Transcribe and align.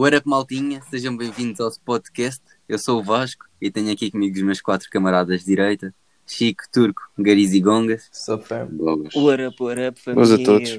What 0.00 0.16
up, 0.16 0.26
maltinha? 0.26 0.80
Sejam 0.88 1.14
bem-vindos 1.14 1.60
ao 1.60 1.70
podcast. 1.84 2.40
Eu 2.66 2.78
sou 2.78 3.00
o 3.00 3.02
Vasco 3.04 3.44
e 3.60 3.70
tenho 3.70 3.92
aqui 3.92 4.10
comigo 4.10 4.34
os 4.34 4.42
meus 4.42 4.60
quatro 4.62 4.88
camaradas 4.88 5.40
de 5.40 5.46
direita. 5.46 5.94
Chico, 6.26 6.62
Turco, 6.72 7.02
Gariz 7.18 7.52
e 7.52 7.60
Gongas. 7.60 8.08
Sou 8.10 8.38
fã. 8.40 8.66
What 9.14 9.42
up, 9.42 9.62
what 9.62 9.80
up, 9.88 10.00
família? 10.00 10.14
Boas 10.14 10.30
a 10.30 10.42
todos. 10.42 10.70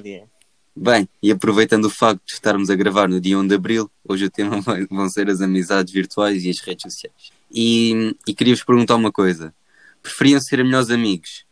Bem, 0.74 1.08
e 1.22 1.30
aproveitando 1.30 1.84
o 1.84 1.90
facto 1.90 2.20
de 2.26 2.32
estarmos 2.32 2.68
a 2.68 2.74
gravar 2.74 3.08
no 3.08 3.20
dia 3.20 3.38
1 3.38 3.46
de 3.46 3.54
Abril, 3.54 3.88
hoje 4.08 4.24
o 4.24 4.30
tema 4.30 4.60
vai- 4.60 4.86
vão 4.86 5.08
ser 5.08 5.30
as 5.30 5.40
amizades 5.40 5.92
virtuais 5.94 6.44
e 6.44 6.50
as 6.50 6.58
redes 6.58 6.82
sociais. 6.82 7.30
E, 7.48 8.16
e 8.26 8.34
queria-vos 8.34 8.64
perguntar 8.64 8.96
uma 8.96 9.12
coisa. 9.12 9.54
Preferiam 10.02 10.40
ser 10.40 10.64
melhores 10.64 10.90
amigos 10.90 11.44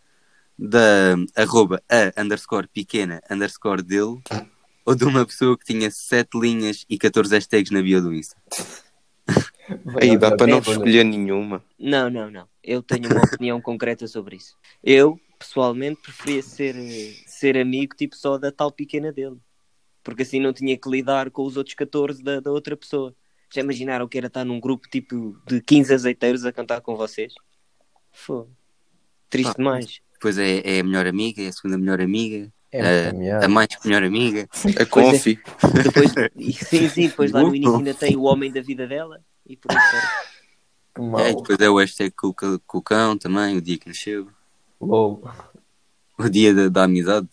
da 0.58 1.14
arroba 1.36 1.80
a 1.88 2.20
underscore 2.20 2.66
pequena 2.66 3.22
underscore 3.30 3.80
dele 3.82 4.18
ou 4.84 4.94
de 4.94 5.04
uma 5.04 5.24
pessoa 5.26 5.56
que 5.56 5.64
tinha 5.64 5.90
7 5.90 6.38
linhas 6.38 6.84
e 6.88 6.98
14 6.98 7.34
hashtags 7.34 7.70
na 7.70 7.82
bio 7.82 8.00
do 8.00 8.14
Insta? 8.14 8.36
Aí 10.00 10.16
dá 10.16 10.36
para 10.36 10.46
não 10.46 10.58
escolher 10.58 11.04
nenhuma. 11.04 11.62
Não, 11.78 12.10
não, 12.10 12.30
não. 12.30 12.48
Eu 12.62 12.82
tenho 12.82 13.08
uma 13.10 13.22
opinião 13.22 13.60
concreta 13.62 14.06
sobre 14.06 14.36
isso. 14.36 14.56
Eu, 14.82 15.20
pessoalmente, 15.38 16.00
preferia 16.00 16.42
ser, 16.42 16.74
ser 17.26 17.56
amigo 17.56 17.94
tipo 17.94 18.16
só 18.16 18.36
da 18.36 18.50
tal 18.50 18.72
pequena 18.72 19.12
dele. 19.12 19.38
Porque 20.02 20.22
assim 20.22 20.40
não 20.40 20.52
tinha 20.52 20.76
que 20.76 20.88
lidar 20.88 21.30
com 21.30 21.44
os 21.44 21.56
outros 21.56 21.74
14 21.74 22.22
da, 22.22 22.40
da 22.40 22.50
outra 22.50 22.76
pessoa. 22.76 23.14
Já 23.52 23.60
imaginaram 23.60 24.08
que 24.08 24.18
era 24.18 24.28
estar 24.28 24.44
num 24.44 24.60
grupo 24.60 24.88
tipo 24.88 25.36
de 25.46 25.60
15 25.60 25.94
azeiteiros 25.94 26.44
a 26.44 26.52
cantar 26.52 26.80
com 26.80 26.96
vocês? 26.96 27.34
Fogo. 28.12 28.50
Triste 29.28 29.50
Ah, 29.50 29.54
demais. 29.56 30.00
Depois 30.14 30.38
é, 30.38 30.60
é 30.64 30.80
a 30.80 30.84
melhor 30.84 31.06
amiga, 31.06 31.42
é 31.42 31.48
a 31.48 31.52
segunda 31.52 31.78
melhor 31.78 32.00
amiga, 32.00 32.52
É, 32.72 33.08
a 33.08 33.12
meado. 33.12 33.48
mais 33.50 33.68
melhor 33.84 34.02
amiga. 34.04 34.48
A 34.80 34.86
Confi. 34.86 35.38
Depois, 35.82 36.12
e- 36.36 36.52
sim, 36.52 36.88
sim, 36.88 37.08
depois 37.08 37.32
lá 37.32 37.42
no 37.42 37.54
início 37.54 37.76
ainda 37.76 37.94
tem 37.94 38.16
o 38.16 38.22
homem 38.22 38.52
da 38.52 38.60
vida 38.60 38.86
dela 38.86 39.20
e 39.46 39.56
por 39.56 39.70
aí. 39.72 39.78
Que 40.92 41.02
É, 41.22 41.32
depois 41.32 41.58
é 41.60 41.70
o 41.70 41.78
hashtag 41.78 42.10
com, 42.10 42.32
com 42.34 42.78
o 42.78 42.82
cão 42.82 43.16
também, 43.16 43.56
o 43.56 43.60
dia 43.62 43.78
que 43.78 43.86
nasceu, 43.88 44.26
LOL. 44.80 45.22
o 46.18 46.28
dia 46.28 46.52
da, 46.52 46.68
da 46.68 46.82
amizade. 46.82 47.28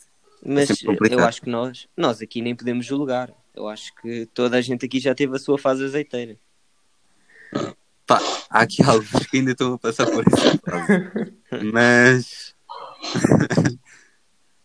Mas 0.45 0.79
complicado. 0.83 1.19
eu 1.19 1.25
acho 1.25 1.41
que 1.41 1.49
nós, 1.49 1.87
nós 1.97 2.21
aqui 2.21 2.39
nem 2.39 2.55
podemos 2.55 2.85
julgar. 2.85 3.33
Eu 3.55 3.67
acho 3.67 3.93
que 3.95 4.27
toda 4.27 4.57
a 4.57 4.61
gente 4.61 4.85
aqui 4.85 4.99
já 4.99 5.15
teve 5.15 5.35
a 5.35 5.39
sua 5.39 5.57
fase 5.57 5.83
azeiteira. 5.83 6.37
Pá, 8.05 8.19
há 8.47 8.61
aqui 8.61 8.81
alguns 8.85 9.25
que 9.25 9.37
ainda 9.37 9.51
estão 9.51 9.73
a 9.73 9.79
passar 9.79 10.05
por 10.05 10.23
essa 10.27 10.57
fase. 10.59 11.33
Mas. 11.73 12.55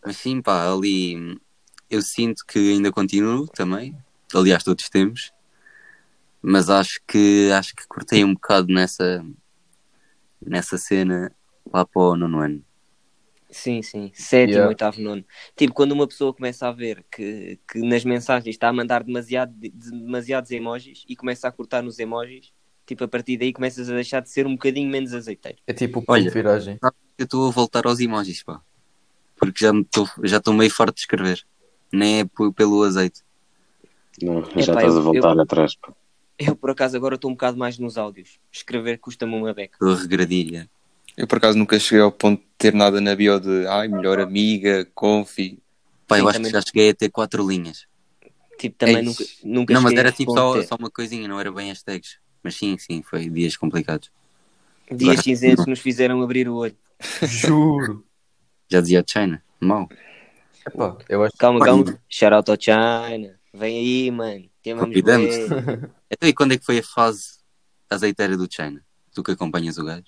Mas 0.05 0.17
sim, 0.17 0.41
pá, 0.41 0.71
ali 0.71 1.39
eu 1.89 2.01
sinto 2.01 2.43
que 2.45 2.59
ainda 2.59 2.91
continuo 2.91 3.47
também. 3.47 3.95
Aliás, 4.33 4.63
todos 4.63 4.89
temos. 4.89 5.31
Mas 6.41 6.69
acho 6.69 6.99
que 7.07 7.49
acho 7.51 7.73
que 7.75 7.87
cortei 7.87 8.23
um 8.23 8.33
bocado 8.33 8.67
nessa 8.73 9.25
nessa 10.45 10.77
cena 10.77 11.31
lá 11.71 11.85
para 11.85 12.01
o 12.01 12.17
nono 12.17 12.39
ano. 12.39 12.63
Sim, 13.49 13.81
sim. 13.83 14.11
Sétimo, 14.15 14.53
Yeah. 14.55 14.69
oitavo, 14.69 14.99
nono. 14.99 15.23
Tipo, 15.55 15.73
quando 15.75 15.91
uma 15.91 16.07
pessoa 16.07 16.33
começa 16.33 16.67
a 16.67 16.71
ver 16.71 17.05
que, 17.11 17.59
que 17.71 17.79
nas 17.79 18.03
mensagens 18.03 18.55
está 18.55 18.67
a 18.69 18.73
mandar 18.73 19.03
demasiado, 19.03 19.53
de- 19.53 19.69
demasiados 19.69 20.49
emojis 20.49 21.05
e 21.07 21.15
começa 21.15 21.47
a 21.47 21.51
cortar 21.51 21.83
nos 21.83 21.99
emojis, 21.99 22.51
tipo, 22.85 23.03
a 23.03 23.07
partir 23.07 23.37
daí 23.37 23.53
começas 23.53 23.89
a 23.89 23.93
deixar 23.93 24.21
de 24.21 24.29
ser 24.31 24.47
um 24.47 24.53
bocadinho 24.53 24.89
menos 24.89 25.13
azeiteiro. 25.13 25.59
É 25.67 25.73
tipo 25.73 25.99
o 25.99 26.01
ponto 26.01 26.13
Olha. 26.13 26.23
de 26.23 26.29
viragem. 26.31 26.79
Eu 27.15 27.25
estou 27.25 27.47
a 27.47 27.51
voltar 27.51 27.85
aos 27.85 27.99
emojis, 27.99 28.41
pá. 28.43 28.59
Porque 29.45 29.65
já 29.65 29.71
estou 29.73 30.09
já 30.23 30.37
estou 30.37 30.53
meio 30.53 30.71
farto 30.71 30.95
de 30.95 31.01
escrever. 31.01 31.43
Nem 31.91 32.21
é 32.21 32.25
pelo 32.55 32.83
azeite. 32.83 33.21
Não, 34.21 34.39
Epá, 34.39 34.49
já 34.61 34.73
estás 34.73 34.93
eu- 34.93 34.97
a 34.99 35.01
voltar 35.01 35.35
eu- 35.35 35.41
atrás. 35.41 35.75
pá. 35.75 35.93
Eu, 36.39 36.55
por 36.55 36.71
acaso, 36.71 36.97
agora 36.97 37.15
estou 37.15 37.29
um 37.29 37.35
bocado 37.35 37.57
mais 37.57 37.77
nos 37.77 37.97
áudios. 37.97 38.39
Escrever 38.51 38.97
custa-me 38.97 39.35
uma 39.35 39.53
beca. 39.53 39.75
Estou 39.75 39.91
a 39.93 39.95
regredir. 39.95 40.51
já. 40.53 40.67
Eu 41.15 41.27
por 41.27 41.37
acaso 41.37 41.57
nunca 41.57 41.79
cheguei 41.79 42.01
ao 42.03 42.11
ponto 42.11 42.39
de 42.41 42.47
ter 42.57 42.73
nada 42.73 42.99
na 42.99 43.15
bio 43.15 43.39
de 43.39 43.67
ai, 43.67 43.87
melhor 43.87 44.19
amiga, 44.19 44.87
Confi. 44.95 45.59
Pá, 46.07 46.17
eu 46.17 46.23
Sim, 46.23 46.29
acho 46.29 46.37
também- 46.39 46.51
que 46.51 46.57
já 46.57 46.61
cheguei 46.61 46.89
a 46.89 46.93
ter 46.95 47.09
quatro 47.09 47.47
linhas. 47.47 47.85
Tipo, 48.57 48.75
também 48.77 48.97
Ei, 48.97 49.03
nunca, 49.03 49.23
nunca 49.43 49.73
Não, 49.73 49.81
mas 49.81 49.93
era 49.93 50.11
tipo 50.11 50.31
só, 50.33 50.61
só 50.63 50.75
uma 50.75 50.89
coisinha, 50.89 51.27
não 51.27 51.39
era 51.39 51.51
bem 51.51 51.69
hashtags. 51.69 52.17
Mas 52.43 52.55
sim, 52.55 52.77
sim, 52.77 53.01
foi 53.03 53.29
dias 53.29 53.55
complicados. 53.55 54.11
Dias 54.91 55.21
cinzentos 55.21 55.65
nos 55.67 55.79
fizeram 55.79 56.21
abrir 56.21 56.47
o 56.49 56.55
olho. 56.55 56.75
Juro. 57.23 58.03
Já 58.69 58.81
dizia 58.81 59.03
China, 59.07 59.43
mal. 59.59 59.87
Epá, 60.65 60.97
eu 61.09 61.23
acho 61.23 61.35
Calma, 61.37 61.59
calma. 61.63 61.99
Shout 62.09 62.33
out 62.33 62.51
ao 62.51 62.57
China. 62.59 63.39
Vem 63.53 63.77
aí, 63.77 64.11
mano. 64.11 64.49
Te 64.61 64.71
amamos 64.71 64.89
Convidamos. 64.89 65.33
Então, 66.13 66.29
e 66.29 66.33
quando 66.33 66.53
é 66.53 66.57
que 66.57 66.65
foi 66.65 66.77
a 66.77 66.83
fase 66.83 67.39
azeiteira 67.89 68.37
do 68.37 68.47
China? 68.47 68.85
Tu 69.15 69.23
que 69.23 69.31
acompanhas 69.31 69.79
o 69.79 69.83
gajo? 69.83 70.05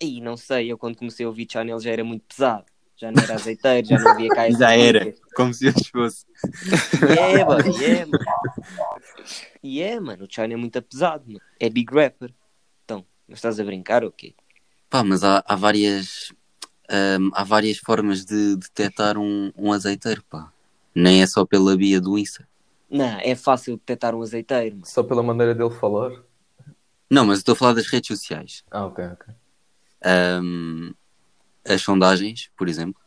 Ih, 0.00 0.20
não 0.20 0.36
sei. 0.36 0.70
Eu 0.70 0.78
quando 0.78 0.96
comecei 0.96 1.26
a 1.26 1.28
ouvir 1.28 1.48
China 1.50 1.72
ele 1.72 1.80
já 1.80 1.90
era 1.90 2.04
muito 2.04 2.22
pesado. 2.28 2.64
Já 2.96 3.10
não 3.10 3.22
era 3.22 3.34
azeiteiro, 3.34 3.86
já 3.86 3.98
não 3.98 4.10
havia 4.12 4.28
cá 4.28 4.46
essas 4.46 4.58
Já 4.58 4.76
era. 4.76 5.14
Como 5.34 5.52
se 5.52 5.68
hoje 5.68 5.90
fosse. 5.90 6.26
Yeah, 7.08 7.44
mano. 7.44 7.80
Yeah, 7.80 8.06
mano. 8.06 8.24
Yeah, 9.64 10.00
mano. 10.00 10.24
O 10.24 10.28
China 10.30 10.54
é 10.54 10.56
muito 10.56 10.80
pesado, 10.82 11.24
mano. 11.26 11.40
É 11.58 11.68
big 11.68 11.92
rapper. 11.92 12.32
Então, 12.84 13.04
mas 13.26 13.38
estás 13.38 13.58
a 13.58 13.64
brincar 13.64 14.04
ou 14.04 14.12
quê? 14.12 14.34
Pá, 14.88 15.02
mas 15.02 15.22
há, 15.22 15.42
há 15.46 15.56
várias. 15.56 16.32
Hum, 16.90 17.30
há 17.34 17.44
várias 17.44 17.78
formas 17.78 18.24
de 18.24 18.56
detectar 18.56 19.18
um, 19.18 19.52
um 19.56 19.72
azeiteiro, 19.72 20.22
pá. 20.28 20.52
Nem 20.94 21.22
é 21.22 21.26
só 21.26 21.44
pela 21.44 21.76
via 21.76 22.00
do 22.00 22.18
Insta. 22.18 22.46
Não, 22.90 23.18
é 23.20 23.34
fácil 23.34 23.76
detectar 23.76 24.14
um 24.14 24.22
azeiteiro, 24.22 24.76
mano. 24.76 24.86
só 24.86 25.02
pela 25.02 25.22
maneira 25.22 25.54
dele 25.54 25.70
falar. 25.70 26.10
Não, 27.10 27.24
mas 27.24 27.38
eu 27.38 27.40
estou 27.40 27.52
a 27.52 27.56
falar 27.56 27.72
das 27.74 27.86
redes 27.86 28.08
sociais. 28.08 28.62
Ah, 28.70 28.86
ok, 28.86 29.04
ok. 29.04 29.34
Hum, 30.04 30.92
as 31.66 31.82
sondagens, 31.82 32.50
por 32.56 32.68
exemplo. 32.68 33.00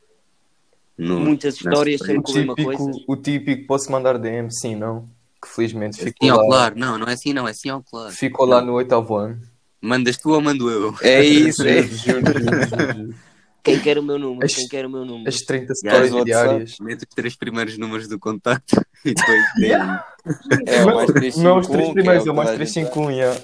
No- 0.98 1.20
Muitas 1.20 1.56
histórias. 1.56 2.02
O 2.02 2.06
circulam 2.06 2.44
uma 2.44 2.56
coisa. 2.56 2.92
o 3.08 3.16
típico, 3.16 3.66
posso 3.68 3.92
mandar 3.92 4.18
DM? 4.20 4.52
Sim, 4.52 4.76
não. 4.76 5.10
Que 5.42 5.48
felizmente 5.48 5.98
ficou 5.98 6.28
Sim, 6.28 6.32
ao 6.32 6.38
lá, 6.42 6.46
claro. 6.46 6.76
Não, 6.78 6.98
não 7.00 7.08
é 7.08 7.14
assim, 7.14 7.34
não. 7.34 7.48
É 7.48 7.54
sim 7.54 7.70
ao 7.70 7.82
claro. 7.82 8.14
ficou 8.14 8.46
lá 8.46 8.62
no 8.62 8.74
oitavo 8.74 9.16
ano. 9.16 9.42
Mandas 9.82 10.18
tu 10.18 10.30
ou 10.30 10.42
mando 10.42 10.70
eu? 10.70 10.94
É 11.02 11.24
isso, 11.24 11.64
é. 11.66 11.82
Juro, 11.82 12.22
juro, 12.40 12.64
juro. 12.94 13.31
Quem 13.64 13.80
quer 13.80 13.98
o 13.98 14.04
meu 14.04 14.18
número? 14.18 14.46
As- 14.46 14.54
Quem 14.56 14.68
quer 14.68 14.86
o 14.86 14.90
meu 14.90 15.06
número? 15.06 15.30
As 15.30 15.38
30 15.42 15.74
Yeah, 15.84 16.08
stories 16.08 16.12
WhatsApp. 16.14 16.26
diárias. 16.26 16.76
Mete 16.82 17.04
os 17.08 17.16
três 17.16 17.36
primeiros 17.36 17.78
números 17.78 18.08
do 18.08 18.18
contacto 18.20 18.76
e 19.06 19.14
depois 19.14 19.44
DM. 19.60 20.00
É 20.68 20.84
o 20.84 20.94
mais 20.96 21.10
Não, 21.38 21.60
os 21.60 21.68
351, 21.68 21.72
três 21.72 21.94
primeiros, 21.94 22.26
é 22.26 22.30
é 22.30 22.32
o 22.32 22.36
mais 22.36 22.50
toda 22.50 22.62
a 22.64 22.66
gente 22.66 22.74
351, 22.74 23.12
yeah. 23.12 23.42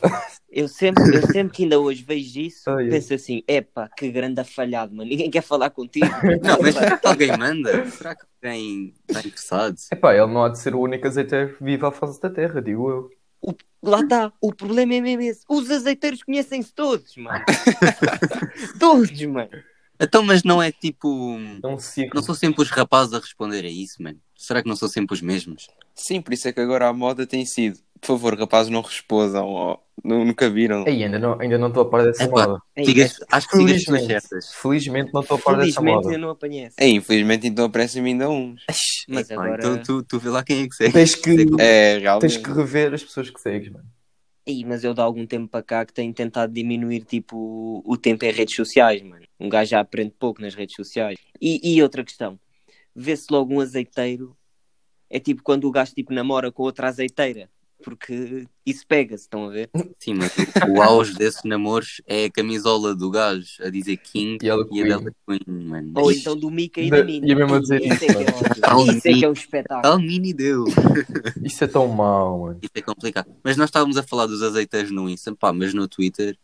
Eu 0.49 0.67
sempre, 0.67 1.03
eu 1.15 1.21
sempre 1.23 1.53
que 1.53 1.63
ainda 1.63 1.79
hoje 1.79 2.03
vejo 2.03 2.39
isso, 2.39 2.69
Ai, 2.69 2.85
ai. 2.85 2.89
penso 2.89 3.13
assim: 3.13 3.43
epá, 3.47 3.89
que 3.95 4.09
grande 4.09 4.39
afalhado, 4.39 4.95
mano. 4.95 5.09
Ninguém 5.09 5.29
quer 5.29 5.41
falar 5.43 5.69
contigo. 5.69 6.05
Não, 6.41 6.57
mas 6.61 6.73
será 6.75 6.97
que 6.97 7.07
alguém 7.07 7.37
manda? 7.37 7.85
Será 7.91 8.15
que 8.15 8.25
alguém 8.43 8.93
está 9.07 9.19
interessado? 9.19 9.75
Epá, 9.91 10.15
ele 10.15 10.25
não 10.27 10.43
há 10.43 10.49
de 10.49 10.59
ser 10.59 10.73
o 10.73 10.79
único 10.79 11.05
azeiteiro 11.05 11.55
vivo 11.61 11.85
à 11.85 11.91
face 11.91 12.19
da 12.21 12.29
terra, 12.29 12.61
digo 12.61 12.89
eu. 12.89 13.09
O- 13.41 13.53
lá 13.83 13.99
está, 14.01 14.31
o 14.41 14.53
problema 14.53 14.93
é 14.95 15.01
mesmo 15.01 15.21
esse. 15.21 15.41
Os 15.49 15.69
azeiteiros 15.69 16.23
conhecem-se 16.23 16.73
todos, 16.73 17.15
mano. 17.17 17.43
todos, 18.79 19.21
mano. 19.25 19.49
Então, 19.99 20.23
mas 20.23 20.43
não 20.43 20.61
é 20.61 20.71
tipo. 20.71 21.37
É 21.63 21.67
um 21.67 21.77
ciclo. 21.79 22.11
Não 22.15 22.21
são 22.23 22.35
sempre 22.35 22.61
os 22.61 22.69
rapazes 22.69 23.13
a 23.13 23.19
responder 23.19 23.65
a 23.65 23.69
isso, 23.69 24.01
mano? 24.01 24.19
Será 24.35 24.61
que 24.61 24.69
não 24.69 24.75
são 24.75 24.87
sempre 24.87 25.13
os 25.15 25.21
mesmos? 25.21 25.67
Sim, 25.95 26.21
por 26.21 26.33
isso 26.33 26.47
é 26.47 26.53
que 26.53 26.59
agora 26.61 26.87
a 26.87 26.93
moda 26.93 27.25
tem 27.25 27.45
sido. 27.45 27.79
Por 27.99 28.07
favor, 28.09 28.37
rapazes, 28.39 28.71
não 28.71 28.81
respondam. 28.81 29.47
ó. 29.47 29.77
Nu- 30.03 30.23
Nunca 30.23 30.47
viram. 30.47 30.85
Ei, 30.87 31.03
ainda 31.03 31.17
não, 31.17 31.39
ainda 31.41 31.57
não 31.57 31.69
estou 31.69 31.81
a 31.81 31.89
par 31.89 32.03
dessa 32.03 32.23
Epá, 32.23 32.47
moda. 32.47 32.61
Ei, 32.75 32.85
Sigas- 32.85 33.19
acho 33.31 33.47
que 33.49 33.57
sigas 33.57 34.05
certas. 34.05 34.53
felizmente 34.53 35.11
não 35.11 35.21
estou 35.21 35.37
a 35.37 35.39
par 35.41 35.57
dessa 35.57 35.81
felizmente 35.81 35.95
moda. 36.05 36.13
eu 36.13 36.19
não 36.19 36.29
apanhei 36.29 36.65
essa. 36.65 36.75
É, 36.79 36.87
infelizmente 36.87 37.47
então 37.47 37.65
aparecem-me 37.65 38.09
ainda 38.11 38.29
uns. 38.29 38.61
Mas 39.09 39.27
Epá, 39.31 39.43
agora. 39.43 39.57
Então 39.59 39.81
tu, 39.81 40.03
tu 40.03 40.19
vê 40.19 40.29
lá 40.29 40.43
quem 40.43 40.61
é 40.61 40.67
que 40.69 40.75
segue. 40.75 40.93
Tens 40.93 41.15
que, 41.15 41.47
É, 41.59 41.97
realmente. 41.97 42.21
tens 42.21 42.37
que 42.37 42.51
rever 42.51 42.93
as 42.93 43.03
pessoas 43.03 43.31
que 43.31 43.41
segues, 43.41 43.71
mano. 43.71 43.85
Ei, 44.49 44.63
mas 44.63 44.85
eu 44.85 44.93
de 44.93 45.01
algum 45.01 45.27
tempo 45.27 45.49
para 45.49 45.61
cá 45.61 45.85
que 45.85 45.91
tenho 45.91 46.13
tentado 46.13 46.53
diminuir 46.53 47.03
tipo 47.03 47.83
o 47.85 47.97
tempo 47.97 48.23
em 48.23 48.31
redes 48.31 48.55
sociais, 48.55 49.01
mano. 49.03 49.25
Um 49.37 49.49
gajo 49.49 49.71
já 49.71 49.81
aprende 49.81 50.13
pouco 50.17 50.41
nas 50.41 50.55
redes 50.55 50.73
sociais. 50.73 51.19
E, 51.41 51.75
e 51.75 51.83
outra 51.83 52.01
questão, 52.01 52.39
vê-se 52.95 53.27
logo 53.29 53.53
um 53.53 53.59
azeiteiro. 53.59 54.37
É 55.09 55.19
tipo 55.19 55.43
quando 55.43 55.65
o 55.65 55.71
gajo 55.71 55.93
tipo 55.93 56.13
namora 56.13 56.49
com 56.49 56.63
outra 56.63 56.87
azeiteira. 56.87 57.49
Porque 57.83 58.47
isso 58.65 58.85
pega-se, 58.87 59.23
estão 59.23 59.45
a 59.45 59.49
ver? 59.49 59.69
Sim, 59.99 60.15
mas 60.15 60.31
o, 60.67 60.81
auge 60.81 61.13
desses 61.13 61.43
namoros 61.43 62.01
é 62.07 62.25
a 62.25 62.31
camisola 62.31 62.95
do 62.95 63.09
gajo 63.09 63.45
a 63.61 63.69
dizer 63.69 63.97
King 63.97 64.43
E 64.43 64.49
ela 64.49 64.67
e 64.71 64.81
a 64.81 64.85
dela 64.85 65.11
Queen, 65.27 65.41
mano. 65.47 65.91
Ou 65.95 66.11
então 66.11 66.35
do 66.35 66.49
Mika 66.49 66.81
e 66.81 66.89
Da- 66.89 67.01
da 67.01 67.09
ia 67.09 67.35
mesmo 67.35 67.55
a 67.55 67.59
dizer 67.59 67.81
Isso 67.81 67.93
é 67.93 67.97
que 67.97 68.05
é 68.05 68.23
isso, 68.23 68.33
mano. 68.67 68.91
Isso 68.91 69.07
é 69.07 69.13
que 69.13 69.25
é 69.25 69.29
um 69.29 69.33
espetáculo. 69.33 69.81
Tal 69.83 69.99
mini 69.99 70.33
deu. 70.33 70.65
Isso 71.43 71.63
é 71.63 71.67
tão 71.67 71.87
mau, 71.87 72.39
mano. 72.41 72.59
Isso 72.61 72.71
é 72.73 72.81
complicado. 72.81 73.27
Mas 73.43 73.55
nós 73.57 73.69
estávamos 73.69 73.95
a 73.95 74.03
falar 74.03 74.25
dos 74.25 74.41
azeiteiros 74.41 74.91
no 74.91 75.07
Insta, 75.09 75.33
pá, 75.35 75.53
mas 75.53 75.73
no 75.73 75.87
Twitter, 75.87 76.37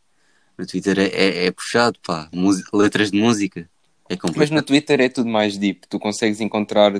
no 0.57 0.65
Twitter 0.67 0.99
é, 0.99 1.05
é, 1.07 1.45
é 1.47 1.51
puxado, 1.51 1.97
pá. 2.05 2.29
Letras 2.73 3.09
de 3.11 3.19
música. 3.19 3.61
É 4.09 4.13
Mas 4.13 4.19
complicado. 4.19 4.53
no 4.55 4.61
Twitter 4.63 5.01
é 5.01 5.09
tudo 5.09 5.29
mais 5.29 5.57
deep. 5.57 5.87
Tu 5.89 5.99
consegues 5.99 6.39
encontrar 6.39 6.93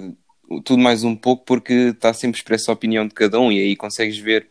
tudo 0.61 0.81
mais 0.81 1.03
um 1.03 1.15
pouco 1.15 1.43
porque 1.45 1.73
está 1.73 2.13
sempre 2.13 2.37
expressa 2.37 2.71
a 2.71 2.73
opinião 2.73 3.07
de 3.07 3.13
cada 3.13 3.39
um 3.39 3.51
e 3.51 3.59
aí 3.59 3.75
consegues 3.75 4.17
ver 4.17 4.47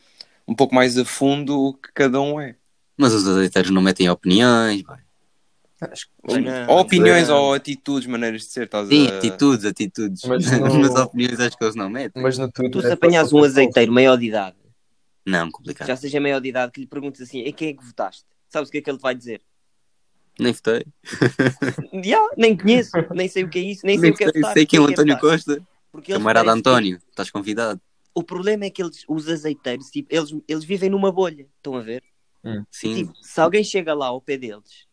um 0.46 0.54
pouco 0.54 0.75
mais 0.75 0.99
a 0.99 1.04
fundo 1.04 1.58
o 1.58 1.75
que 1.75 1.90
cada 1.93 2.20
um 2.20 2.40
é. 2.40 2.56
Mas 2.96 3.12
os 3.12 3.26
azeiteiros 3.26 3.70
não 3.70 3.81
metem 3.82 4.08
opiniões, 4.10 4.82
vai. 4.82 5.00
Acho 5.81 6.06
que- 6.06 6.12
Mas 6.22 6.44
não, 6.44 6.69
ou 6.69 6.78
opiniões 6.81 7.28
é- 7.28 7.32
ou 7.32 7.54
atitudes, 7.54 8.06
maneiras 8.06 8.43
de 8.43 8.49
ser, 8.49 8.64
estás 8.66 8.88
Sim, 8.88 9.08
a... 9.08 9.16
atitudes, 9.19 9.64
atitudes. 9.64 10.22
Mas 10.25 10.44
Mas, 10.60 10.75
não- 10.75 11.02
opiniões 11.02 11.40
acho 11.40 11.58
que 11.58 11.64
eles 11.64 11.75
não 11.75 11.88
metem. 11.90 12.22
Mas 12.22 12.38
no 12.38 12.50
Twitter 12.50 12.70
Tu 12.72 12.81
se 12.82 12.87
é 12.88 12.93
apanhas 12.93 13.32
um 13.32 13.43
azeiteiro 13.43 13.93
maior 13.93 14.16
de 14.16 14.26
idade, 14.26 14.56
Não, 15.26 15.50
complicado. 15.50 15.88
já 15.88 15.96
seja 15.96 16.20
maior 16.20 16.40
de 16.40 16.49
idade, 16.49 16.70
que 16.72 16.81
lhe 16.81 16.87
perguntes 16.87 17.20
assim, 17.20 17.40
em 17.40 17.52
quem 17.52 17.70
é 17.70 17.72
que 17.75 17.84
votaste? 17.84 18.25
Sabes 18.49 18.69
o 18.69 18.72
que 18.72 18.78
é 18.78 18.81
que 18.82 18.90
ele 18.90 18.99
te 18.99 19.02
vai 19.02 19.14
dizer? 19.14 19.40
Nem 20.38 20.52
votei. 20.52 20.84
Já, 22.04 22.19
nem 22.37 22.56
conheço, 22.56 22.93
nem 23.14 23.28
sei 23.28 23.44
o 23.44 23.49
que 23.50 23.58
é 23.58 23.62
isso, 23.62 23.84
nem 23.84 23.96
sei 23.99 24.02
Nem 24.04 24.12
o 24.12 24.16
que 24.16 24.25
é 24.25 24.31
sei, 24.31 24.40
votar. 24.40 24.54
sei 24.54 24.66
quem 24.66 24.78
é 24.78 24.81
o 24.81 24.84
sei 24.87 24.93
António. 24.94 25.19
Costa. 25.19 25.62
Porque 25.92 26.10
eles 26.12 26.18
Camarada 26.22 26.46
parecem- 26.46 26.58
António, 26.60 26.98
estás 27.10 27.30
convidado. 27.30 27.80
O 28.14 28.22
problema 28.22 28.64
é 28.64 28.70
que 28.70 28.82
eles, 28.82 29.04
os 29.08 29.28
azeiteiros, 29.28 29.88
tipo, 29.90 30.08
eles, 30.14 30.34
eles 30.48 30.64
vivem 30.64 30.90
numa 30.90 31.12
bolha, 31.12 31.46
estão 31.56 31.76
a 31.76 31.80
ver? 31.82 32.02
Sim. 32.70 32.94
Tipo, 32.96 33.12
se 33.22 33.40
alguém 33.40 33.62
chega 33.62 33.94
lá 33.94 34.06
ao 34.08 34.20
pé 34.20 34.36
deles 34.36 34.86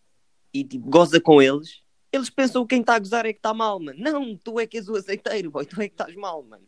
e 0.54 0.64
tipo, 0.64 0.88
goza 0.90 1.20
com 1.20 1.42
eles, 1.42 1.82
eles 2.12 2.30
pensam 2.30 2.64
que 2.64 2.76
quem 2.76 2.82
está 2.82 2.96
a 2.96 3.00
gozar 3.00 3.26
é 3.26 3.34
que 3.34 3.40
está 3.40 3.54
mal, 3.54 3.80
mano. 3.80 3.98
Não, 4.00 4.38
tu 4.38 4.60
é 4.60 4.68
que 4.68 4.78
és 4.78 4.88
o 4.88 4.96
azeiteiro, 4.96 5.50
boy, 5.52 5.66
tu 5.66 5.82
é 5.82 5.88
que 5.88 5.94
estás 5.96 6.16
mal, 6.16 6.44
mano. 6.44 6.64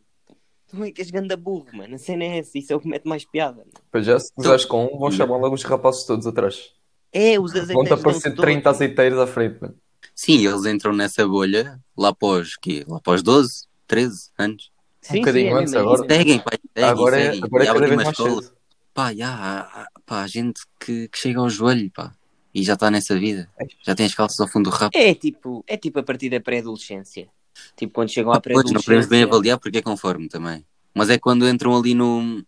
Tu 0.68 0.82
é 0.84 0.90
que 0.90 1.00
és 1.00 1.10
ganda 1.10 1.36
burro, 1.36 1.68
mano. 1.72 1.94
A 1.94 1.98
cena 1.98 2.24
é 2.24 2.38
essa, 2.38 2.56
isso 2.58 2.72
é 2.72 2.76
o 2.76 2.80
que 2.80 2.88
mete 2.88 3.04
mais 3.06 3.24
piada. 3.24 3.58
Mano. 3.58 3.70
Pois 3.90 4.04
já, 4.06 4.18
se 4.18 4.32
gozares 4.36 4.64
com 4.64 4.86
um, 4.86 4.98
vão 4.98 5.10
chamar 5.10 5.36
logo 5.36 5.54
os 5.54 5.62
rapazes 5.62 6.04
todos 6.04 6.26
atrás. 6.26 6.72
É, 7.12 7.38
os 7.38 7.52
azeiteiros. 7.52 7.88
Vão-te 7.88 7.92
aparecer 8.00 8.30
todos. 8.30 8.44
30 8.44 8.70
azeiteiros 8.70 9.18
à 9.18 9.26
frente, 9.26 9.60
mano. 9.60 9.76
Sim, 10.14 10.46
eles 10.46 10.64
entram 10.66 10.92
nessa 10.92 11.26
bolha 11.26 11.80
lá 11.96 12.08
após, 12.08 12.56
quê? 12.56 12.84
Lá 12.88 12.96
após 12.98 13.22
12, 13.22 13.66
13 13.92 14.30
anos. 14.38 14.70
Sim, 15.02 15.18
bocadinho 15.18 15.48
sim, 15.50 15.54
é 15.54 15.58
antes 15.60 15.74
agora. 15.74 16.06
é. 16.08 16.16
Seguem, 16.18 16.38
pá, 16.40 16.50
seguem, 16.74 16.90
Agora 16.90 17.20
é, 17.20 17.24
seguem. 17.32 17.44
agora 17.44 17.62
é 17.62 17.66
E 17.66 17.66
cada 17.66 17.76
abrem 17.78 17.88
vez 17.90 17.96
mais 17.96 18.08
escola. 18.18 18.42
cedo. 18.42 18.56
Pá, 18.94 19.14
já, 19.14 19.88
pá, 20.06 20.22
há 20.22 20.26
gente 20.26 20.62
que, 20.80 21.08
que 21.08 21.18
chega 21.18 21.40
ao 21.40 21.50
joelho, 21.50 21.90
pá. 21.90 22.14
E 22.54 22.62
já 22.62 22.74
está 22.74 22.90
nessa 22.90 23.18
vida. 23.18 23.50
Já 23.82 23.94
tem 23.94 24.06
as 24.06 24.14
calças 24.14 24.38
ao 24.40 24.48
fundo 24.48 24.70
do 24.70 24.76
rabo. 24.76 24.90
É 24.96 25.14
tipo, 25.14 25.64
é 25.66 25.76
tipo 25.76 25.98
a 25.98 26.02
partir 26.02 26.28
da 26.30 26.40
pré-adolescência. 26.40 27.28
Tipo, 27.76 27.92
quando 27.94 28.10
chegam 28.10 28.32
à 28.32 28.40
Pois, 28.40 28.54
não 28.56 28.62
podemos 28.62 28.84
bem 28.86 29.26
pré-adolescência. 29.26 29.26
avaliar 29.26 29.58
porque 29.58 29.78
é 29.78 29.82
conforme 29.82 30.28
também. 30.28 30.64
Mas 30.94 31.10
é 31.10 31.18
quando 31.18 31.48
entram 31.48 31.76
ali 31.76 31.94
no, 31.94 32.42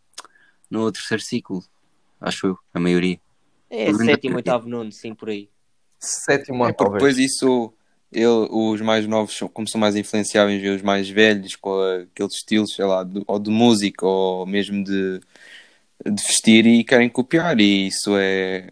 no 0.70 0.92
terceiro 0.92 1.22
ciclo. 1.22 1.62
Acho 2.20 2.46
eu, 2.48 2.58
a 2.72 2.80
maioria. 2.80 3.18
É, 3.70 3.92
sétimo, 3.92 4.36
oitavo, 4.36 4.68
nono, 4.68 4.92
sim, 4.92 5.14
por 5.14 5.28
aí. 5.30 5.48
Sétimo 5.98 6.64
É 6.64 6.68
ano, 6.68 6.76
porque 6.76 6.92
depois 6.92 7.18
isso, 7.18 7.72
ele, 8.14 8.48
os 8.50 8.80
mais 8.80 9.06
novos, 9.06 9.38
como 9.52 9.68
são 9.68 9.80
mais 9.80 9.96
influenciáveis, 9.96 10.62
e 10.62 10.68
os 10.68 10.82
mais 10.82 11.08
velhos, 11.08 11.56
com 11.56 11.80
aqueles 12.12 12.34
estilos, 12.34 12.74
sei 12.74 12.84
lá, 12.84 13.04
de, 13.04 13.22
ou 13.26 13.38
de 13.38 13.50
música, 13.50 14.06
ou 14.06 14.46
mesmo 14.46 14.82
de, 14.84 15.20
de 16.04 16.22
vestir, 16.22 16.66
e 16.66 16.84
querem 16.84 17.08
copiar, 17.08 17.58
e 17.60 17.88
isso 17.88 18.16
é. 18.16 18.68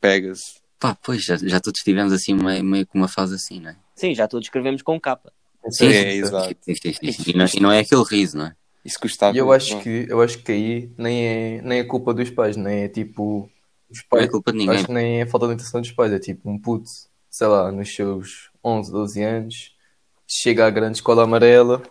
pega-se. 0.00 0.60
Pá, 0.78 0.94
pois, 1.02 1.24
já, 1.24 1.36
já 1.36 1.60
todos 1.60 1.80
tivemos 1.80 2.12
assim 2.12 2.34
meio, 2.34 2.62
meio 2.64 2.86
com 2.86 2.98
uma 2.98 3.08
fase 3.08 3.34
assim, 3.34 3.60
não 3.60 3.70
é? 3.70 3.76
Sim, 3.96 4.14
já 4.14 4.28
todos 4.28 4.46
escrevemos 4.46 4.82
com 4.82 5.00
capa. 5.00 5.32
Sim, 5.70 5.86
É, 5.86 6.10
sim. 6.10 6.18
exato. 6.18 6.56
Sim, 6.60 6.74
sim, 6.74 6.92
sim, 6.92 7.12
sim. 7.12 7.30
E, 7.30 7.36
não, 7.36 7.46
e 7.54 7.60
não 7.60 7.72
é 7.72 7.78
aquele 7.80 8.04
riso, 8.04 8.36
não 8.36 8.46
é? 8.46 8.56
Isso 8.84 9.00
custava. 9.00 9.34
E 9.34 9.38
eu 9.38 9.50
acho 9.50 9.80
que, 9.80 10.06
eu 10.08 10.20
acho 10.20 10.38
que 10.42 10.52
aí 10.52 10.90
nem 10.98 11.26
é, 11.26 11.62
nem 11.62 11.78
é 11.78 11.84
culpa 11.84 12.12
dos 12.12 12.28
pais, 12.30 12.56
nem 12.56 12.82
é 12.82 12.88
tipo. 12.88 13.48
Os 13.90 13.98
Não 14.12 14.18
é 14.18 14.20
pais, 14.22 14.30
culpa 14.30 14.52
de 14.52 14.58
ninguém. 14.58 14.74
acho 14.74 14.86
que 14.86 14.92
nem 14.92 15.20
é 15.22 15.26
falta 15.26 15.46
de 15.46 15.54
intenção 15.54 15.80
dos 15.80 15.92
pais, 15.92 16.12
é 16.12 16.18
tipo 16.18 16.50
um 16.50 16.58
puto, 16.58 16.90
sei 17.34 17.48
lá, 17.48 17.72
nos 17.72 17.92
seus 17.92 18.48
11, 18.64 18.92
12 18.92 19.20
anos, 19.24 19.72
chega 20.24 20.68
à 20.68 20.70
grande 20.70 20.98
escola 20.98 21.24
amarela, 21.24 21.82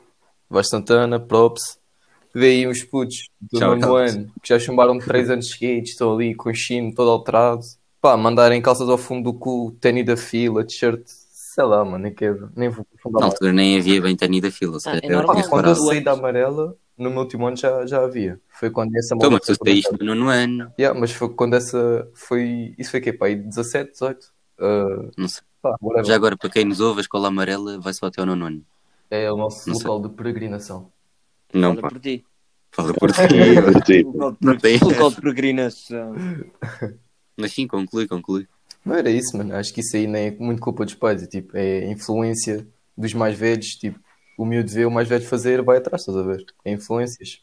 vai 0.50 0.63
Santana, 0.63 1.19
props, 1.19 1.78
vê 2.34 2.51
aí 2.51 2.68
uns 2.68 2.81
putos 2.81 3.28
do 3.42 3.60
Shout 3.60 3.81
nono 3.81 3.95
ano 3.98 4.31
que 4.42 4.48
já 4.48 4.57
chumbaram 4.57 4.98
3 4.98 5.30
anos 5.30 5.50
seguidos, 5.50 5.90
estão 5.90 6.16
ali 6.16 6.34
com 6.34 6.50
o 6.50 6.56
chino 6.56 6.95
todo 6.95 7.12
alterado, 7.12 7.60
pá, 8.00 8.16
mandarem 8.16 8.62
calças 8.62 8.88
ao 8.88 8.98
fundo 8.98 9.34
do 9.34 9.38
cu, 9.38 9.75
tênis 9.81 10.06
da 10.06 10.16
fila, 10.16 10.63
t-shirt, 10.63 11.04
sei 11.06 11.66
lá, 11.66 11.84
mano, 11.84 11.98
nem 12.06 12.13
quero, 12.13 12.50
nem 12.56 12.69
vou 12.69 12.78
Na 12.78 12.84
aprofundar 12.95 13.22
mais. 13.24 13.34
altura 13.34 13.51
nem 13.51 13.78
havia 13.78 14.01
bem 14.01 14.16
tani 14.16 14.40
da 14.40 14.50
fila. 14.50 14.80
se 14.80 14.88
Ah, 14.88 14.98
é 15.04 15.10
normal, 15.10 15.36
Pá, 15.36 15.44
quando 15.50 15.68
eu 15.68 15.75
saí 15.75 16.01
da 16.01 16.13
amarela, 16.13 16.78
no 16.98 17.10
meu 17.10 17.19
último 17.19 17.48
ano 17.48 17.57
já, 17.57 17.86
já 17.86 18.01
havia. 18.01 18.40
Foi 18.48 18.69
quando 18.69 18.95
essa 18.95 19.13
Então, 19.13 19.30
moda 19.30 19.44
mas 19.45 19.57
tu 19.57 19.60
foi 19.60 19.72
saíste 19.74 19.92
no 20.00 20.16
nono 20.16 20.30
ano. 20.30 20.72
Yeah, 20.80 20.98
mas 20.98 21.12
foi 21.12 21.28
quando 21.34 21.56
essa 21.56 22.10
foi. 22.13 22.74
Isso 22.78 22.92
foi 22.92 23.01
o 23.01 23.04
quê? 23.04 23.12
Pá, 23.12 23.25
aí 23.25 23.36
17, 23.36 23.92
18? 23.92 24.32
Uh, 24.59 25.11
Não 25.17 25.27
sei. 25.27 25.41
pá. 25.61 25.75
Já 26.03 26.15
agora, 26.15 26.38
para 26.38 26.50
quem 26.50 26.65
nos 26.65 26.79
ouve, 26.79 27.00
a 27.00 27.01
escola 27.01 27.27
amarela 27.29 27.79
vai 27.79 27.94
só 27.94 28.07
até 28.07 28.21
ao 28.21 28.27
nono 28.27 28.45
ano. 28.45 28.65
É 29.09 29.31
o 29.31 29.38
nosso 29.38 29.67
Não 29.69 29.75
sei. 29.75 29.88
local 29.88 30.09
de 30.09 30.15
peregrinação. 30.15 30.91
Não, 31.53 31.69
Fala 31.75 31.81
pá. 31.81 31.89
por 31.89 32.00
ti. 32.00 32.25
Fala 32.71 32.94
por 32.94 33.11
ti. 33.11 34.03
Local 34.03 34.38
Não 34.41 34.57
tem. 34.57 34.77
de- 34.79 34.83
local 34.85 35.09
de 35.11 35.15
peregrinação. 35.21 36.15
Mas 37.38 37.51
sim, 37.53 37.67
conclui, 37.67 38.07
conclui. 38.07 38.47
Não 38.85 38.95
era 38.95 39.09
isso, 39.09 39.38
mano. 39.38 39.55
Acho 39.55 39.73
que 39.73 39.81
isso 39.81 39.95
aí 39.95 40.07
nem 40.07 40.27
é 40.27 40.31
muito 40.31 40.61
culpa 40.61 40.83
dos 40.83 40.95
pais. 40.95 41.21
É 41.23 41.27
tipo, 41.27 41.56
é 41.56 41.85
influência 41.91 42.67
dos 42.97 43.13
mais 43.13 43.38
velhos. 43.38 43.67
Tipo, 43.75 43.99
o 44.38 44.45
miúdo 44.45 44.71
vê 44.71 44.85
o 44.85 44.91
mais 44.91 45.07
velho 45.07 45.23
fazer, 45.25 45.61
vai 45.61 45.77
atrás, 45.77 46.01
estás 46.01 46.17
a 46.17 46.23
ver? 46.23 46.44
É 46.65 46.71
influências. 46.71 47.41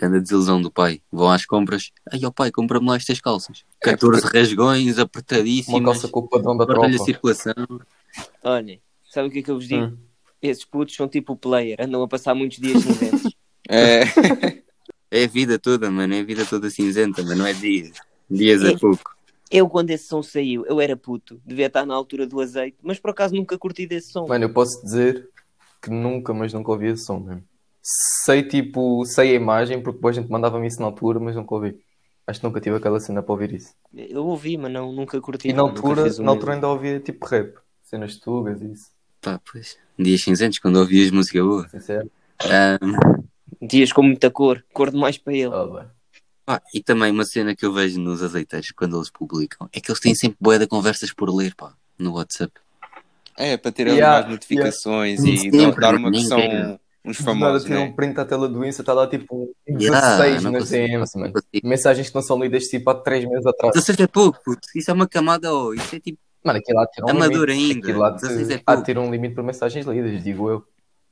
Cada 0.00 0.18
desilusão 0.18 0.62
do 0.62 0.70
pai. 0.70 1.02
Vão 1.12 1.30
às 1.30 1.44
compras. 1.44 1.90
Ai, 2.10 2.20
ó 2.24 2.30
pai, 2.30 2.50
compra-me 2.50 2.88
lá 2.88 2.96
estas 2.96 3.20
calças. 3.20 3.64
14 3.82 4.26
rasgões, 4.28 4.96
Uma 4.96 5.02
apertadíssimas. 5.02 5.84
calça 5.84 6.08
com 6.08 6.20
o 6.20 6.26
padrão 6.28 6.56
da 6.56 6.64
Olha 6.64 6.72
a 6.72 6.88
tropa. 6.88 7.04
circulação. 7.04 7.52
Olhem, 8.42 8.80
sabe 9.10 9.28
o 9.28 9.30
que 9.30 9.40
é 9.40 9.42
que 9.42 9.50
eu 9.50 9.56
vos 9.56 9.68
digo? 9.68 9.84
Hum. 9.84 9.96
Esses 10.40 10.64
putos 10.64 10.94
são 10.94 11.06
tipo 11.06 11.34
o 11.34 11.36
player, 11.36 11.76
andam 11.78 12.02
a 12.02 12.08
passar 12.08 12.34
muitos 12.34 12.58
dias 12.58 12.82
cinzentos. 12.82 13.30
É, 13.68 14.00
É 15.12 15.24
a 15.24 15.28
vida 15.28 15.58
toda, 15.58 15.90
mano. 15.90 16.14
É 16.14 16.20
a 16.20 16.24
vida 16.24 16.46
toda 16.46 16.70
cinzenta, 16.70 17.22
mas 17.22 17.36
não 17.36 17.44
é 17.46 17.52
dias. 17.52 17.92
Dias 18.28 18.62
é 18.64 18.72
É. 18.72 18.78
pouco. 18.78 19.14
Eu, 19.50 19.68
quando 19.68 19.90
esse 19.90 20.06
som 20.08 20.22
saiu, 20.22 20.64
eu 20.66 20.80
era 20.80 20.96
puto, 20.96 21.40
devia 21.44 21.66
estar 21.66 21.84
na 21.84 21.94
altura 21.94 22.26
do 22.26 22.40
azeite, 22.40 22.76
mas 22.82 22.98
por 22.98 23.10
acaso 23.10 23.34
nunca 23.34 23.58
curti 23.58 23.86
desse 23.86 24.12
som. 24.12 24.26
Mano, 24.26 24.44
eu 24.46 24.52
posso 24.52 24.80
dizer 24.82 25.28
que 25.82 25.90
nunca, 25.90 26.32
mas 26.32 26.52
nunca 26.52 26.70
ouvi 26.72 26.86
esse 26.86 27.04
som 27.04 27.18
mesmo. 27.20 27.42
Sei, 27.82 28.42
tipo, 28.42 29.04
sei 29.06 29.30
a 29.32 29.34
imagem, 29.34 29.82
porque 29.82 29.96
depois 29.96 30.16
a 30.16 30.20
gente 30.20 30.30
mandava-me 30.30 30.66
isso 30.66 30.80
na 30.80 30.86
altura, 30.86 31.18
mas 31.18 31.34
nunca 31.34 31.54
ouvi. 31.54 31.78
Acho 32.26 32.40
que 32.40 32.46
nunca 32.46 32.60
tive 32.60 32.76
aquela 32.76 33.00
cena 33.00 33.22
para 33.22 33.32
ouvir 33.32 33.54
isso. 33.54 33.74
Eu 33.94 34.26
ouvi, 34.26 34.56
mas 34.56 34.70
não, 34.70 34.92
nunca 34.92 35.20
curti. 35.20 35.48
E 35.48 35.52
na 35.52 35.62
altura, 35.62 36.04
na 36.20 36.30
altura 36.30 36.54
ainda 36.54 36.68
ouvia 36.68 37.00
tipo 37.00 37.26
rap, 37.26 37.54
cenas 37.82 38.16
tugas 38.16 38.60
e 38.60 38.72
isso. 38.72 38.90
Pá, 39.20 39.40
pois. 39.50 39.76
Dias 39.98 40.22
cinzentos, 40.22 40.58
quando 40.58 40.76
ouvias 40.76 41.10
música 41.10 41.42
boa. 41.42 41.68
Sincero. 41.68 42.10
Ahm, 42.44 43.20
Dias 43.60 43.92
com 43.92 44.02
muita 44.02 44.30
cor, 44.30 44.64
cor 44.72 44.90
demais 44.90 45.18
para 45.18 45.34
ele. 45.34 45.50
Ah, 45.52 45.90
pá, 46.46 46.62
e 46.72 46.82
também 46.82 47.10
uma 47.10 47.24
cena 47.24 47.54
que 47.54 47.66
eu 47.66 47.72
vejo 47.72 48.00
nos 48.00 48.22
azeiteiros 48.22 48.70
quando 48.70 48.96
eles 48.96 49.10
publicam 49.10 49.68
é 49.72 49.80
que 49.80 49.90
eles 49.90 50.00
têm 50.00 50.14
sempre 50.14 50.38
boia 50.40 50.58
de 50.58 50.66
conversas 50.66 51.12
por 51.12 51.28
ler, 51.34 51.54
pá, 51.54 51.74
no 51.98 52.14
WhatsApp. 52.14 52.52
é 53.36 53.56
para 53.56 53.72
ter 53.72 53.88
ali 53.88 53.96
Yeah, 53.96 54.20
mais 54.20 54.30
notificações 54.32 55.20
yeah. 55.24 55.42
e 55.42 55.50
dar- 55.50 55.58
Sempre, 55.58 55.80
dar 55.80 55.94
uma 55.96 56.10
que 56.10 56.22
são. 56.22 56.38
Uns 57.04 57.18
Do 57.18 57.24
nada 57.24 57.38
famosos, 57.40 57.64
tira 57.64 57.80
um 57.80 57.84
né? 57.86 57.92
print 57.96 58.18
à 58.20 58.24
tela 58.24 58.48
do 58.48 58.64
Insta, 58.64 58.82
está 58.82 58.92
lá 58.92 59.06
tipo 59.06 59.52
um 59.66 59.78
Yeah, 59.78 60.00
16 60.18 60.42
não 60.44 60.52
nas 60.52 60.68
DMs, 60.70 61.14
não 61.14 61.22
mano. 61.22 61.32
consigo. 61.34 61.68
Mensagens 61.68 62.08
que 62.08 62.14
não 62.14 62.22
são 62.22 62.38
lidas 62.42 62.64
tipo 62.64 62.90
há 62.90 62.94
3 62.94 63.24
meses 63.28 63.46
atrás. 63.46 63.72
16 63.74 64.00
é 64.00 64.06
pouco, 64.06 64.38
puto. 64.44 64.60
Isso 64.74 64.90
é 64.90 64.94
uma 64.94 65.08
camada, 65.08 65.52
oh. 65.54 65.72
Isso 65.74 65.96
é 65.96 66.00
tipo 66.00 66.18
Mano, 66.44 66.58
aquilo 66.58 66.78
lá 66.78 66.86
tira 66.86 67.06
um 67.06 67.10
Amador 67.10 67.48
limite. 67.48 67.72
ainda. 67.74 67.86
Aquilo 67.88 67.98
lá 68.00 68.10
16 68.10 68.50
é 68.50 68.56
te- 68.58 68.62
há 68.66 68.82
tira 68.82 69.00
um 69.00 69.10
limite 69.10 69.34
para 69.34 69.44
mensagens 69.44 69.86
lidas, 69.86 70.22
digo 70.24 70.48
eu. 70.48 70.64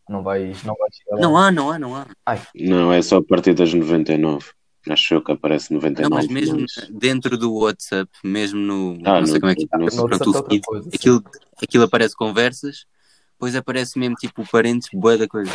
Não 0.09 0.23
vais, 0.23 0.63
não 0.65 0.75
vais 0.75 0.95
chegar 0.97 1.17
lá. 1.17 1.21
Não 1.23 1.37
há, 1.37 1.51
não 1.53 1.71
há, 1.71 1.79
não 1.79 1.95
há. 1.95 2.07
Não, 2.55 2.91
é 2.93 3.03
só 3.03 3.19
a 3.19 3.23
partir 3.23 3.53
das 3.55 3.73
99. 3.75 4.47
Acho 4.89 5.15
eu 5.15 5.23
que 5.23 5.33
aparece 5.33 5.71
Não, 5.71 5.81
99. 5.81 6.15
mas 6.15 6.29
mesmo 6.29 6.61
mas- 6.63 6.89
dentro 6.91 7.37
do 7.37 7.53
WhatsApp, 7.57 8.11
mesmo 8.25 8.59
no. 8.59 8.99
Ah, 9.05 9.21
não 9.21 9.27
sei 9.27 9.35
no- 9.35 9.41
como 9.41 9.53
é 9.53 9.55
que 9.55 9.67
no- 9.71 9.83
é. 9.83 9.85
No 9.85 10.09
Pronto, 10.09 10.31
WhatsApp 10.31 10.47
é 10.57 10.61
feed, 10.81 10.95
aquilo, 10.97 11.25
aquilo 11.63 11.85
aparece 11.85 12.17
conversas, 12.17 12.87
depois 13.33 13.55
aparece 13.55 13.99
mesmo 13.99 14.15
tipo 14.15 14.49
parentes, 14.51 14.89
boa 14.95 15.19
da 15.19 15.29
coisa. 15.29 15.53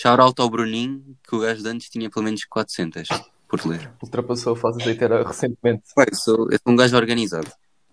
Shout 0.00 0.20
out 0.20 0.40
ao 0.40 0.48
Bruninho, 0.48 1.02
que 1.28 1.34
o 1.34 1.40
gajo 1.40 1.60
de 1.60 1.68
antes 1.68 1.88
tinha 1.88 2.08
pelo 2.08 2.24
menos 2.24 2.44
400 2.44 3.08
por 3.48 3.66
ler. 3.66 3.92
Ultrapassou 4.00 4.52
a 4.52 4.56
fase 4.56 4.80
azeiteira 4.80 5.26
recentemente. 5.26 5.82
Pá, 5.92 6.04
eu, 6.08 6.14
sou, 6.14 6.48
eu 6.52 6.58
sou 6.62 6.72
um 6.72 6.76
gajo 6.76 6.96
organizado. 6.96 7.50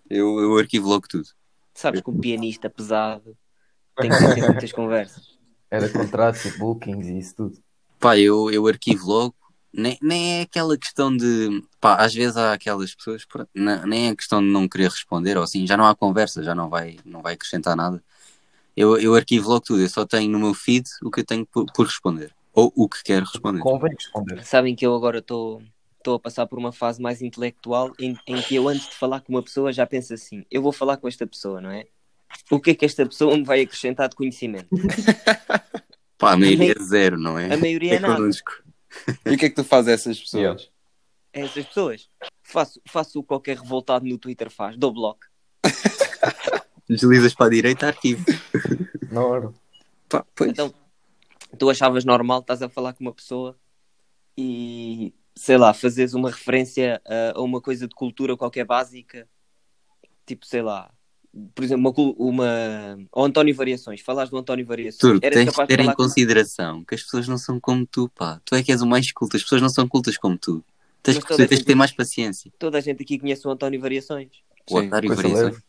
Eu, 0.08 0.38
eu 0.38 0.56
arquivo 0.56 0.88
logo 0.88 1.08
tudo. 1.08 1.26
Sabes 1.74 2.00
que 2.00 2.08
um 2.08 2.20
pianista 2.20 2.70
pesado 2.70 3.36
tem 3.96 4.08
que 4.08 4.18
ter 4.18 4.38
muitas 4.46 4.70
conversas. 4.70 5.36
Era 5.68 5.88
contratos 5.88 6.44
e 6.44 6.56
bookings 6.56 7.08
e 7.08 7.18
isso 7.18 7.34
tudo. 7.34 7.58
Pá, 7.98 8.16
eu, 8.16 8.52
eu 8.52 8.64
arquivo 8.68 9.08
logo. 9.08 9.34
Nem, 9.72 9.98
nem 10.00 10.38
é 10.38 10.42
aquela 10.42 10.78
questão 10.78 11.14
de. 11.14 11.60
Pá, 11.80 11.96
às 11.96 12.14
vezes 12.14 12.36
há 12.36 12.52
aquelas 12.52 12.94
pessoas. 12.94 13.24
pronto, 13.24 13.50
nem 13.52 14.10
é 14.10 14.14
questão 14.14 14.40
de 14.40 14.46
não 14.46 14.68
querer 14.68 14.90
responder 14.90 15.36
ou 15.36 15.42
assim. 15.42 15.66
Já 15.66 15.76
não 15.76 15.88
há 15.88 15.96
conversa, 15.96 16.44
já 16.44 16.54
não 16.54 16.70
vai, 16.70 16.98
não 17.04 17.20
vai 17.20 17.34
acrescentar 17.34 17.74
nada. 17.74 18.00
Eu, 18.76 18.98
eu 18.98 19.14
arquivo 19.14 19.48
logo 19.48 19.60
tudo. 19.60 19.80
Eu 19.80 19.88
só 19.88 20.04
tenho 20.04 20.30
no 20.30 20.38
meu 20.38 20.54
feed 20.54 20.86
o 21.02 21.10
que 21.10 21.20
eu 21.20 21.24
tenho 21.24 21.46
por, 21.46 21.64
por 21.72 21.86
responder. 21.86 22.32
Ou 22.52 22.72
o 22.76 22.88
que 22.88 23.02
quero 23.02 23.24
responder. 23.24 23.60
Convém 23.60 23.94
responder. 23.94 24.44
Sabem 24.44 24.74
que 24.74 24.86
eu 24.86 24.94
agora 24.94 25.18
estou 25.18 25.62
estou 25.98 26.14
a 26.14 26.20
passar 26.20 26.46
por 26.46 26.56
uma 26.56 26.70
fase 26.70 27.02
mais 27.02 27.20
intelectual 27.20 27.92
em, 27.98 28.16
em 28.28 28.40
que 28.40 28.54
eu 28.54 28.68
antes 28.68 28.88
de 28.88 28.94
falar 28.94 29.20
com 29.20 29.32
uma 29.32 29.42
pessoa 29.42 29.72
já 29.72 29.84
penso 29.84 30.14
assim, 30.14 30.44
eu 30.48 30.62
vou 30.62 30.70
falar 30.70 30.98
com 30.98 31.08
esta 31.08 31.26
pessoa, 31.26 31.60
não 31.60 31.70
é? 31.70 31.86
O 32.48 32.60
que 32.60 32.70
é 32.70 32.74
que 32.74 32.84
esta 32.84 33.04
pessoa 33.04 33.36
me 33.36 33.42
vai 33.42 33.62
acrescentar 33.62 34.08
de 34.08 34.14
conhecimento? 34.14 34.68
Pá, 36.16 36.32
a 36.32 36.36
maioria 36.36 36.74
é 36.78 36.82
zero, 36.82 37.18
não 37.18 37.36
é? 37.36 37.52
A 37.52 37.56
maioria 37.56 37.96
é 37.96 37.98
nada. 37.98 38.16
connosco. 38.16 38.52
E 39.24 39.34
o 39.34 39.36
que 39.36 39.46
é 39.46 39.48
que 39.48 39.56
tu 39.56 39.64
fazes 39.64 39.88
a 39.88 39.92
essas 39.92 40.20
pessoas? 40.20 40.42
Yeah. 40.42 40.62
É 41.32 41.40
essas 41.42 41.66
pessoas. 41.66 42.08
Faço, 42.42 42.80
faço 42.88 43.18
o 43.18 43.22
que 43.22 43.28
qualquer 43.28 43.58
revoltado 43.58 44.06
no 44.06 44.16
Twitter 44.16 44.48
faz. 44.50 44.76
Dou 44.76 44.92
bloco. 44.92 45.20
Deslizas 46.88 47.34
para 47.34 47.46
a 47.46 47.50
direita, 47.50 47.86
arquivo. 47.88 48.24
Na 49.10 49.24
hora. 49.24 49.52
Pá, 50.08 50.24
pois. 50.34 50.50
Então, 50.50 50.72
tu 51.58 51.68
achavas 51.68 52.04
normal, 52.04 52.40
estás 52.40 52.62
a 52.62 52.68
falar 52.68 52.92
com 52.92 53.02
uma 53.04 53.12
pessoa 53.12 53.56
e, 54.36 55.12
sei 55.34 55.56
lá, 55.56 55.72
fazes 55.74 56.14
uma 56.14 56.30
referência 56.30 57.00
a, 57.06 57.38
a 57.38 57.42
uma 57.42 57.60
coisa 57.60 57.88
de 57.88 57.94
cultura 57.94 58.36
qualquer 58.36 58.64
básica, 58.64 59.26
tipo, 60.24 60.46
sei 60.46 60.62
lá, 60.62 60.90
por 61.54 61.64
exemplo, 61.64 61.92
uma, 62.18 62.30
uma... 62.30 62.98
ao 63.12 63.24
António 63.24 63.54
Variações, 63.54 64.00
falaste 64.00 64.30
do 64.30 64.38
António 64.38 64.64
Variações, 64.64 65.20
Tu 65.20 65.26
eras 65.26 65.34
tens 65.34 65.44
de 65.44 65.50
capaz 65.50 65.68
de 65.68 65.76
ter 65.76 65.82
em 65.82 65.94
consideração 65.94 66.84
que 66.84 66.94
as 66.94 67.02
pessoas 67.02 67.28
não 67.28 67.36
são 67.36 67.60
como 67.60 67.86
tu, 67.86 68.08
pá. 68.08 68.40
Tu 68.44 68.54
é 68.54 68.62
que 68.62 68.72
és 68.72 68.80
o 68.80 68.86
mais 68.86 69.10
culto, 69.12 69.36
as 69.36 69.42
pessoas 69.42 69.60
não 69.60 69.68
são 69.68 69.86
cultas 69.88 70.16
como 70.16 70.38
tu. 70.38 70.64
Tens, 71.02 71.18
que, 71.18 71.36
tens 71.36 71.48
de 71.48 71.56
gente- 71.56 71.66
ter 71.66 71.74
mais 71.74 71.92
paciência. 71.92 72.50
Toda 72.58 72.78
a 72.78 72.80
gente 72.80 73.02
aqui 73.02 73.18
conhece 73.18 73.46
o 73.46 73.50
António 73.50 73.80
Variações. 73.80 74.28
O 74.68 74.80
Sim, 74.80 74.86
otário 74.88 75.08
coisa 75.08 75.22
variações. 75.22 75.52
leve. 75.54 75.62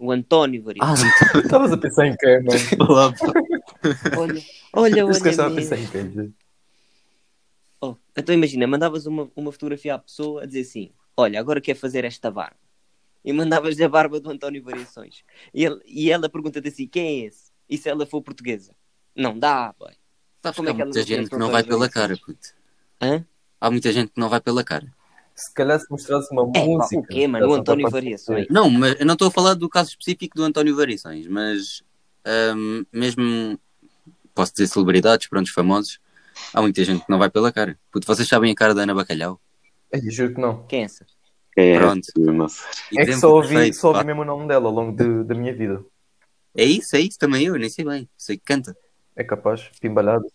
O 0.00 0.10
António 0.10 0.62
Ah, 0.80 0.94
Variações. 0.94 1.12
não 1.34 1.40
Estavas 1.42 1.72
a 1.72 1.76
pensar 1.76 2.06
em 2.06 2.16
quem, 2.16 2.42
mano? 2.42 2.58
Olha, 4.16 4.42
olha, 4.72 5.04
gajo 5.06 5.10
estava 5.30 5.42
a 5.42 5.46
olha. 5.46 5.54
pensar 5.56 5.76
em 5.78 5.86
quem? 5.86 6.34
Oh, 7.82 7.96
então 8.16 8.34
imagina, 8.34 8.66
mandavas 8.66 9.04
uma, 9.06 9.30
uma 9.36 9.52
fotografia 9.52 9.94
à 9.94 9.98
pessoa 9.98 10.42
a 10.42 10.46
dizer 10.46 10.62
assim: 10.62 10.90
Olha, 11.16 11.38
agora 11.38 11.60
quer 11.60 11.74
fazer 11.74 12.04
esta 12.04 12.30
barba. 12.30 12.56
E 13.22 13.30
mandavas-lhe 13.32 13.84
a 13.84 13.88
barba 13.88 14.18
do 14.18 14.30
António 14.30 14.62
Variações. 14.62 15.22
E, 15.52 15.64
ele- 15.66 15.80
e 15.86 16.10
ela 16.10 16.28
pergunta-te 16.30 16.68
assim: 16.68 16.86
Quem 16.88 17.22
é 17.22 17.26
esse? 17.26 17.50
E 17.68 17.76
se 17.76 17.88
ela 17.88 18.06
for 18.06 18.22
portuguesa? 18.22 18.74
Não 19.14 19.38
dá, 19.38 19.74
boy. 19.78 19.92
Sabes 20.42 20.56
Como 20.56 20.68
é 20.68 20.72
há 20.72 20.74
que 20.74 20.80
ela 20.80 20.86
muita 20.90 21.02
gente 21.06 21.28
que 21.30 21.36
não 21.36 21.50
vai 21.50 21.62
pela 21.62 21.88
cara, 21.90 22.16
puto. 22.16 22.54
Hã? 23.02 23.24
Há 23.60 23.70
muita 23.70 23.92
gente 23.92 24.12
que 24.12 24.20
não 24.20 24.30
vai 24.30 24.40
pela 24.40 24.64
cara. 24.64 24.90
Se 25.40 25.54
calhar 25.54 25.80
se 25.80 25.86
mostrasse 25.90 26.28
uma 26.32 26.42
É, 26.54 26.64
música. 26.66 26.98
o 27.00 27.02
quê, 27.06 27.26
mano? 27.26 27.48
O 27.48 27.54
António 27.54 27.88
Variações. 27.88 28.46
Não, 28.50 28.68
mas 28.68 29.00
eu 29.00 29.06
não 29.06 29.14
estou 29.14 29.28
a 29.28 29.30
falar 29.30 29.54
do 29.54 29.68
caso 29.68 29.90
específico 29.90 30.36
do 30.36 30.44
António 30.44 30.76
Variações, 30.76 31.26
mas 31.26 31.82
ahm, 32.24 32.82
mesmo 32.92 33.58
posso 34.34 34.52
dizer 34.52 34.66
celebridades, 34.68 35.28
prontos, 35.28 35.50
famosos, 35.52 35.98
há 36.52 36.60
muita 36.60 36.84
gente 36.84 37.04
que 37.04 37.10
não 37.10 37.18
vai 37.18 37.30
pela 37.30 37.50
cara. 37.50 37.78
Puto, 37.90 38.06
vocês 38.06 38.28
sabem 38.28 38.52
a 38.52 38.54
cara 38.54 38.74
da 38.74 38.82
Ana 38.82 38.94
Bacalhau? 38.94 39.40
Ei, 39.92 40.00
juro 40.10 40.34
que 40.34 40.40
não. 40.40 40.66
Quem 40.66 40.82
é 40.82 40.84
essa? 40.84 41.06
É, 41.56 41.78
Pronto. 41.78 42.04
sei. 42.04 42.98
É 42.98 43.06
que 43.06 43.16
só 43.16 43.34
ouvi, 43.34 43.48
perfeito, 43.54 43.76
só 43.78 43.88
ouvi 43.88 44.00
pá. 44.00 44.04
mesmo 44.04 44.22
o 44.22 44.24
nome 44.24 44.46
dela 44.46 44.66
ao 44.68 44.72
longo 44.74 44.96
de- 44.96 45.24
da 45.24 45.34
minha 45.34 45.54
vida. 45.54 45.84
É 46.54 46.64
isso, 46.64 46.94
é 46.96 47.00
isso 47.00 47.18
também 47.18 47.46
eu, 47.46 47.56
nem 47.56 47.68
sei 47.68 47.84
bem. 47.84 48.08
Sei 48.16 48.36
que 48.36 48.44
canta. 48.44 48.76
É 49.16 49.24
capaz, 49.24 49.70
pimbalhadas. 49.80 50.30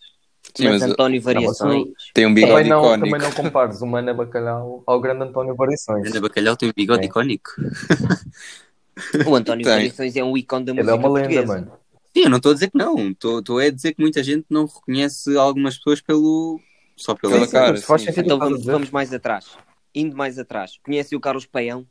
Sim, 0.56 0.64
mas 0.64 0.80
mas 0.82 0.90
António 0.90 1.22
mas 1.22 1.34
Variações. 1.34 1.88
tem 2.14 2.26
um 2.26 2.34
bigode 2.34 2.52
Também 2.54 2.68
não, 2.70 2.80
icónico. 2.84 3.04
também 3.10 3.20
não 3.28 3.32
compares 3.36 3.80
o 3.82 3.86
Mana 3.86 4.14
Bacalhau 4.14 4.82
ao 4.86 5.00
grande 5.00 5.22
António 5.24 5.54
Variações. 5.54 6.10
Ana 6.10 6.20
Bacalhau 6.20 6.56
tem 6.56 6.68
um 6.68 6.72
bigode 6.74 7.02
É. 7.02 7.06
icónico. 7.06 7.50
O 9.26 9.34
António 9.34 9.62
Tem. 9.64 9.74
Variações 9.74 10.16
é 10.16 10.24
um 10.24 10.36
ícone 10.36 10.64
da 10.64 10.72
Ele 10.72 10.80
música 10.82 10.94
é 10.96 10.98
uma 10.98 11.08
lenda, 11.14 11.28
portuguesa. 11.28 11.46
mano. 11.60 11.72
Sim, 12.16 12.22
eu 12.24 12.30
não 12.30 12.36
estou 12.38 12.50
a 12.50 12.54
dizer 12.54 12.70
que 12.70 12.78
não. 12.78 13.10
Estou 13.10 13.38
estou 13.40 13.58
a 13.58 13.68
dizer 13.70 13.92
que 13.92 14.00
muita 14.00 14.22
gente 14.22 14.46
não 14.48 14.64
reconhece 14.64 15.36
algumas 15.36 15.76
pessoas 15.76 16.00
pelo. 16.00 16.58
só 16.96 17.14
pela, 17.14 17.44
Sim, 17.44 17.52
cara, 17.52 17.76
sim, 17.76 17.84
Então 18.16 18.36
o 18.36 18.40
vamos, 18.40 18.64
vamos 18.64 18.90
mais 18.90 19.12
atrás. 19.12 19.48
Indo 19.94 20.16
mais 20.16 20.38
atrás. 20.38 20.78
Conhece 20.82 21.14
o 21.14 21.20
Carlos 21.20 21.44
Paião, 21.44 21.86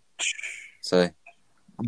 Sei. 0.81 1.11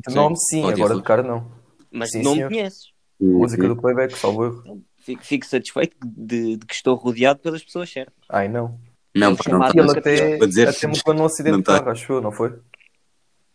De 0.07 0.13
nome 0.13 0.35
sim, 0.37 0.61
pode 0.61 0.79
agora 0.81 0.95
de 0.95 1.01
cara 1.03 1.23
não. 1.23 1.49
mas 1.91 2.11
Sim, 2.11 2.21
não 2.21 2.33
senhor. 2.33 2.49
me 2.51 2.57
conheces. 2.57 2.91
Música 3.19 3.67
do 3.67 3.75
playback, 3.75 4.15
salvo 4.15 4.45
erro. 4.45 4.83
Fico, 5.07 5.23
fico 5.23 5.45
satisfeito 5.45 5.95
de, 6.05 6.57
de 6.57 6.65
que 6.65 6.73
estou 6.73 6.93
rodeado 6.95 7.39
pelas 7.39 7.63
pessoas 7.63 7.89
certas. 7.89 8.25
Ai 8.27 8.49
não. 8.49 8.77
Não, 9.15 9.33
pá, 9.37 9.43
não 9.49 9.53
chamado- 9.71 9.75
E 9.75 9.79
ele 9.79 9.91
até, 9.97 10.37
dizer- 10.45 10.67
até 10.67 10.85
morreu 10.85 11.13
num 11.13 11.23
acidente 11.25 11.51
não 11.53 11.59
de 11.59 11.63
carro, 11.63 11.89
acho 11.89 12.11
eu, 12.11 12.21
não 12.21 12.31
foi? 12.33 12.59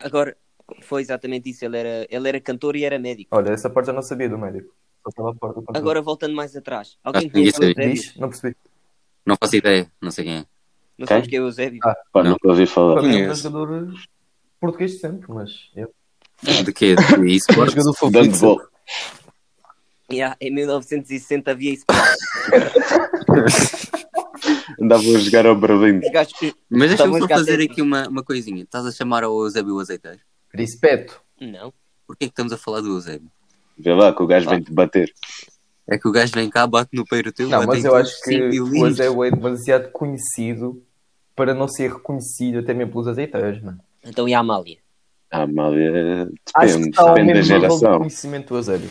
Agora, 0.00 0.34
foi 0.80 1.02
exatamente 1.02 1.50
isso. 1.50 1.62
Ele 1.62 1.76
era, 1.76 2.06
ele 2.10 2.26
era 2.28 2.40
cantor 2.40 2.74
e 2.74 2.84
era 2.86 2.98
médico. 2.98 3.36
Olha, 3.36 3.50
essa 3.50 3.68
parte 3.68 3.88
já 3.88 3.92
não 3.92 4.00
sabia 4.02 4.30
do 4.30 4.38
médico. 4.38 4.74
Agora, 5.74 6.00
voltando 6.00 6.34
mais 6.34 6.56
atrás. 6.56 6.96
Alguém 7.04 7.28
conhece 7.28 7.60
o. 7.60 7.64
Eusébio? 7.64 8.12
Não 8.16 8.28
percebi. 8.30 8.56
Não 9.26 9.36
faço 9.38 9.56
ideia, 9.56 9.92
não 10.00 10.10
sei 10.10 10.24
quem 10.24 10.34
é. 10.38 10.46
Não 10.96 11.06
Quem? 11.06 11.16
sabes 11.18 11.28
quem 11.28 11.38
é 11.38 11.42
o 11.42 11.46
Eusébio? 11.46 11.80
Ah. 11.84 11.94
Pá, 12.12 12.22
Não. 12.22 12.30
nunca 12.30 12.48
ouvi 12.48 12.64
falar. 12.66 12.94
Para 12.94 13.02
mim 13.02 13.20
é 13.20 13.30
um 13.30 13.34
jogador 13.34 13.92
português 14.58 14.92
de 14.92 14.98
sempre, 15.00 15.26
mas 15.30 15.70
é 15.76 16.62
De 16.62 16.72
quê? 16.72 16.94
De 16.96 17.02
esportes? 17.36 17.74
jogador 17.74 17.94
favorito. 17.94 18.70
Yeah, 20.12 20.36
em 20.40 20.52
1960 20.52 21.50
havia 21.50 21.72
isso. 21.72 21.84
Andava 24.80 25.02
a 25.02 25.18
jogar 25.18 25.46
ao 25.46 25.54
Berlim. 25.54 26.00
Gajos- 26.12 26.32
Mas 26.68 26.88
deixa-me 26.90 27.16
a 27.16 27.20
só 27.20 27.28
fazer 27.28 27.60
aqui 27.62 27.80
uma, 27.80 28.08
uma 28.08 28.22
coisinha. 28.22 28.62
Estás 28.62 28.84
a 28.86 28.90
chamar 28.92 29.24
ao 29.24 29.38
Eusébio 29.42 29.76
o 29.76 29.80
azeiteiro? 29.80 30.18
Respeito. 30.52 31.20
Não. 31.40 31.72
Porquê 32.06 32.24
é 32.24 32.28
que 32.28 32.32
estamos 32.32 32.52
a 32.52 32.56
falar 32.58 32.80
do 32.80 32.88
Eusébio? 32.88 33.30
Vê 33.78 33.92
lá 33.94 34.12
que 34.14 34.22
o 34.22 34.26
gajo 34.26 34.50
vem-te 34.50 34.72
bater. 34.72 35.12
É 35.88 35.98
que 35.98 36.06
o 36.08 36.12
gajo 36.12 36.32
vem 36.34 36.48
cá, 36.50 36.66
bate 36.66 36.90
no 36.92 37.04
peiro 37.06 37.32
teu. 37.32 37.48
Não, 37.48 37.64
mas 37.66 37.84
eu 37.84 37.94
acho 37.94 38.20
que 38.22 38.60
o. 38.60 38.76
Eusébio 38.86 39.24
é 39.24 39.30
demasiado 39.30 39.90
conhecido 39.92 40.82
para 41.34 41.54
não 41.54 41.66
ser 41.68 41.92
reconhecido 41.92 42.58
até 42.58 42.74
mesmo 42.74 42.92
pelos 42.92 43.08
azeiteiros, 43.08 43.62
mano. 43.62 43.78
Então, 44.04 44.28
e 44.28 44.34
a 44.34 44.40
Amália? 44.40 44.78
Ah, 45.30 45.42
Amália, 45.42 46.28
Acho 46.54 46.74
que 46.78 46.90
depende, 46.90 46.90
depende 46.90 47.14
da 47.14 47.22
mesmo 47.24 47.54
nível 47.54 47.68
de 47.68 47.78
geração. 47.78 47.98
conhecimento 47.98 48.48
do 48.48 48.56
Eusébio. 48.56 48.90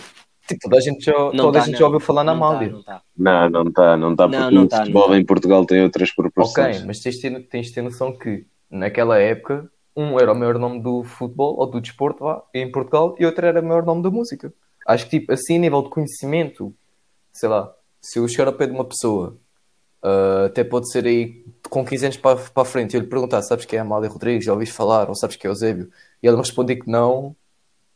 Tipo, 0.56 0.62
toda 0.62 0.78
a 0.78 0.82
gente 0.82 1.04
já, 1.06 1.34
Não 1.34 1.50
toda 1.50 1.60
a 1.60 1.62
tá, 1.62 1.64
gente 1.64 1.78
não. 1.78 1.80
já 1.80 1.86
ouviu 1.86 2.00
falar 2.00 2.24
na 2.24 2.32
Não 2.32 2.44
tá, 2.44 2.64
Amália. 2.64 2.70
não 2.70 2.84
tá. 2.84 3.04
Não, 3.18 3.50
não 3.50 3.64
está, 3.70 3.98
não 3.98 4.12
está, 4.12 4.28
Não, 4.28 4.52
porque 4.52 4.56
não 4.56 4.66
o 4.66 4.68
tá, 4.68 4.86
não 4.86 4.98
futebol 4.98 5.02
tá. 5.02 5.18
em 5.18 5.26
Portugal 5.26 5.66
tem 5.66 5.82
outras 5.84 6.12
Ok, 6.38 6.56
proporções. 6.56 6.82
mas 6.86 7.00
tens 7.00 7.16
de, 7.16 7.22
ter, 7.22 7.48
tens 7.48 7.68
de 7.68 7.74
ter 7.74 7.82
noção 7.82 8.18
que 8.18 8.46
naquela 8.70 9.20
época 9.20 9.70
um 9.96 10.20
era 10.20 10.32
o 10.32 10.36
maior 10.36 10.58
nome 10.58 10.82
do 10.82 11.04
futebol 11.04 11.58
ou 11.60 11.68
do 11.70 11.82
desporto 11.82 12.24
lá, 12.24 12.44
em 12.54 12.72
Portugal 12.72 13.16
e 13.20 13.26
outro 13.26 13.46
era 13.46 13.60
o 13.62 13.66
maior 13.66 13.86
nome 13.86 14.02
da 14.04 14.10
música. 14.10 14.54
Acho 14.88 15.06
que 15.10 15.20
tipo, 15.20 15.32
assim 15.34 15.58
a 15.58 15.60
nível 15.60 15.82
de 15.84 15.90
conhecimento, 15.90 16.74
sei 17.34 17.50
lá, 17.50 17.74
se 18.02 18.20
eu 18.20 18.28
chegar 18.28 18.48
ao 18.50 18.54
pé 18.58 18.68
de 18.68 18.74
uma 18.74 18.86
pessoa, 18.86 19.38
ah, 20.04 20.46
até 20.48 20.64
pode 20.64 20.92
ser 20.92 21.06
aí 21.06 21.46
com 21.70 21.86
15 21.86 22.06
anos 22.06 22.18
para, 22.18 22.38
para 22.38 22.64
a 22.64 22.66
frente, 22.66 22.94
e 22.94 22.98
eu 22.98 23.02
lhe 23.02 23.08
perguntar, 23.08 23.42
sabes 23.44 23.66
quem 23.66 23.78
é 23.78 23.82
a 23.82 23.86
Amália 23.86 24.10
Rodrigues, 24.10 24.46
já 24.46 24.54
ouviste 24.54 24.76
falar, 24.76 25.10
ou 25.10 25.16
sabes 25.16 25.36
quem 25.38 25.48
é 25.48 25.52
o 25.52 25.54
Eusébio? 25.54 25.90
E 26.22 26.28
ele 26.28 26.36
me 26.38 26.42
responder 26.44 26.78
que 26.78 26.90
não, 26.90 27.36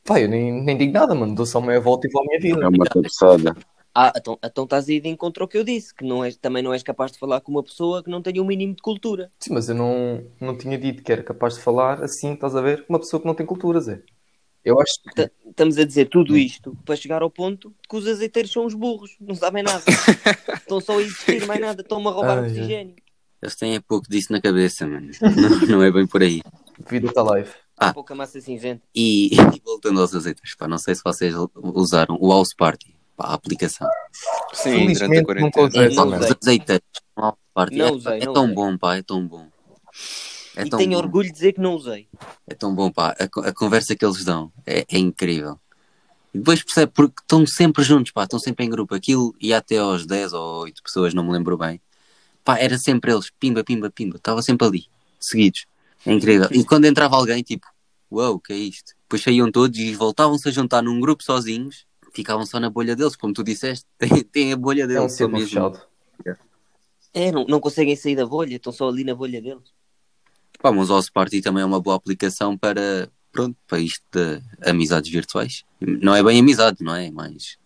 pá, 0.06 0.22
eu 0.22 0.30
nem, 0.30 0.64
nem 0.64 0.78
digo 0.78 0.94
nada, 0.94 1.14
mano, 1.14 1.36
dou 1.36 1.46
só 1.46 1.60
meia 1.60 1.82
volta 1.82 2.08
e 2.08 2.12
vou 2.12 2.22
à 2.22 2.26
minha 2.26 2.40
vida. 2.40 2.64
É 2.64 2.68
uma 2.68 2.86
cabeçada. 2.86 3.56
Ah, 3.94 4.12
então, 4.16 4.38
então 4.44 4.64
estás 4.66 4.90
aí 4.90 5.00
de 5.00 5.08
encontro 5.08 5.44
ao 5.44 5.48
que 5.48 5.58
eu 5.58 5.64
disse, 5.64 5.96
que 5.96 6.04
não 6.04 6.24
és, 6.24 6.36
também 6.36 6.62
não 6.62 6.74
és 6.74 6.84
capaz 6.84 7.14
de 7.14 7.18
falar 7.18 7.40
com 7.40 7.52
uma 7.52 7.64
pessoa 7.64 8.04
que 8.04 8.10
não 8.10 8.22
tenha 8.22 8.42
um 8.42 8.46
mínimo 8.46 8.76
de 8.76 8.82
cultura. 8.82 9.32
Sim, 9.40 9.54
mas 9.54 9.70
eu 9.70 9.76
não, 9.76 10.22
não 10.40 10.58
tinha 10.58 10.78
dito 10.78 11.02
que 11.02 11.12
era 11.12 11.24
capaz 11.24 11.56
de 11.56 11.62
falar 11.62 12.04
assim, 12.04 12.34
estás 12.34 12.56
a 12.56 12.62
ver, 12.62 12.86
com 12.86 12.94
uma 12.94 13.00
pessoa 13.00 13.22
que 13.22 13.28
não 13.28 13.34
tem 13.34 13.46
cultura, 13.46 13.80
Zé. 13.80 14.02
Eu 14.66 14.82
acho 14.82 15.02
que 15.02 15.16
Ta- 15.16 15.32
Estamos 15.48 15.78
a 15.78 15.86
dizer 15.86 16.10
tudo 16.10 16.36
isto 16.36 16.76
para 16.84 16.96
chegar 16.98 17.22
ao 17.22 17.30
ponto 17.30 17.70
de 17.70 17.88
que 17.88 17.96
os 17.96 18.06
azeiteiros 18.06 18.52
são 18.52 18.66
os 18.66 18.74
burros, 18.74 19.16
não 19.22 19.34
sabem 19.36 19.64
nada. 19.64 19.84
estão 20.60 20.82
só 20.82 20.98
a 20.98 21.02
existir, 21.02 21.46
mais 21.48 21.62
nada, 21.62 21.82
estão-me 21.82 22.08
a 22.08 22.12
roubar 22.12 22.40
Ai, 22.40 22.50
oxigênio. 22.50 22.96
Eles 23.42 23.56
têm 23.56 23.80
pouco 23.80 24.10
disso 24.10 24.34
na 24.34 24.42
cabeça, 24.42 24.86
mano. 24.86 25.10
não, 25.22 25.78
não 25.78 25.84
é 25.84 25.92
bem 25.92 26.06
por 26.06 26.22
aí. 26.22 26.42
vida 26.90 27.08
está 27.08 27.22
live. 27.24 27.52
Ah. 27.78 27.94
Pouca 27.94 28.16
massa 28.16 28.40
cinzenta. 28.40 28.82
E, 28.96 29.36
e 29.56 29.62
voltando 29.64 30.00
aos 30.00 30.16
azeites, 30.16 30.56
pá, 30.56 30.68
não 30.68 30.78
sei 30.78 30.96
se 30.96 31.02
vocês 31.04 31.36
usaram 31.56 32.18
o 32.20 32.32
House 32.32 32.54
Party, 32.54 32.96
pá, 33.18 33.28
a 33.28 33.34
aplicação. 33.34 33.88
Sim, 34.54 34.94
durante 34.94 35.18
a 35.18 35.24
quarentena. 35.24 35.86
É, 35.86 35.90
não 35.90 36.10
House 37.18 37.38
Party, 37.54 37.76
Não 37.76 37.88
é, 37.88 37.92
usei, 37.92 38.20
é 38.20 38.26
não 38.26 38.34
tão 38.34 38.44
usei. 38.44 38.56
bom, 38.56 38.78
pá, 38.78 38.96
é 38.96 39.02
tão 39.02 39.28
bom. 39.28 39.48
É 40.56 40.64
e 40.66 40.70
tão 40.70 40.80
tenho 40.80 40.92
bom. 40.92 40.98
orgulho 40.98 41.28
de 41.28 41.34
dizer 41.34 41.54
que 41.54 41.60
não 41.60 41.76
usei. 41.76 42.08
É 42.48 42.54
tão 42.54 42.74
bom, 42.74 42.90
pá. 42.92 43.16
A, 43.20 43.50
a 43.50 43.54
conversa 43.54 43.96
que 43.96 44.06
eles 44.06 44.24
dão 44.24 44.52
é, 44.66 44.86
é 44.90 44.98
incrível. 44.98 45.60
E 46.34 46.38
depois 46.38 46.64
percebe, 46.64 46.92
porque 46.94 47.22
estão 47.22 47.46
sempre 47.46 47.84
juntos, 47.84 48.12
pá, 48.12 48.24
estão 48.24 48.40
sempre 48.40 48.66
em 48.66 48.70
grupo. 48.70 48.96
Aquilo 48.96 49.36
ia 49.40 49.58
até 49.58 49.78
aos 49.78 50.06
10 50.06 50.34
ou 50.34 50.62
8 50.64 50.82
pessoas, 50.84 51.14
não 51.14 51.24
me 51.26 51.32
lembro 51.32 51.58
bem. 51.58 51.82
Pá, 52.44 52.58
era 52.60 52.78
sempre 52.78 53.12
eles, 53.12 53.30
pimba, 53.40 53.64
pimba, 53.64 53.90
pimba. 53.90 54.18
Estava 54.18 54.42
sempre 54.42 54.68
ali, 54.68 54.86
seguidos. 55.20 55.66
É 56.06 56.14
incrível. 56.14 56.48
E 56.52 56.64
quando 56.64 56.86
entrava 56.86 57.16
alguém, 57.16 57.42
tipo, 57.42 57.68
uau, 58.12 58.40
que 58.40 58.54
é 58.54 58.58
isto? 58.58 58.94
Depois 59.04 59.22
saíam 59.24 59.52
todos 59.52 59.78
e 59.80 59.94
voltavam-se 59.96 60.48
a 60.48 60.52
juntar 60.52 60.82
num 60.82 61.00
grupo 61.00 61.24
sozinhos, 61.24 61.86
ficavam 62.14 62.46
só 62.46 62.60
na 62.60 62.70
bolha 62.70 62.96
deles, 62.96 63.16
como 63.16 63.34
tu 63.34 63.44
disseste, 63.44 63.86
tem, 63.98 64.24
tem 64.24 64.54
a 64.54 64.58
bolha 64.58 64.84
É 64.84 64.86
um 64.86 64.88
deles. 64.88 65.12
círculo 65.14 65.42
fechado. 65.42 65.82
É, 67.14 67.32
não, 67.32 67.46
não 67.46 67.60
conseguem 67.62 67.96
sair 67.96 68.16
da 68.16 68.26
bolha, 68.26 68.56
estão 68.58 68.74
só 68.74 68.90
ali 68.90 69.04
na 69.06 69.16
bolha 69.16 69.42
deles. 69.42 69.64
Pá, 70.62 70.72
mas 70.72 70.90
o 70.90 71.12
Party 71.14 71.42
também 71.42 71.64
é 71.64 71.66
uma 71.66 71.80
boa 71.80 71.96
aplicação 71.96 72.58
para, 72.58 73.10
pronto, 73.32 73.56
para 73.68 73.80
isto 73.80 74.04
de 74.12 74.42
amizades 74.70 75.10
virtuais. 75.12 75.64
Não 75.80 76.14
é 76.16 76.22
bem 76.22 76.40
amizade, 76.40 76.84
não 76.84 76.94
é? 76.96 77.10
Mas 77.12 77.58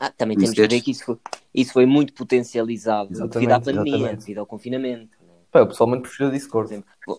Ah, 0.00 0.10
também 0.10 0.36
temos 0.38 0.54
que 0.54 0.66
ver 0.66 0.80
que 0.80 0.90
isso 0.90 1.04
foi, 1.04 1.18
isso 1.54 1.72
foi 1.72 1.84
muito 1.84 2.14
potencializado 2.14 3.10
Exatamente, 3.12 3.34
devido 3.34 3.52
à 3.52 3.60
pandemia, 3.60 3.96
exatamente. 3.96 4.20
devido 4.20 4.38
ao 4.38 4.46
confinamento. 4.46 5.16
né? 5.20 5.32
Pá, 5.50 5.60
eu 5.60 5.66
pessoalmente 5.68 6.02
prefiro 6.02 6.28
a 6.28 6.30
Por 6.30 6.36
Discord, 6.38 6.68
exemplo, 6.72 6.90
Bom, 7.06 7.18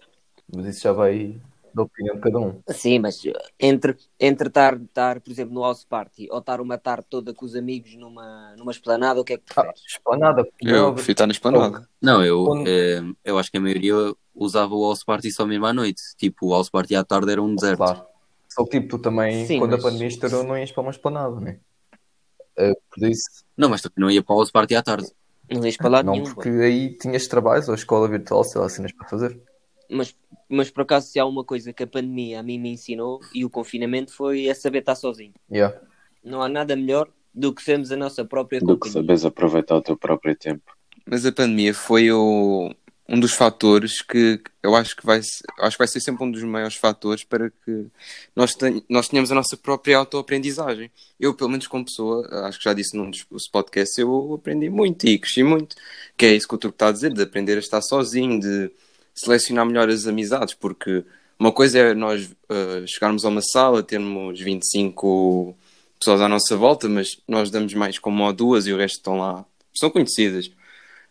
mas 0.53 0.65
isso 0.67 0.81
já 0.81 0.91
vai 0.91 1.39
da 1.73 1.83
opinião 1.83 2.15
de 2.15 2.21
cada 2.21 2.39
um. 2.39 2.61
Sim, 2.69 2.99
mas 2.99 3.21
entre, 3.59 3.97
entre 4.19 4.47
estar, 4.47 4.75
estar, 4.81 5.19
por 5.19 5.29
exemplo, 5.29 5.53
no 5.53 5.61
house 5.61 5.83
party 5.83 6.27
ou 6.31 6.39
estar 6.39 6.61
uma 6.61 6.77
tarde 6.77 7.05
toda 7.09 7.33
com 7.33 7.45
os 7.45 7.53
amigos 7.55 7.93
numa, 7.95 8.55
numa 8.57 8.71
esplanada, 8.71 9.19
o 9.19 9.25
que 9.25 9.33
é 9.33 9.37
que 9.37 9.43
Ah, 9.51 9.63
preferes? 9.63 9.81
esplanada. 9.87 10.47
Eu 10.61 10.93
prefiro 10.93 11.11
estar 11.11 11.27
na 11.27 11.33
esplanada. 11.33 11.89
Não, 12.01 12.23
eu, 12.23 12.63
eh, 12.65 13.01
eu 13.25 13.37
acho 13.37 13.51
que 13.51 13.57
a 13.57 13.61
maioria 13.61 13.93
usava 14.33 14.73
o 14.73 14.83
House 14.87 15.03
Party 15.03 15.29
só 15.31 15.45
mesmo 15.45 15.65
à 15.65 15.73
noite. 15.73 16.01
Tipo, 16.17 16.47
o 16.47 16.51
House 16.53 16.69
Party 16.69 16.95
à 16.95 17.03
tarde 17.03 17.29
era 17.31 17.41
um 17.41 17.53
deserto. 17.53 17.77
Claro. 17.77 18.05
Só 18.47 18.63
que 18.63 18.79
tipo, 18.79 18.87
tu 18.97 18.99
também, 18.99 19.45
Sim, 19.45 19.59
quando 19.59 19.71
mas- 19.71 19.79
a 19.81 19.87
pandemia 19.89 20.07
estourou, 20.07 20.43
não 20.45 20.57
ias 20.57 20.71
para 20.71 20.81
uma 20.81 20.91
esplanada, 20.91 21.41
né? 21.41 21.59
Uh, 22.57 22.73
por 22.89 23.05
isso, 23.09 23.43
Não, 23.57 23.67
mas 23.67 23.81
também 23.81 23.95
não 23.97 24.09
ia 24.09 24.23
para 24.23 24.33
o 24.33 24.37
House 24.37 24.49
Party 24.51 24.75
à 24.75 24.81
tarde. 24.81 25.11
Não 25.51 25.65
ias 25.65 25.75
para 25.75 25.89
lado 25.89 26.05
não, 26.05 26.13
nenhum. 26.13 26.33
porque 26.33 26.47
aí 26.47 26.97
tinhas 26.97 27.27
trabalhos 27.27 27.67
ou 27.67 27.75
escola 27.75 28.07
virtual, 28.07 28.45
sei 28.45 28.61
lá, 28.61 28.69
cenas 28.69 28.93
para 28.93 29.09
fazer. 29.09 29.37
Mas, 29.89 30.15
mas 30.49 30.69
por 30.69 30.81
acaso, 30.81 31.07
se 31.07 31.19
há 31.19 31.25
uma 31.25 31.43
coisa 31.43 31.71
que 31.73 31.83
a 31.83 31.87
pandemia 31.87 32.39
a 32.39 32.43
mim 32.43 32.59
me 32.59 32.69
ensinou 32.69 33.19
e 33.33 33.45
o 33.45 33.49
confinamento 33.49 34.13
foi 34.13 34.47
é 34.47 34.53
saber 34.53 34.79
estar 34.79 34.95
sozinho. 34.95 35.33
Yeah. 35.51 35.79
Não 36.23 36.41
há 36.41 36.49
nada 36.49 36.75
melhor 36.75 37.07
do 37.33 37.53
que 37.53 37.61
sermos 37.61 37.91
a 37.91 37.95
nossa 37.97 38.23
própria 38.25 38.59
Do 38.59 38.65
que 38.65 38.73
companhia. 38.73 38.93
saberes 38.93 39.25
aproveitar 39.25 39.75
o 39.75 39.81
teu 39.81 39.95
próprio 39.97 40.35
tempo. 40.35 40.75
Mas 41.05 41.25
a 41.25 41.31
pandemia 41.31 41.73
foi 41.73 42.11
o- 42.11 42.73
um 43.07 43.19
dos 43.19 43.33
fatores 43.33 44.01
que 44.01 44.41
eu 44.63 44.75
acho 44.75 44.95
que 44.95 45.05
vai 45.05 45.19
acho 45.59 45.75
que 45.75 45.77
vai 45.77 45.87
ser 45.87 45.99
sempre 45.99 46.23
um 46.25 46.31
dos 46.31 46.41
maiores 46.41 46.75
fatores 46.75 47.23
para 47.23 47.51
que 47.51 47.85
nós, 48.35 48.55
ten- 48.55 48.81
nós 48.89 49.07
tenhamos 49.07 49.31
a 49.31 49.35
nossa 49.35 49.55
própria 49.55 49.97
autoaprendizagem. 49.99 50.89
Eu, 51.19 51.35
pelo 51.35 51.51
menos 51.51 51.67
como 51.67 51.85
pessoa, 51.85 52.27
acho 52.47 52.57
que 52.57 52.63
já 52.65 52.73
disse 52.73 52.97
num 52.97 53.11
dos 53.11 53.23
dos 53.29 53.47
podcasts, 53.47 53.95
eu 53.99 54.33
aprendi 54.33 54.67
muito 54.71 55.05
e 55.07 55.19
cresci 55.19 55.43
muito. 55.43 55.75
Que 56.17 56.25
é 56.25 56.33
isso 56.35 56.47
que 56.47 56.55
o 56.55 56.57
Turco 56.57 56.73
está 56.75 56.87
a 56.87 56.91
dizer, 56.91 57.13
de 57.13 57.21
aprender 57.21 57.57
a 57.57 57.59
estar 57.59 57.81
sozinho, 57.83 58.39
de 58.39 58.71
selecionar 59.15 59.65
melhor 59.65 59.89
as 59.89 60.05
amizades, 60.05 60.53
porque 60.53 61.03
uma 61.39 61.51
coisa 61.51 61.79
é 61.79 61.93
nós 61.93 62.25
uh, 62.49 62.85
chegarmos 62.87 63.25
a 63.25 63.29
uma 63.29 63.41
sala, 63.41 63.81
termos 63.81 64.39
25 64.39 65.55
pessoas 65.99 66.21
à 66.21 66.27
nossa 66.27 66.55
volta, 66.57 66.87
mas 66.89 67.17
nós 67.27 67.49
damos 67.49 67.73
mais 67.73 67.97
como 67.97 68.17
uma 68.17 68.27
ou 68.27 68.33
duas 68.33 68.67
e 68.67 68.73
o 68.73 68.77
resto 68.77 68.97
estão 68.97 69.17
lá, 69.17 69.45
são 69.73 69.89
conhecidas. 69.89 70.51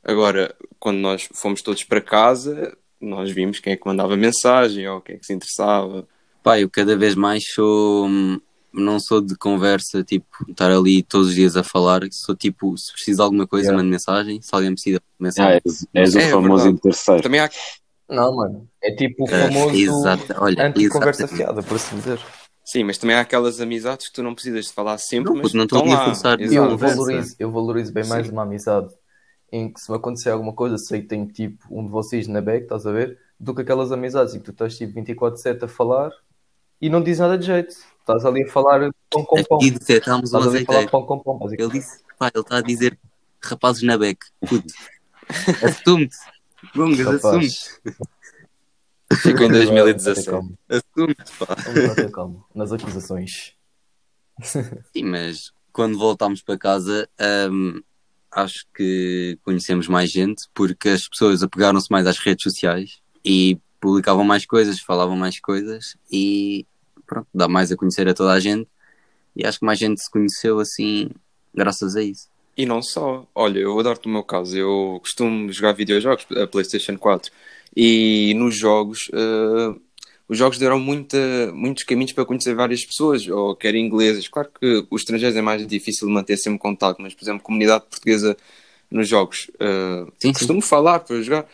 Agora, 0.03 0.55
quando 0.79 0.99
nós 0.99 1.29
fomos 1.33 1.63
todos 1.63 1.83
para 1.85 2.01
casa, 2.01 2.77
nós 3.01 3.31
vimos 3.31 3.59
quem 3.59 3.73
é 3.73 3.77
que 3.77 3.87
mandava 3.87 4.17
mensagem 4.17 4.87
ou 4.89 5.01
quem 5.01 5.17
é 5.17 5.19
que 5.19 5.27
se 5.27 5.33
interessava. 5.33 6.07
Pá, 6.43 6.61
eu 6.61 6.69
cada 6.69 6.95
vez 6.97 7.15
mais 7.15 7.43
sou. 7.55 8.07
hum, 8.07 8.39
Não 8.77 8.99
sou 9.01 9.21
de 9.21 9.35
conversa, 9.37 10.03
tipo, 10.05 10.27
estar 10.51 10.71
ali 10.71 11.03
todos 11.03 11.29
os 11.29 11.35
dias 11.35 11.57
a 11.57 11.63
falar. 11.63 12.03
Sou 12.11 12.35
tipo, 12.35 12.77
se 12.77 12.93
precisa 12.93 13.19
de 13.19 13.23
alguma 13.23 13.47
coisa, 13.47 13.67
Yeah. 13.69 13.79
mando 13.83 13.91
mensagem. 13.91 14.43
Se 14.43 14.51
alguém 14.53 14.73
precisa 14.75 14.99
Ah, 14.99 15.13
mensagem. 15.19 15.61
és, 15.65 15.87
és 15.95 16.15
o 16.15 16.19
É 16.19 16.31
famoso 16.31 16.65
verdade. 16.65 16.75
interesseiro. 16.77 17.23
Também 17.23 17.41
há 17.41 17.51
Não, 18.09 18.35
mano. 18.37 18.69
É 18.83 18.91
tipo 18.95 19.25
o 19.25 19.27
Ah, 19.27 19.49
famoso 19.49 19.75
exato, 19.77 20.35
olha, 20.39 20.67
anti-conversa 20.67 21.27
fiada, 21.29 21.63
por 21.63 21.77
assim 21.77 21.97
dizer. 21.97 22.21
Sim, 22.65 22.85
mas 22.85 22.97
também 22.99 23.17
há 23.17 23.21
aquelas 23.21 23.61
amizades 23.61 24.09
que 24.09 24.15
tu 24.15 24.23
não 24.23 24.35
precisas 24.35 24.67
de 24.67 24.73
falar 24.73 24.97
sempre, 24.99 25.31
Não, 25.31 25.35
mas 25.35 25.43
porque 25.53 25.57
não 25.59 25.65
estão 25.65 25.85
lá. 25.87 26.05
forçar. 26.07 26.41
Exato. 26.41 26.71
Eu 26.73 26.79
valorizo, 26.79 27.37
eu 27.39 27.51
valorizo 27.51 27.93
bem 27.93 28.07
mais 28.07 28.27
Sim. 28.27 28.33
uma 28.33 28.43
amizade 28.43 28.89
em 29.53 29.73
que 29.73 29.81
se 29.81 29.91
me 29.91 29.97
acontecer 29.97 30.31
alguma 30.31 30.53
coisa, 30.53 30.77
sei 30.79 31.03
que 31.03 31.09
tenho 31.09 31.27
tipo 31.27 31.65
um 31.71 31.85
de 31.85 31.91
vocês 31.91 32.27
na 32.27 32.41
back, 32.41 32.65
estás 32.65 32.87
a 32.87 32.93
ver? 32.93 33.19
Do 33.39 33.55
que 33.55 33.63
aquelas 33.63 33.93
amizades 33.93 34.35
em 34.35 34.39
que 34.39 34.45
tu 34.47 34.51
estás 34.53 34.77
tipo 34.79 34.93
24-7 35.01 35.65
a 35.65 35.69
falar 35.69 36.11
e 36.81 36.89
não 36.89 37.03
diz 37.03 37.19
nada 37.19 37.37
de 37.39 37.47
jeito. 37.47 37.75
Estás 38.01 38.25
ali 38.25 38.43
a 38.45 38.49
falar 38.49 38.91
pão 39.11 39.25
com 39.25 39.43
pão. 39.45 39.59
Aqui 39.59 39.71
detectámos 39.71 40.33
o 40.33 40.37
Estás 40.39 40.47
ali 40.55 40.63
a 40.63 40.67
falar 40.67 40.79
azeiteiro. 40.79 40.91
pão 40.91 41.07
com 41.07 41.19
pão, 41.39 41.49
Ele 41.53 41.69
disse, 41.71 42.01
pá, 42.19 42.31
ele 42.35 42.43
está 42.43 42.57
a 42.59 42.61
dizer 42.63 42.99
rapazes 43.43 43.83
na 43.83 43.97
beck. 43.99 44.19
Puto. 44.47 44.73
Assume-te. 45.63 46.17
Gungas, 46.75 47.07
assume-te. 47.07 47.81
Rapaz, 47.87 48.03
Fico 49.23 49.43
em 49.43 49.49
2017. 49.49 50.31
Calma, 50.31 50.53
Assume-te, 50.69 51.33
pá. 51.39 51.57
Vamos 51.65 51.89
lá 51.89 51.95
ter 51.95 52.11
calma 52.11 52.45
nas 52.55 52.73
acusações. 52.73 53.53
Sim, 54.43 55.05
mas 55.05 55.53
quando 55.73 55.99
voltámos 55.99 56.43
para 56.43 56.59
casa, 56.59 57.09
hum, 57.51 57.83
acho 58.31 58.67
que 58.75 59.39
conhecemos 59.43 59.89
mais 59.89 60.11
gente 60.11 60.45
porque 60.53 60.89
as 60.89 61.09
pessoas 61.09 61.43
apegaram-se 61.43 61.91
mais 61.91 62.07
às 62.07 62.19
redes 62.19 62.43
sociais 62.43 63.01
e 63.25 63.59
publicavam 63.81 64.25
mais 64.25 64.47
coisas, 64.47 64.81
falavam 64.81 65.17
mais 65.17 65.39
coisas 65.39 65.97
e 66.11 66.67
pronto, 67.07 67.29
dá 67.35 67.47
mais 67.47 67.71
a 67.71 67.77
conhecer 67.77 68.09
a 68.09 68.15
toda 68.15 68.33
a 68.33 68.41
gente. 68.41 68.69
E 69.37 69.47
acho 69.47 69.59
que 69.59 69.67
mais 69.67 69.79
gente 69.79 70.01
se 70.01 70.11
conheceu 70.11 70.59
assim, 70.59 71.11
graças 71.53 71.97
a 71.97 72.03
isso. 72.03 72.29
E 72.57 72.65
não 72.67 72.83
só. 72.83 73.27
Olha, 73.35 73.59
eu 73.59 73.79
adoro-te 73.79 74.07
o 74.07 74.11
meu 74.11 74.23
caso. 74.23 74.57
Eu 74.57 74.99
costumo 75.01 75.51
jogar 75.53 75.73
videojogos, 75.73 76.27
a 76.37 76.47
PlayStation 76.47 76.97
4. 76.97 77.33
E 77.77 78.33
nos 78.37 78.57
jogos, 78.57 79.11
eh, 79.13 79.75
os 80.29 80.39
jogos 80.39 80.59
deram 80.59 80.79
muita, 80.79 81.19
muitos 81.53 81.83
caminhos 81.83 82.13
para 82.13 82.25
conhecer 82.25 82.55
várias 82.55 82.85
pessoas, 82.85 83.27
ou 83.29 83.57
quer 83.57 83.75
ingleses. 83.75 84.29
Claro 84.29 84.51
que 84.61 84.87
os 84.91 85.03
estrangeiros 85.03 85.37
é 85.37 85.43
mais 85.43 85.67
difícil 85.67 86.07
de 86.07 86.15
manter 86.15 86.37
sempre 86.37 86.61
contato, 86.61 87.03
mas, 87.03 87.15
por 87.15 87.25
exemplo, 87.25 87.43
comunidade 87.43 87.85
portuguesa 87.91 88.37
nos 88.91 89.09
jogos, 89.09 89.51
eh, 89.59 90.05
Sim, 90.19 90.29
sim. 90.29 90.33
costumo 90.33 90.61
falar 90.63 91.01
para 91.01 91.21
jogar. 91.21 91.47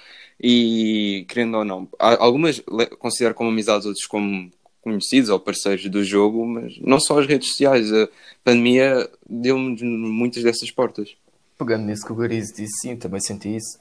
E, 0.43 1.25
querendo 1.29 1.57
ou 1.59 1.65
não, 1.65 1.89
algumas 1.99 2.63
considero 2.99 3.35
como 3.35 3.51
amizades, 3.51 3.87
outros 3.87 4.07
como 4.07 4.51
conhecidos 4.83 5.31
ou 5.31 5.39
parceiros 5.39 5.89
do 5.89 6.03
jogo, 6.03 6.47
mas 6.47 6.79
não 6.81 6.99
só 7.01 7.19
as 7.21 7.27
redes 7.27 7.49
sociais. 7.49 7.93
A 7.93 8.09
pandemia 8.45 9.09
deu-nos 9.29 9.81
muitas 9.83 10.43
dessas 10.43 10.71
portas. 10.71 11.17
Pegando 11.59 11.85
nisso 11.87 12.05
que 12.07 12.13
o 12.13 12.17
Gariz 12.17 12.49
disse, 12.49 12.81
sim, 12.81 12.97
também 12.97 13.21
senti 13.21 13.55
isso. 13.57 13.79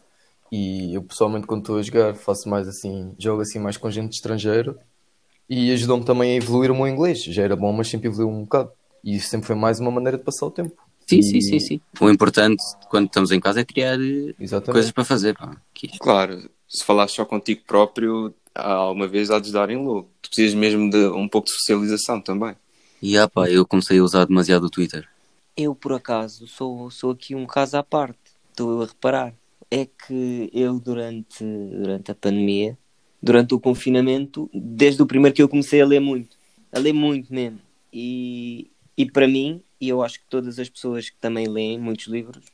E 0.51 0.93
eu 0.95 1.03
pessoalmente 1.03 1.47
quando 1.47 1.61
estou 1.61 1.77
a 1.77 1.81
jogar 1.81 2.15
faço 2.15 2.49
mais 2.49 2.67
assim, 2.67 3.13
jogo 3.19 3.41
assim 3.41 3.59
mais 3.59 3.77
com 3.77 3.89
gente 3.89 4.13
estrangeira 4.13 4.75
e 5.49 5.71
ajudou-me 5.71 6.03
também 6.05 6.31
a 6.31 6.35
evoluir 6.35 6.71
o 6.71 6.75
meu 6.75 6.87
inglês. 6.87 7.23
Já 7.23 7.43
era 7.43 7.55
bom, 7.55 7.71
mas 7.71 7.87
sempre 7.87 8.07
evoluiu 8.07 8.29
um 8.29 8.41
bocado. 8.43 8.71
E 9.03 9.15
isso 9.15 9.29
sempre 9.29 9.47
foi 9.47 9.55
mais 9.55 9.79
uma 9.79 9.91
maneira 9.91 10.17
de 10.17 10.23
passar 10.23 10.45
o 10.47 10.51
tempo. 10.51 10.75
Sim, 11.07 11.19
E- 11.19 11.23
sim, 11.23 11.41
sim, 11.41 11.59
sim. 11.59 11.81
O 11.99 12.09
importante 12.09 12.61
quando 12.89 13.05
estamos 13.07 13.31
em 13.31 13.39
casa 13.39 13.61
é 13.61 13.65
criar 13.65 13.99
eh, 13.99 14.33
Exatamente. 14.39 14.71
coisas 14.73 14.91
para 14.91 15.03
fazer. 15.05 15.35
Pá. 15.35 15.55
Claro, 15.99 16.49
se 16.67 16.83
falares 16.83 17.13
só 17.13 17.25
contigo 17.25 17.61
próprio, 17.65 18.33
há 18.53 18.71
alguma 18.71 19.07
vez 19.07 19.31
há 19.31 19.39
de 19.39 19.51
dar 19.51 19.69
em 19.69 19.77
louco. 19.77 20.09
Tu 20.21 20.29
precisas 20.29 20.53
mesmo 20.53 20.89
de 20.89 21.07
um 21.07 21.27
pouco 21.27 21.47
de 21.47 21.53
socialização 21.53 22.21
também. 22.21 22.55
E 23.01 23.17
ah, 23.17 23.27
pá, 23.27 23.49
eu 23.49 23.65
comecei 23.65 23.99
a 23.99 24.03
usar 24.03 24.25
demasiado 24.25 24.65
o 24.65 24.69
Twitter. 24.69 25.07
Eu, 25.55 25.73
por 25.73 25.93
acaso, 25.93 26.47
sou, 26.47 26.89
sou 26.91 27.11
aqui 27.11 27.35
um 27.35 27.45
caso 27.45 27.77
à 27.77 27.83
parte. 27.83 28.19
Estou 28.49 28.81
a 28.81 28.85
reparar. 28.85 29.33
É 29.71 29.85
que 29.85 30.49
eu, 30.53 30.79
durante, 30.79 31.43
durante 31.43 32.11
a 32.11 32.15
pandemia, 32.15 32.77
durante 33.21 33.53
o 33.53 33.59
confinamento, 33.59 34.49
desde 34.53 35.01
o 35.01 35.05
primeiro 35.05 35.35
que 35.35 35.41
eu 35.41 35.49
comecei 35.49 35.81
a 35.81 35.85
ler 35.85 35.99
muito. 35.99 36.37
A 36.71 36.79
ler 36.79 36.93
muito 36.93 37.33
mesmo. 37.33 37.59
E, 37.91 38.69
e 38.97 39.05
para 39.09 39.27
mim, 39.27 39.61
e 39.79 39.89
eu 39.89 40.01
acho 40.01 40.19
que 40.19 40.25
todas 40.29 40.59
as 40.59 40.69
pessoas 40.69 41.09
que 41.09 41.17
também 41.17 41.47
leem 41.47 41.79
muitos 41.79 42.07
livros, 42.07 42.45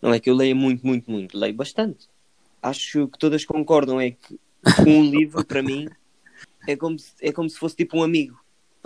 não 0.00 0.12
é 0.12 0.20
que 0.20 0.28
eu 0.28 0.34
leia 0.34 0.54
muito, 0.54 0.86
muito, 0.86 1.10
muito, 1.10 1.38
leio 1.38 1.54
bastante. 1.54 2.08
Acho 2.62 3.08
que 3.08 3.18
todas 3.18 3.44
concordam 3.44 4.00
é 4.00 4.10
que 4.10 4.38
um 4.86 5.02
livro, 5.04 5.44
para 5.44 5.62
mim, 5.62 5.88
é 6.66 6.76
como, 6.76 6.98
se, 6.98 7.12
é 7.20 7.32
como 7.32 7.48
se 7.48 7.58
fosse 7.58 7.76
tipo 7.76 7.98
um 7.98 8.02
amigo. 8.02 8.38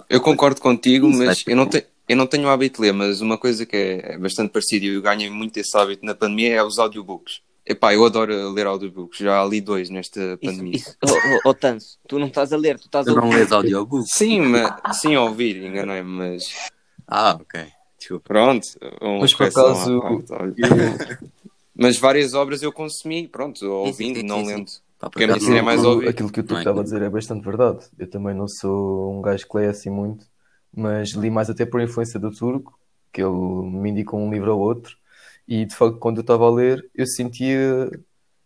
Eu 0.09 0.21
concordo 0.21 0.61
contigo, 0.61 1.09
Isso, 1.09 1.19
mas 1.19 1.45
é. 1.47 1.53
eu 1.53 1.57
não, 1.57 1.67
te, 1.67 1.87
eu 2.09 2.17
não 2.17 2.27
tenho 2.27 2.47
o 2.47 2.51
hábito 2.51 2.77
de 2.81 2.89
ler, 2.89 2.93
mas 2.93 3.21
uma 3.21 3.37
coisa 3.39 3.67
que 3.67 3.77
é 3.77 4.17
bastante 4.19 4.51
parecida 4.51 4.87
e 4.87 4.89
eu 4.95 5.03
ganhei 5.03 5.29
muito 5.31 5.57
esse 5.59 5.77
hábito 5.77 6.05
na 6.05 6.15
pandemia 6.15 6.55
é 6.57 6.63
os 6.65 6.79
audiobooks. 6.79 7.41
Epá, 7.67 7.95
eu 7.95 8.05
adoro 8.05 8.51
ler 8.51 8.67
audiobooks, 8.67 9.19
já 9.19 9.45
li 9.45 9.61
dois 9.61 9.91
nesta 9.91 10.21
Isso, 10.21 10.39
pandemia. 10.43 10.77
isso, 10.77 10.97
oh, 11.05 11.09
oh, 11.45 11.51
oh, 11.51 11.55
Tanso, 11.55 11.99
tu 12.09 12.19
não 12.19 12.27
estás 12.27 12.53
a 12.53 12.57
ler, 12.57 12.79
tu 12.79 12.87
estás 12.87 13.07
a 13.07 13.11
Tu 13.13 13.17
não 13.17 13.27
ouvir. 13.27 13.37
lês 13.39 13.53
audiobook? 13.53 14.05
Sim, 14.09 14.41
mas, 14.41 14.99
sim, 15.01 15.15
a 15.15 15.23
ouvir, 15.23 15.63
enganei-me, 15.65 16.09
mas 16.09 16.45
Ah, 17.07 17.39
ok. 17.41 17.67
Desculpa. 17.99 18.25
pronto. 18.27 18.67
uma 19.01 19.21
Mas 19.21 19.35
por 19.35 19.47
acaso. 19.47 20.01
Mas 21.75 21.97
várias 21.99 22.35
obras 22.35 22.63
eu 22.63 22.73
consumi, 22.73 23.29
pronto, 23.29 23.65
ouvindo, 23.67 24.21
sim, 24.21 24.27
não 24.27 24.43
lendo. 24.45 24.71
Pá, 25.01 25.09
Porque 25.09 25.25
acaso 25.25 25.39
medicina 25.39 25.59
é 25.59 25.63
mais 25.63 25.79
Aquilo- 25.81 25.95
ouvir. 25.95 26.09
Aquilo 26.11 26.31
que 26.33 26.41
o 26.41 26.45
tu 26.45 26.55
é? 26.55 26.59
estava 26.59 26.81
a 26.81 26.85
dizer 26.85 27.03
é 27.03 27.09
bastante 27.09 27.43
verdade. 27.45 27.87
Eu 27.99 28.09
também 28.09 28.35
não 28.35 28.47
sou 28.47 29.19
um 29.19 29.23
gajo 29.23 29.49
que 29.49 29.57
lê 29.57 29.67
assim 29.67 29.89
muito, 29.91 30.27
mas 30.73 31.11
li 31.13 31.31
mais 31.31 31.49
até 31.49 31.65
por 31.65 31.81
influência 31.81 32.21
do 32.21 32.31
turco, 32.31 32.79
que 33.13 33.23
ele 33.23 33.31
me 33.33 33.91
indicou 33.91 34.21
um 34.21 34.31
livro 34.31 34.55
ou 34.55 34.61
outro, 34.61 34.97
e 35.49 35.65
de 35.65 35.75
facto, 35.75 35.99
quando 35.99 36.19
eu 36.19 36.21
estava 36.21 36.47
a 36.47 36.51
ler, 36.51 36.89
eu 36.95 37.07
sentia. 37.07 37.91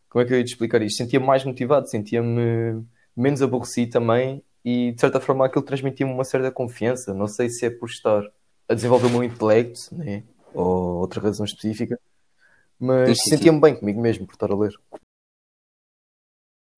Como 0.08 0.22
é 0.22 0.26
que 0.26 0.32
eu 0.32 0.38
ia 0.38 0.44
te 0.44 0.48
explicar 0.52 0.80
isto? 0.80 0.96
Sentia 0.98 1.18
mais 1.18 1.44
motivado, 1.44 1.88
sentia-me 1.88 2.84
menos 3.16 3.42
aborrecido 3.42 3.90
também, 3.90 4.42
e 4.64 4.92
de 4.92 5.00
certa 5.00 5.20
forma 5.20 5.44
aquilo 5.44 5.64
transmitia-me 5.64 6.12
uma 6.12 6.24
certa 6.24 6.52
confiança. 6.52 7.12
Não 7.12 7.26
sei 7.26 7.48
se 7.50 7.66
é 7.66 7.70
por 7.70 7.88
estar 7.90 8.22
a 8.68 8.74
desenvolver 8.74 9.08
o 9.08 9.10
meu 9.10 9.24
intelecto, 9.24 9.92
né? 9.92 10.22
ou 10.54 10.98
outra 11.00 11.20
razão 11.20 11.44
específica, 11.44 11.98
mas 12.78 13.18
sentia-me 13.28 13.60
bem 13.60 13.74
comigo 13.74 14.00
mesmo 14.00 14.24
por 14.24 14.34
estar 14.34 14.52
a 14.52 14.56
ler. 14.56 14.72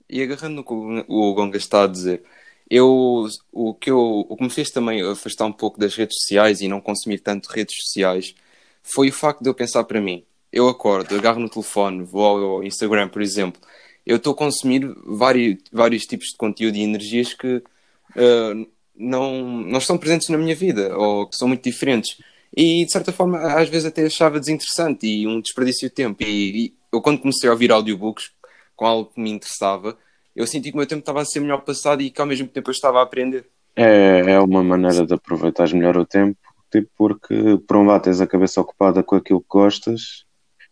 E 0.09 0.21
agarrando 0.21 0.55
no 0.55 0.63
que 0.63 0.73
o 1.07 1.33
Gonga 1.33 1.57
está 1.57 1.83
a 1.83 1.87
dizer, 1.87 2.23
eu, 2.69 3.27
o, 3.51 3.73
que 3.73 3.89
eu, 3.91 4.25
o 4.29 4.35
que 4.37 4.43
me 4.43 4.49
fez 4.49 4.69
também 4.69 5.01
afastar 5.01 5.45
um 5.45 5.51
pouco 5.51 5.79
das 5.79 5.95
redes 5.95 6.17
sociais 6.19 6.61
e 6.61 6.67
não 6.67 6.81
consumir 6.81 7.19
tanto 7.19 7.47
redes 7.49 7.75
sociais 7.83 8.35
foi 8.83 9.09
o 9.09 9.13
facto 9.13 9.41
de 9.41 9.49
eu 9.49 9.53
pensar 9.53 9.83
para 9.83 10.01
mim. 10.01 10.23
Eu 10.51 10.67
acordo, 10.69 11.15
agarro 11.15 11.39
no 11.39 11.49
telefone, 11.49 12.03
vou 12.03 12.23
ao 12.55 12.63
Instagram, 12.63 13.09
por 13.09 13.21
exemplo. 13.21 13.61
Eu 14.05 14.17
estou 14.17 14.33
a 14.33 14.35
consumir 14.35 14.87
vários, 15.05 15.57
vários 15.71 16.05
tipos 16.05 16.27
de 16.29 16.37
conteúdo 16.37 16.77
e 16.77 16.81
energias 16.83 17.33
que 17.33 17.57
uh, 17.57 18.67
não, 18.95 19.41
não 19.43 19.77
estão 19.79 19.97
presentes 19.97 20.29
na 20.29 20.37
minha 20.37 20.55
vida 20.55 20.97
ou 20.97 21.27
que 21.27 21.35
são 21.35 21.47
muito 21.47 21.63
diferentes. 21.63 22.17
E 22.55 22.85
de 22.85 22.91
certa 22.91 23.11
forma, 23.11 23.39
às 23.39 23.69
vezes 23.69 23.85
até 23.85 24.05
achava 24.05 24.39
desinteressante 24.39 25.05
e 25.05 25.27
um 25.27 25.41
desperdício 25.41 25.89
de 25.89 25.93
tempo. 25.93 26.23
E, 26.23 26.65
e 26.67 26.73
eu, 26.91 27.01
quando 27.01 27.19
comecei 27.19 27.49
a 27.49 27.51
ouvir 27.51 27.71
audiobooks 27.71 28.31
com 28.77 28.85
algo 28.85 29.11
que 29.13 29.19
me 29.19 29.31
interessava, 29.31 29.97
eu 30.35 30.47
senti 30.47 30.69
que 30.71 30.75
o 30.75 30.79
meu 30.79 30.87
tempo 30.87 31.01
estava 31.01 31.21
a 31.21 31.25
ser 31.25 31.41
melhor 31.41 31.63
passado 31.63 32.01
e 32.01 32.11
que 32.11 32.21
ao 32.21 32.27
mesmo 32.27 32.47
tempo 32.47 32.69
eu 32.69 32.73
estava 32.73 32.99
a 32.99 33.03
aprender. 33.03 33.49
É, 33.75 34.19
é 34.33 34.39
uma 34.39 34.63
maneira 34.63 35.05
de 35.05 35.13
aproveitar 35.13 35.71
melhor 35.73 35.97
o 35.97 36.05
tempo, 36.05 36.39
tipo, 36.71 36.89
porque 36.97 37.35
por 37.67 37.77
um 37.77 37.85
lado 37.85 38.03
tens 38.03 38.21
a 38.21 38.27
cabeça 38.27 38.61
ocupada 38.61 39.03
com 39.03 39.15
aquilo 39.15 39.41
que 39.41 39.47
gostas 39.49 40.25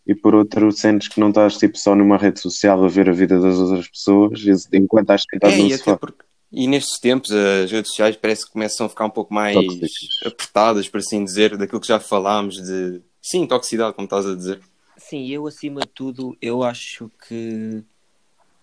e 0.07 0.15
por 0.15 0.35
outro 0.35 0.71
sentes 0.71 1.07
que 1.07 1.19
não 1.19 1.29
estás 1.29 1.57
tipo, 1.57 1.77
só 1.77 1.95
numa 1.95 2.17
rede 2.17 2.39
social 2.39 2.83
a 2.83 2.87
ver 2.87 3.09
a 3.09 3.13
vida 3.13 3.39
das 3.39 3.57
outras 3.57 3.87
pessoas 3.89 4.41
enquanto 4.73 5.03
estás 5.11 5.23
sentado 5.31 5.53
É, 5.53 5.57
no 5.57 5.69
e, 5.69 5.73
até 5.73 5.83
sofá. 5.83 5.97
porque- 5.97 6.25
e 6.51 6.67
nestes 6.67 6.99
tempos 6.99 7.31
as 7.31 7.71
redes 7.71 7.89
sociais 7.89 8.15
parece 8.15 8.45
que 8.45 8.53
começam 8.53 8.85
a 8.85 8.89
ficar 8.89 9.05
um 9.05 9.09
pouco 9.09 9.33
mais 9.33 9.55
Tóxicas. 9.55 9.91
apertadas, 10.25 10.87
por 10.87 10.99
assim 10.99 11.23
dizer, 11.23 11.57
daquilo 11.57 11.81
que 11.81 11.87
já 11.87 11.99
falámos 11.99 12.55
de 12.55 13.01
sim, 13.21 13.45
toxicidade, 13.45 13.93
como 13.95 14.05
estás 14.05 14.25
a 14.25 14.35
dizer. 14.35 14.61
Sim, 14.97 15.27
eu 15.29 15.45
acima 15.45 15.81
de 15.81 15.87
tudo, 15.87 16.37
eu 16.41 16.63
acho 16.63 17.11
que 17.27 17.83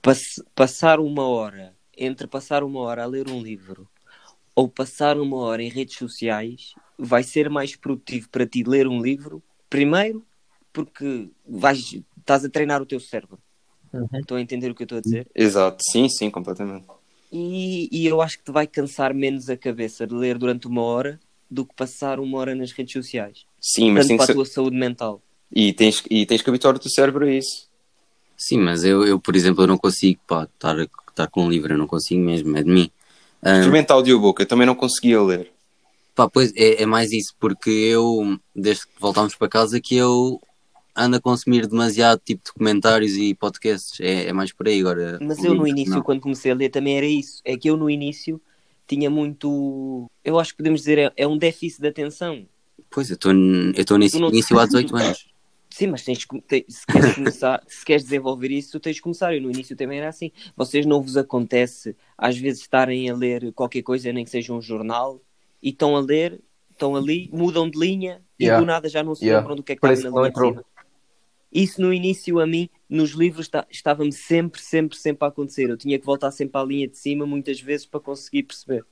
pass- 0.02 0.42
passar 0.54 1.00
uma 1.00 1.26
hora, 1.26 1.74
entre 1.96 2.26
passar 2.26 2.62
uma 2.64 2.80
hora 2.80 3.04
a 3.04 3.06
ler 3.06 3.28
um 3.30 3.40
livro 3.40 3.88
ou 4.54 4.68
passar 4.68 5.16
uma 5.18 5.36
hora 5.38 5.62
em 5.62 5.68
redes 5.70 5.96
sociais, 5.96 6.74
vai 6.98 7.22
ser 7.22 7.48
mais 7.48 7.74
produtivo 7.74 8.28
para 8.28 8.46
ti 8.46 8.62
ler 8.64 8.86
um 8.86 9.00
livro, 9.00 9.42
primeiro, 9.70 10.24
porque 10.72 11.30
vais, 11.46 12.00
estás 12.18 12.44
a 12.44 12.50
treinar 12.50 12.82
o 12.82 12.86
teu 12.86 13.00
cérebro. 13.00 13.38
Uhum. 13.92 14.08
Estão 14.14 14.36
a 14.36 14.40
entender 14.40 14.70
o 14.70 14.74
que 14.74 14.82
eu 14.82 14.84
estou 14.84 14.98
a 14.98 15.00
dizer? 15.00 15.26
Exato, 15.34 15.78
sim, 15.90 16.08
sim, 16.08 16.30
completamente. 16.30 16.86
E, 17.30 17.88
e 17.90 18.06
eu 18.06 18.20
acho 18.20 18.38
que 18.38 18.44
te 18.44 18.52
vai 18.52 18.66
cansar 18.66 19.14
menos 19.14 19.48
a 19.48 19.56
cabeça 19.56 20.06
de 20.06 20.14
ler 20.14 20.36
durante 20.36 20.66
uma 20.66 20.82
hora 20.82 21.18
do 21.50 21.64
que 21.64 21.74
passar 21.74 22.20
uma 22.20 22.38
hora 22.38 22.54
nas 22.54 22.72
redes 22.72 22.92
sociais. 22.92 23.46
Sim, 23.60 23.90
mas 23.92 24.06
Tanto 24.06 24.08
tem 24.08 24.16
que 24.16 24.18
para 24.18 24.24
a 24.24 24.26
ser... 24.26 24.34
tua 24.34 24.44
saúde 24.46 24.76
mental. 24.76 25.22
e, 25.54 25.72
tens, 25.72 26.02
e 26.10 26.26
tens 26.26 26.42
que 26.42 26.50
habituar 26.50 26.74
o 26.74 26.78
teu 26.78 26.90
cérebro 26.90 27.26
a 27.26 27.30
isso. 27.32 27.70
Sim, 28.42 28.58
mas 28.58 28.82
eu, 28.82 29.06
eu 29.06 29.20
por 29.20 29.36
exemplo, 29.36 29.62
eu 29.62 29.68
não 29.68 29.78
consigo 29.78 30.20
pá, 30.26 30.48
estar, 30.52 30.76
estar 30.80 31.28
com 31.28 31.44
um 31.44 31.48
livro, 31.48 31.72
eu 31.74 31.78
não 31.78 31.86
consigo 31.86 32.20
mesmo, 32.20 32.56
é 32.58 32.62
de 32.64 32.68
mim. 32.70 32.90
Experimenta 33.40 33.94
audiobook, 33.94 34.40
eu 34.40 34.46
também 34.46 34.66
não 34.66 34.74
conseguia 34.74 35.22
ler. 35.22 35.52
pá, 36.12 36.28
pois 36.28 36.52
é, 36.56 36.82
é 36.82 36.86
mais 36.86 37.12
isso, 37.12 37.36
porque 37.38 37.70
eu, 37.70 38.36
desde 38.54 38.84
que 38.86 38.92
voltámos 38.98 39.36
para 39.36 39.48
casa, 39.48 39.80
que 39.80 39.94
eu 39.94 40.40
ando 40.94 41.18
a 41.18 41.20
consumir 41.20 41.68
demasiado 41.68 42.20
tipo 42.24 42.42
de 42.44 42.52
comentários 42.52 43.12
e 43.12 43.32
podcasts, 43.32 44.00
é, 44.00 44.26
é 44.26 44.32
mais 44.32 44.52
por 44.52 44.66
aí 44.66 44.80
agora. 44.80 45.18
Mas 45.22 45.42
eu 45.44 45.54
no 45.54 45.64
início, 45.64 45.94
não. 45.94 46.02
quando 46.02 46.20
comecei 46.20 46.50
a 46.50 46.54
ler, 46.56 46.68
também 46.68 46.96
era 46.96 47.06
isso. 47.06 47.40
É 47.44 47.56
que 47.56 47.70
eu 47.70 47.76
no 47.76 47.88
início 47.88 48.40
tinha 48.88 49.08
muito. 49.08 50.10
Eu 50.24 50.36
acho 50.40 50.50
que 50.50 50.56
podemos 50.56 50.80
dizer, 50.80 50.98
é, 50.98 51.12
é 51.16 51.28
um 51.28 51.38
déficit 51.38 51.80
de 51.80 51.86
atenção. 51.86 52.44
Pois, 52.90 53.08
eu 53.08 53.14
estou 53.14 53.32
eu 53.32 53.72
estou 53.76 53.98
nesse 53.98 54.16
Tu 54.16 54.20
não- 54.20 54.30
início 54.30 54.58
há 54.58 54.66
18 54.66 54.94
anos. 54.98 55.31
Sim, 55.72 55.86
mas 55.86 56.02
tens, 56.04 56.24
que- 56.26 56.40
te- 56.42 56.66
se, 56.68 56.84
queres 56.86 57.14
começar, 57.14 57.62
se 57.66 57.82
queres 57.84 58.02
desenvolver 58.04 58.50
isso, 58.50 58.72
tu 58.72 58.80
tens 58.80 58.96
de 58.96 59.02
começar. 59.02 59.34
Eu 59.34 59.40
no 59.40 59.50
início 59.50 59.74
também 59.74 59.98
era 59.98 60.08
assim. 60.10 60.30
Vocês 60.54 60.84
não 60.84 61.00
vos 61.00 61.16
acontece, 61.16 61.96
às 62.16 62.36
vezes, 62.36 62.60
estarem 62.60 63.08
a 63.08 63.14
ler 63.14 63.52
qualquer 63.54 63.82
coisa, 63.82 64.12
nem 64.12 64.22
que 64.24 64.30
seja 64.30 64.52
um 64.52 64.60
jornal, 64.60 65.20
e 65.62 65.70
estão 65.70 65.96
a 65.96 66.00
ler, 66.00 66.40
estão 66.70 66.94
ali, 66.94 67.30
mudam 67.32 67.70
de 67.70 67.78
linha 67.78 68.20
e 68.38 68.44
Yeah. 68.44 68.60
do 68.60 68.66
nada 68.66 68.88
já 68.88 69.02
não 69.02 69.14
se 69.14 69.24
Yeah. 69.24 69.40
lembram 69.40 69.56
do 69.56 69.62
que 69.62 69.72
é 69.72 69.74
que 69.76 69.80
Parece 69.80 70.02
estava 70.02 70.16
na 70.16 70.28
linha 70.28 70.32
de 70.32 70.40
cima. 70.40 70.64
Isso 71.50 71.80
no 71.80 71.92
início, 71.92 72.38
a 72.40 72.46
mim, 72.46 72.68
nos 72.88 73.10
livros, 73.12 73.46
está- 73.46 73.66
estava-me 73.70 74.12
sempre, 74.12 74.60
sempre, 74.60 74.98
sempre 74.98 75.24
a 75.24 75.28
acontecer. 75.28 75.70
Eu 75.70 75.76
tinha 75.76 75.98
que 75.98 76.04
voltar 76.04 76.30
sempre 76.32 76.60
à 76.60 76.64
linha 76.64 76.88
de 76.88 76.98
cima, 76.98 77.24
muitas 77.26 77.60
vezes, 77.60 77.86
para 77.86 78.00
conseguir 78.00 78.42
perceber. 78.42 78.84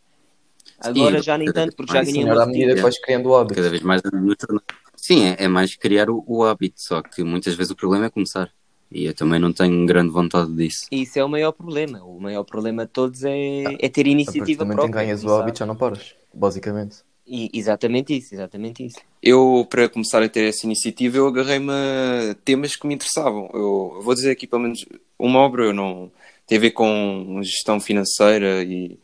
Agora 0.78 1.16
eu- 1.18 1.22
já 1.22 1.36
nem 1.36 1.50
tanto, 1.52 1.74
porque 1.76 1.92
já 1.92 2.02
ganhei 2.02 2.22
uma 2.24 2.42
à 2.42 2.46
medida 2.46 2.74
que 2.74 2.80
vais 2.82 2.98
criando 3.00 3.26
o 3.28 3.34
hábito. 3.36 3.54
Cada 3.54 3.68
vez 3.70 3.82
mais 3.82 4.02
no 4.02 4.34
jornal. 4.40 4.62
Sim, 5.10 5.24
é, 5.24 5.36
é 5.40 5.48
mais 5.48 5.74
criar 5.74 6.08
o, 6.08 6.22
o 6.24 6.44
hábito, 6.44 6.80
só 6.80 7.02
que 7.02 7.24
muitas 7.24 7.56
vezes 7.56 7.72
o 7.72 7.74
problema 7.74 8.06
é 8.06 8.10
começar. 8.10 8.48
E 8.92 9.06
eu 9.06 9.12
também 9.12 9.40
não 9.40 9.52
tenho 9.52 9.84
grande 9.84 10.12
vontade 10.12 10.54
disso. 10.54 10.86
E 10.88 11.02
isso 11.02 11.18
é 11.18 11.24
o 11.24 11.28
maior 11.28 11.50
problema. 11.50 12.00
O 12.04 12.20
maior 12.20 12.44
problema 12.44 12.86
de 12.86 12.92
todos 12.92 13.24
é, 13.24 13.64
é 13.80 13.88
ter 13.88 14.06
iniciativa 14.06 14.64
própria. 14.64 14.88
ganhas 14.88 15.24
o 15.24 15.34
hábito 15.34 15.58
já 15.58 15.66
não 15.66 15.74
paras, 15.74 16.14
basicamente. 16.32 16.98
E, 17.26 17.50
exatamente 17.52 18.16
isso, 18.16 18.36
exatamente 18.36 18.86
isso. 18.86 18.98
Eu, 19.20 19.66
para 19.68 19.88
começar 19.88 20.22
a 20.22 20.28
ter 20.28 20.48
essa 20.48 20.64
iniciativa, 20.64 21.16
eu 21.16 21.26
agarrei-me 21.26 21.72
a 21.72 22.36
temas 22.44 22.76
que 22.76 22.86
me 22.86 22.94
interessavam. 22.94 23.50
Eu, 23.52 23.94
eu 23.96 24.02
vou 24.02 24.14
dizer 24.14 24.30
aqui, 24.30 24.46
pelo 24.46 24.62
menos, 24.62 24.86
uma 25.18 25.40
obra, 25.40 25.64
eu 25.64 25.74
não 25.74 26.08
tem 26.46 26.56
a 26.56 26.60
ver 26.60 26.70
com 26.70 27.40
gestão 27.42 27.80
financeira 27.80 28.62
e 28.62 28.96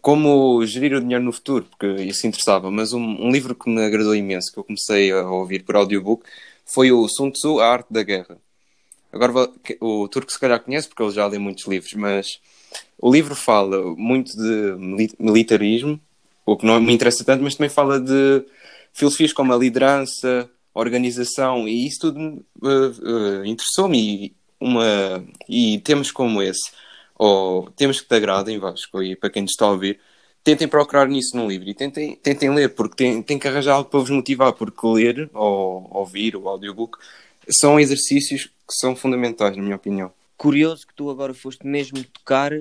como 0.00 0.64
gerir 0.64 0.94
o 0.94 1.00
dinheiro 1.00 1.24
no 1.24 1.32
futuro, 1.32 1.64
porque 1.64 2.02
isso 2.02 2.26
interessava. 2.26 2.70
Mas 2.70 2.92
um, 2.92 3.00
um 3.00 3.30
livro 3.30 3.54
que 3.54 3.68
me 3.68 3.84
agradou 3.84 4.14
imenso, 4.14 4.52
que 4.52 4.58
eu 4.58 4.64
comecei 4.64 5.10
a 5.12 5.28
ouvir 5.30 5.64
por 5.64 5.76
audiobook, 5.76 6.24
foi 6.64 6.92
o 6.92 7.08
Sun 7.08 7.30
Tzu, 7.30 7.60
A 7.60 7.66
Arte 7.68 7.92
da 7.92 8.02
Guerra. 8.02 8.38
Agora, 9.12 9.50
o 9.80 10.06
Turco 10.08 10.30
se 10.30 10.38
calhar 10.38 10.60
conhece, 10.60 10.88
porque 10.88 11.02
ele 11.02 11.12
já 11.12 11.26
lê 11.26 11.38
muitos 11.38 11.66
livros, 11.66 11.92
mas 11.94 12.40
o 12.98 13.10
livro 13.10 13.34
fala 13.34 13.94
muito 13.96 14.36
de 14.36 14.76
mili- 14.78 15.14
militarismo, 15.18 15.98
o 16.44 16.56
que 16.56 16.66
não 16.66 16.80
me 16.80 16.92
interessa 16.92 17.24
tanto, 17.24 17.42
mas 17.42 17.54
também 17.54 17.70
fala 17.70 17.98
de 18.00 18.44
filosofias 18.92 19.32
como 19.32 19.52
a 19.52 19.56
liderança, 19.56 20.50
organização, 20.74 21.66
e 21.66 21.86
isso 21.86 22.00
tudo 22.00 22.44
uh, 22.62 23.40
uh, 23.40 23.44
interessou-me. 23.44 24.26
E, 24.26 24.38
uma, 24.60 25.24
e 25.48 25.78
temas 25.78 26.10
como 26.10 26.42
esse, 26.42 26.70
ou 27.18 27.68
temas 27.72 28.00
que 28.00 28.08
te 28.08 28.14
agradem, 28.14 28.58
Vasco, 28.58 29.02
e 29.02 29.16
para 29.16 29.28
quem 29.28 29.42
nos 29.42 29.50
está 29.50 29.66
a 29.66 29.72
ouvir, 29.72 29.98
tentem 30.44 30.68
procurar 30.68 31.08
nisso 31.08 31.36
num 31.36 31.48
livro 31.48 31.68
e 31.68 31.74
tentem, 31.74 32.16
tentem 32.16 32.54
ler, 32.54 32.74
porque 32.74 32.96
tem, 32.96 33.22
tem 33.22 33.38
que 33.38 33.48
arranjar 33.48 33.74
algo 33.74 33.90
para 33.90 34.00
vos 34.00 34.10
motivar, 34.10 34.52
porque 34.52 34.86
ler 34.86 35.28
ou 35.34 35.88
ouvir 35.90 36.36
o 36.36 36.48
audiobook 36.48 36.96
são 37.50 37.78
exercícios 37.78 38.44
que 38.46 38.74
são 38.80 38.94
fundamentais, 38.94 39.56
na 39.56 39.62
minha 39.62 39.76
opinião. 39.76 40.12
Curioso 40.36 40.86
que 40.86 40.94
tu 40.94 41.10
agora 41.10 41.34
foste 41.34 41.66
mesmo 41.66 42.02
tocar 42.04 42.52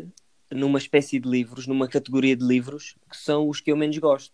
numa 0.49 0.79
espécie 0.79 1.19
de 1.19 1.29
livros, 1.29 1.67
numa 1.67 1.87
categoria 1.87 2.35
de 2.35 2.45
livros, 2.45 2.95
que 3.09 3.17
são 3.17 3.47
os 3.47 3.59
que 3.61 3.71
eu 3.71 3.77
menos 3.77 3.97
gosto. 3.97 4.33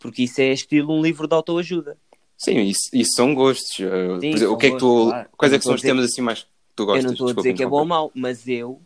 Porque 0.00 0.22
isso 0.22 0.40
é 0.40 0.52
estilo 0.52 0.92
um 0.92 1.02
livro 1.02 1.26
de 1.26 1.34
autoajuda. 1.34 1.98
Sim, 2.36 2.60
isso, 2.60 2.88
isso 2.92 3.12
são 3.14 3.34
gostos. 3.34 3.78
Uh, 3.80 4.20
Sim, 4.20 4.28
exemplo, 4.28 4.38
são 4.38 4.52
o 4.52 4.56
que 4.56 4.66
é 4.66 4.70
que 4.70 4.78
tu, 4.78 5.06
claro. 5.08 5.28
quais 5.36 5.52
é 5.52 5.58
que 5.58 5.64
são 5.64 5.74
os 5.74 5.82
a 5.82 5.86
temas 5.86 6.04
assim 6.04 6.22
mais 6.22 6.42
que 6.44 6.48
tu 6.76 6.86
gostas? 6.86 7.04
eu 7.04 7.08
não 7.08 7.14
estou 7.14 7.30
a 7.30 7.34
dizer 7.34 7.54
que 7.54 7.62
é 7.64 7.66
bom 7.66 7.80
ou 7.80 7.84
mau, 7.84 8.12
mas 8.14 8.46
eu, 8.46 8.80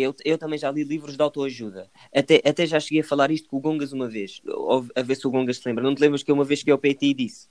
eu, 0.00 0.14
eu 0.24 0.38
também 0.38 0.58
já 0.58 0.70
li 0.70 0.84
livros 0.84 1.16
de 1.16 1.22
autoajuda. 1.22 1.90
Até, 2.14 2.40
até 2.44 2.66
já 2.66 2.80
cheguei 2.80 3.00
a 3.00 3.04
falar 3.04 3.30
isto 3.30 3.48
com 3.48 3.56
o 3.56 3.60
Gongas 3.60 3.92
uma 3.92 4.08
vez, 4.08 4.40
a 4.94 5.02
ver 5.02 5.14
se 5.14 5.26
o 5.26 5.30
Gongas 5.30 5.58
se 5.58 5.68
lembra. 5.68 5.84
Não 5.84 5.94
te 5.94 6.00
lembras 6.00 6.22
que 6.22 6.30
eu 6.30 6.34
uma 6.34 6.44
vez 6.44 6.60
cheguei 6.60 6.72
ao 6.72 6.78
PT 6.78 7.06
e 7.06 7.14
disse: 7.14 7.48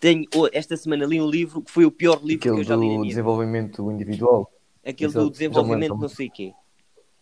tenho, 0.00 0.26
esta 0.52 0.76
semana 0.76 1.04
li 1.04 1.20
um 1.20 1.28
livro 1.28 1.60
que 1.62 1.70
foi 1.70 1.84
o 1.84 1.90
pior 1.90 2.22
livro 2.24 2.42
que 2.42 2.48
Aquele 2.48 2.60
eu 2.60 2.64
já 2.64 2.76
li 2.76 2.88
na 2.88 2.96
do 2.96 3.06
desenvolvimento 3.06 3.90
individual. 3.92 4.50
Aquele 4.84 5.10
Exato, 5.10 5.26
do 5.26 5.30
desenvolvimento 5.30 5.70
já 5.70 5.76
me 5.76 5.80
lembro. 5.82 6.02
não 6.02 6.08
sei 6.08 6.26
o 6.28 6.30
quê. 6.30 6.52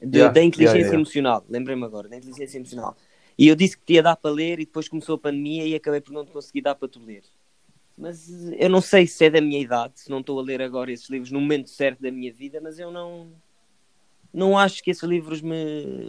De- 0.01 0.19
Yeah, 0.19 0.33
da 0.33 0.43
inteligência 0.43 0.79
yeah, 0.79 0.87
yeah. 0.87 0.97
emocional. 0.97 1.45
Lembrei-me 1.49 1.85
agora, 1.85 2.09
da 2.09 2.17
inteligência 2.17 2.57
emocional. 2.57 2.97
E 3.37 3.49
eu 3.49 3.57
disse 3.57 3.77
que 3.77 3.95
ia 3.95 4.03
dar 4.03 4.17
para 4.17 4.31
ler 4.31 4.61
e 4.61 4.65
depois 4.65 4.89
começou 4.89 5.17
a 5.17 5.19
pandemia 5.19 5.65
e 5.67 5.75
acabei 5.75 6.01
por 6.01 6.13
não 6.13 6.25
te 6.25 6.31
conseguir 6.31 6.61
dar 6.61 6.77
para 6.77 6.89
tu 6.89 7.01
ler. 7.05 7.23
Mas 7.97 8.31
eh, 8.53 8.57
eu 8.61 8.69
não 8.71 8.81
sei 8.81 9.07
se 9.09 9.25
é 9.25 9.31
da 9.31 9.41
minha 9.41 9.61
idade, 9.61 9.99
se 9.99 10.09
não 10.09 10.21
estou 10.21 10.39
a 10.39 10.43
ler 10.43 10.63
agora 10.63 10.93
esses 10.93 11.09
livros 11.11 11.33
no 11.33 11.41
momento 11.41 11.69
certo 11.69 12.01
da 12.01 12.13
minha 12.13 12.33
vida, 12.33 12.61
mas 12.61 12.79
eu 12.79 12.93
não 12.93 13.33
não 14.33 14.57
acho 14.59 14.83
que 14.83 14.91
esses 14.91 15.03
livros 15.03 15.41
me, 15.41 16.07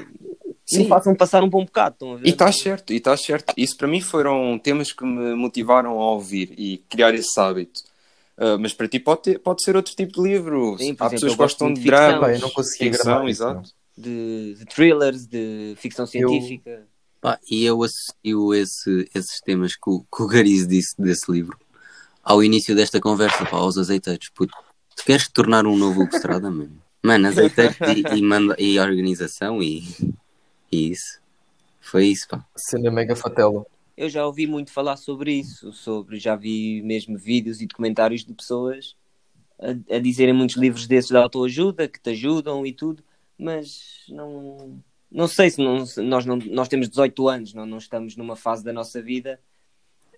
Sim. 0.66 0.80
me 0.84 0.88
façam 0.88 1.16
passar 1.16 1.44
um 1.44 1.50
bom 1.50 1.64
bocado. 1.66 1.94
Estão 1.96 2.14
a 2.14 2.18
ver? 2.18 2.28
E 2.28 2.30
está 2.32 2.52
certo, 2.52 2.94
e 2.94 2.98
está 2.98 3.16
certo. 3.18 3.54
Isso 3.58 3.76
para 3.78 3.88
mim 3.88 4.02
foram 4.02 4.60
temas 4.60 4.92
que 4.92 5.04
me 5.06 5.36
motivaram 5.36 6.00
a 6.00 6.12
ouvir 6.12 6.54
e 6.58 6.78
criar 6.90 7.14
esse 7.14 7.40
hábito. 7.40 7.82
Uh, 8.38 8.58
mas 8.60 8.74
para 8.74 8.88
ti 8.88 9.00
pode, 9.00 9.22
ter- 9.24 9.40
pode 9.40 9.62
ser 9.64 9.76
outro 9.76 9.94
tipo 9.94 10.14
de 10.14 10.30
livro. 10.30 10.78
Sim, 10.78 10.96
Há 11.00 11.08
exemplo, 11.08 11.10
pessoas 11.12 11.24
eu 11.24 11.32
que 11.32 11.44
gostam 11.44 11.74
de 11.74 11.82
de 11.82 11.86
drama. 11.88 12.32
Eu 12.32 12.40
não 12.40 12.50
consegui 12.50 12.86
ficção, 12.86 13.06
gravar 13.06 13.30
isso, 13.30 13.44
exato. 13.44 13.70
de, 13.98 14.56
de 14.58 14.66
thrillers, 14.66 15.26
de 15.26 15.74
ficção 15.78 16.08
científica. 16.08 16.88
Pá, 17.20 17.38
e 17.52 17.66
eu 17.66 17.84
associo 17.84 18.54
esse, 18.54 19.10
esses 19.14 19.42
temas 19.42 19.76
que 19.76 19.90
o, 19.90 20.00
que 20.16 20.24
o 20.24 20.28
Gariz 20.28 20.66
disse 20.66 20.96
desse 20.98 21.30
livro 21.30 21.58
ao 22.24 22.42
início 22.44 22.76
desta 22.76 23.02
conversa, 23.02 23.46
pá, 23.46 23.58
aos 23.58 23.78
azeiteiros. 23.78 24.30
Puto, 24.34 24.54
tu 24.96 25.04
queres 25.04 25.24
te 25.24 25.34
tornar 25.34 25.66
um 25.66 25.76
novo 25.76 26.04
Hugo 26.04 26.16
Estrada, 26.16 26.50
mano? 26.50 26.82
Mano, 27.04 27.28
azeiteiros 27.30 27.78
e, 27.82 28.18
e, 28.18 28.22
manda- 28.22 28.56
e 28.60 28.80
organização 28.80 29.62
e, 29.62 29.84
e 30.72 30.92
isso. 30.92 31.20
Foi 31.80 32.06
isso, 32.06 32.28
pá. 32.28 32.46
Cena 32.56 32.92
mega 32.92 33.16
fatela. 33.16 33.66
Eu 33.98 34.10
já 34.10 34.26
ouvi 34.26 34.48
muito 34.48 34.72
falar 34.72 34.96
sobre 34.96 35.34
isso, 35.34 35.74
sobre 35.74 36.20
já 36.20 36.36
vi 36.36 36.82
mesmo 36.84 37.18
vídeos 37.18 37.62
e 37.62 37.68
documentários 37.68 38.24
de 38.24 38.34
pessoas 38.34 38.96
a, 39.60 39.96
a 39.96 40.00
dizerem 40.00 40.34
muitos 40.34 40.56
livros 40.56 40.88
desses 40.88 41.12
de 41.12 41.18
autoajuda 41.18 41.88
que 41.88 42.00
te 42.00 42.12
ajudam 42.12 42.66
e 42.66 42.72
tudo, 42.72 43.04
mas 43.38 44.04
não, 44.08 44.82
não 45.12 45.28
sei 45.28 45.50
se, 45.50 45.62
não, 45.62 45.86
se 45.86 46.02
nós, 46.02 46.26
não, 46.26 46.38
nós 46.38 46.68
temos 46.70 46.88
18 46.88 47.28
anos, 47.28 47.54
não, 47.54 47.66
não 47.66 47.78
estamos 47.78 48.16
numa 48.16 48.36
fase 48.36 48.64
da 48.64 48.72
nossa 48.72 49.02
vida 49.02 49.40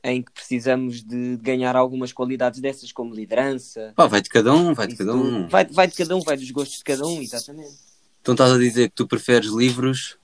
em 0.04 0.22
que 0.22 0.32
precisamos 0.32 1.04
de 1.04 1.38
ganhar 1.38 1.76
algumas 1.76 2.12
qualidades 2.12 2.60
dessas, 2.60 2.92
como 2.92 3.14
liderança. 3.14 3.94
Pá, 3.96 4.08
vai 4.08 4.22
de 4.22 4.30
cada 4.30 4.54
um, 4.54 4.74
vai 4.74 4.88
de 4.88 4.96
cada 4.96 5.14
um. 5.16 5.48
Vai, 5.48 5.66
vai 5.66 5.88
de 5.88 5.96
cada 5.96 6.16
um, 6.16 6.22
vai 6.22 6.36
dos 6.36 6.50
gostos 6.52 6.78
de 6.78 6.84
cada 6.84 7.06
um, 7.06 7.22
exatamente. 7.22 7.76
Então 8.22 8.34
estás 8.34 8.52
a 8.52 8.58
dizer 8.58 8.90
que 8.90 8.96
tu 8.96 9.08
preferes 9.08 9.50
livros 9.52 10.18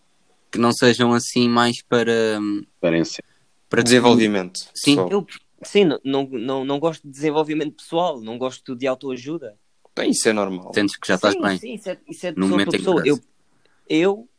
que 0.52 0.58
não 0.58 0.72
sejam 0.72 1.13
assim 1.13 1.48
mais 1.48 1.82
para, 1.82 2.40
Experiência. 2.76 3.24
para 3.70 3.84
Desenvolvimento. 3.84 4.60
Sim. 4.74 4.96
pessoal. 4.96 5.10
Eu, 5.12 5.28
sim, 5.63 5.86
não, 5.86 6.00
não, 6.04 6.30
não, 6.30 6.66
não 6.66 6.80
gosto 6.80 7.04
de 7.04 7.12
desenvolvimento 7.12 7.76
pessoal, 7.76 8.20
não 8.22 8.38
gosto 8.38 8.76
de 8.76 8.88
autoajuda. 8.88 9.56
Bem, 9.96 10.12
isso 10.12 10.30
é 10.30 10.34
normal. 10.34 10.72
Sentes 10.74 10.96
que 10.96 11.08
já 11.08 11.16
estás 11.16 11.34
sim, 11.34 11.42
bem. 11.42 11.58
Sim, 11.58 11.74
isso 11.74 11.90
é, 11.90 11.98
isso 12.08 12.28
é 12.28 12.32
de 12.32 12.40
No 12.40 12.48
pessoa 12.50 12.72
pessoa. 12.72 13.04
Eu, 13.06 13.20
eu 13.90 14.30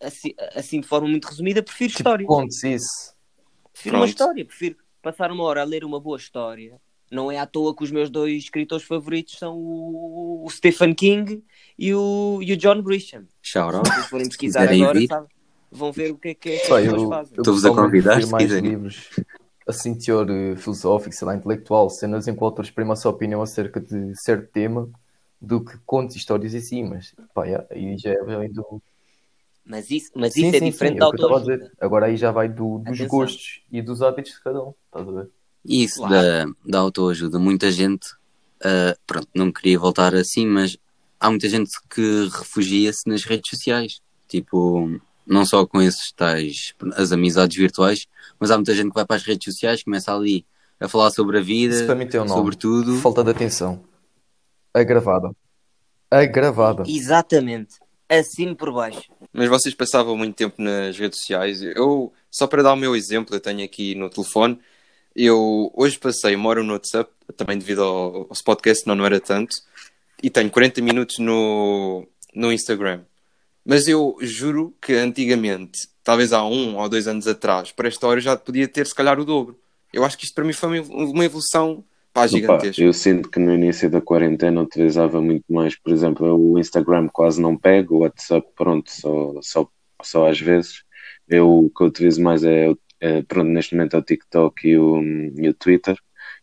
assim, 0.00 0.34
assim, 0.54 0.80
de 0.80 0.86
forma 0.86 1.08
muito 1.08 1.26
resumida, 1.26 1.62
prefiro 1.62 1.90
Tipo, 1.90 2.00
história. 2.00 2.26
contos, 2.26 2.62
isso. 2.62 3.13
Prefiro 3.84 3.96
uma 3.96 4.06
Pronto. 4.06 4.08
história, 4.08 4.44
prefiro 4.44 4.76
passar 5.02 5.30
uma 5.30 5.44
hora 5.44 5.60
a 5.60 5.64
ler 5.64 5.84
uma 5.84 6.00
boa 6.00 6.16
história. 6.16 6.80
Não 7.10 7.30
é 7.30 7.38
à 7.38 7.44
toa 7.44 7.76
que 7.76 7.84
os 7.84 7.90
meus 7.90 8.08
dois 8.08 8.44
escritores 8.44 8.84
favoritos 8.84 9.38
são 9.38 9.58
o, 9.58 10.42
o 10.46 10.50
Stephen 10.50 10.94
King 10.94 11.44
e 11.78 11.94
o, 11.94 12.40
e 12.42 12.54
o 12.54 12.56
John 12.56 12.80
Grisham. 12.82 13.26
Shout 13.42 13.76
out. 13.76 13.86
Se 13.86 13.94
vocês 13.94 14.06
forem 14.06 14.26
pesquisar 14.26 14.72
agora, 14.72 15.06
sabe, 15.06 15.26
vão 15.70 15.92
ver 15.92 16.12
o 16.12 16.16
que 16.16 16.28
é 16.28 16.34
que, 16.34 16.48
é 16.52 16.58
que 16.58 16.72
eu, 16.72 17.08
fazem. 17.10 17.36
Estou-vos 17.36 17.64
a 17.66 17.68
convidar, 17.68 18.12
prefiro 18.12 18.26
se 18.26 18.32
mais 18.32 18.44
quiserem. 18.44 18.70
livros 18.70 19.10
assim, 19.66 19.94
teor 19.94 20.30
eh, 20.30 20.56
filosófico, 20.56 21.14
sei 21.14 21.26
lá, 21.26 21.34
intelectual, 21.34 21.88
cenas 21.90 22.28
em 22.28 22.34
que 22.34 22.42
o 22.42 22.44
autor 22.44 22.64
exprime 22.64 22.92
a 22.92 22.96
sua 22.96 23.10
opinião 23.10 23.42
acerca 23.42 23.80
de 23.80 24.12
certo 24.22 24.50
tema, 24.50 24.88
do 25.40 25.62
que 25.62 25.76
contos 25.84 26.16
e 26.16 26.18
histórias 26.18 26.54
em 26.54 26.60
si, 26.60 26.82
mas 26.82 27.14
pá, 27.34 27.44
yeah, 27.44 27.66
aí 27.70 27.96
já 27.98 28.10
é 28.10 28.48
do... 28.48 28.82
Mas 29.66 29.90
isso, 29.90 30.10
mas 30.14 30.34
Sim, 30.34 30.48
isso 30.48 30.56
é 30.56 30.58
sim, 30.58 30.70
diferente 30.70 30.94
sim, 30.94 30.98
da 31.00 31.06
é 31.06 31.08
o 31.08 31.12
que 31.12 31.16
eu 31.22 31.26
estava 31.26 31.34
a 31.34 31.38
autoajuda. 31.38 31.64
dizer. 31.64 31.76
Agora 31.80 32.06
aí 32.06 32.16
já 32.16 32.30
vai 32.30 32.48
do- 32.48 32.78
dos 32.78 32.88
Atenção. 33.00 33.06
gostos 33.08 33.62
e 33.72 33.80
dos 33.80 34.02
hábitos 34.02 34.32
de 34.32 34.40
cada 34.42 34.62
um, 34.62 34.74
estás 34.86 35.08
a 35.08 35.12
ver? 35.12 35.30
Isso 35.64 35.96
Claro. 35.98 36.12
da, 36.14 36.46
da 36.66 36.78
autoajuda. 36.80 37.38
Muita 37.38 37.70
gente, 37.70 38.06
ah, 38.62 38.94
pronto, 39.06 39.28
não 39.34 39.50
queria 39.50 39.78
voltar 39.78 40.14
assim, 40.14 40.46
mas 40.46 40.76
há 41.18 41.30
muita 41.30 41.48
gente 41.48 41.70
que 41.88 42.28
refugia-se 42.30 43.08
nas 43.08 43.24
redes 43.24 43.48
sociais. 43.48 44.00
Tipo, 44.28 45.00
não 45.26 45.46
só 45.46 45.66
com 45.66 45.80
esses 45.80 46.12
tais, 46.12 46.74
as 46.96 47.10
amizades 47.12 47.56
virtuais, 47.56 48.06
mas 48.38 48.50
há 48.50 48.56
muita 48.56 48.74
gente 48.74 48.88
que 48.88 48.94
vai 48.94 49.06
para 49.06 49.16
as 49.16 49.22
redes 49.22 49.44
sociais, 49.52 49.82
começa 49.82 50.14
ali 50.14 50.44
a 50.78 50.86
falar 50.88 51.10
sobre 51.10 51.38
a 51.38 51.40
vida, 51.40 51.74
Isso 51.74 51.86
para 51.86 51.94
mim 51.94 52.06
tem 52.06 52.20
um 52.20 52.24
nome. 52.26 52.38
sobre 52.38 52.56
tudo. 52.56 52.96
Falta 52.98 53.24
de 53.24 53.30
atenção. 53.30 53.82
Agravada. 54.74 55.30
Agravada. 56.10 56.82
Exatamente. 56.86 57.76
Assino 58.08 58.54
por 58.54 58.72
baixo. 58.72 59.10
Mas 59.32 59.48
vocês 59.48 59.74
passavam 59.74 60.16
muito 60.16 60.36
tempo 60.36 60.60
nas 60.60 60.96
redes 60.98 61.20
sociais. 61.20 61.62
Eu, 61.62 62.12
só 62.30 62.46
para 62.46 62.62
dar 62.62 62.72
o 62.72 62.76
meu 62.76 62.94
exemplo, 62.94 63.34
eu 63.34 63.40
tenho 63.40 63.64
aqui 63.64 63.94
no 63.94 64.10
telefone. 64.10 64.58
Eu 65.14 65.70
hoje 65.74 65.98
passei 65.98 66.34
uma 66.34 66.48
hora 66.48 66.62
no 66.62 66.72
WhatsApp, 66.72 67.10
também 67.36 67.58
devido 67.58 67.82
ao, 67.82 68.16
ao 68.22 68.44
podcast, 68.44 68.86
não, 68.86 68.94
não 68.94 69.06
era 69.06 69.20
tanto. 69.20 69.54
E 70.22 70.28
tenho 70.28 70.50
40 70.50 70.82
minutos 70.82 71.18
no, 71.18 72.06
no 72.34 72.52
Instagram. 72.52 73.02
Mas 73.64 73.88
eu 73.88 74.16
juro 74.20 74.74
que 74.80 74.92
antigamente, 74.92 75.88
talvez 76.02 76.32
há 76.32 76.44
um 76.44 76.76
ou 76.76 76.88
dois 76.88 77.08
anos 77.08 77.26
atrás, 77.26 77.72
para 77.72 77.88
esta 77.88 78.06
hora 78.06 78.20
já 78.20 78.36
podia 78.36 78.68
ter 78.68 78.86
se 78.86 78.94
calhar 78.94 79.18
o 79.18 79.24
dobro. 79.24 79.58
Eu 79.92 80.04
acho 80.04 80.18
que 80.18 80.24
isto 80.24 80.34
para 80.34 80.44
mim 80.44 80.52
foi 80.52 80.80
uma 80.80 81.24
evolução 81.24 81.84
pá, 82.14 82.26
Opa, 82.30 82.64
gigantesca. 82.66 82.82
eu 82.82 82.92
sinto 82.92 83.30
que 83.30 83.38
no 83.38 83.54
início 83.54 83.90
da 83.90 84.00
quarentena 84.00 84.62
utilizava 84.62 85.20
muito 85.20 85.44
mais, 85.52 85.76
por 85.76 85.92
exemplo, 85.92 86.34
o 86.36 86.58
Instagram 86.58 87.08
quase 87.12 87.40
não 87.42 87.56
pego, 87.58 87.96
o 87.96 87.98
WhatsApp, 88.00 88.46
pronto, 88.56 88.90
só, 88.90 89.34
só, 89.42 89.68
só 90.02 90.28
às 90.28 90.40
vezes. 90.40 90.84
Eu, 91.28 91.48
o 91.66 91.70
que 91.70 91.82
eu 91.82 91.86
utilizo 91.88 92.22
mais 92.22 92.44
é, 92.44 92.72
é, 93.00 93.22
pronto, 93.22 93.48
neste 93.48 93.74
momento 93.74 93.96
é 93.96 93.98
o 93.98 94.02
TikTok 94.02 94.68
e 94.68 94.78
o, 94.78 95.02
e 95.02 95.48
o 95.48 95.54
Twitter, 95.54 95.96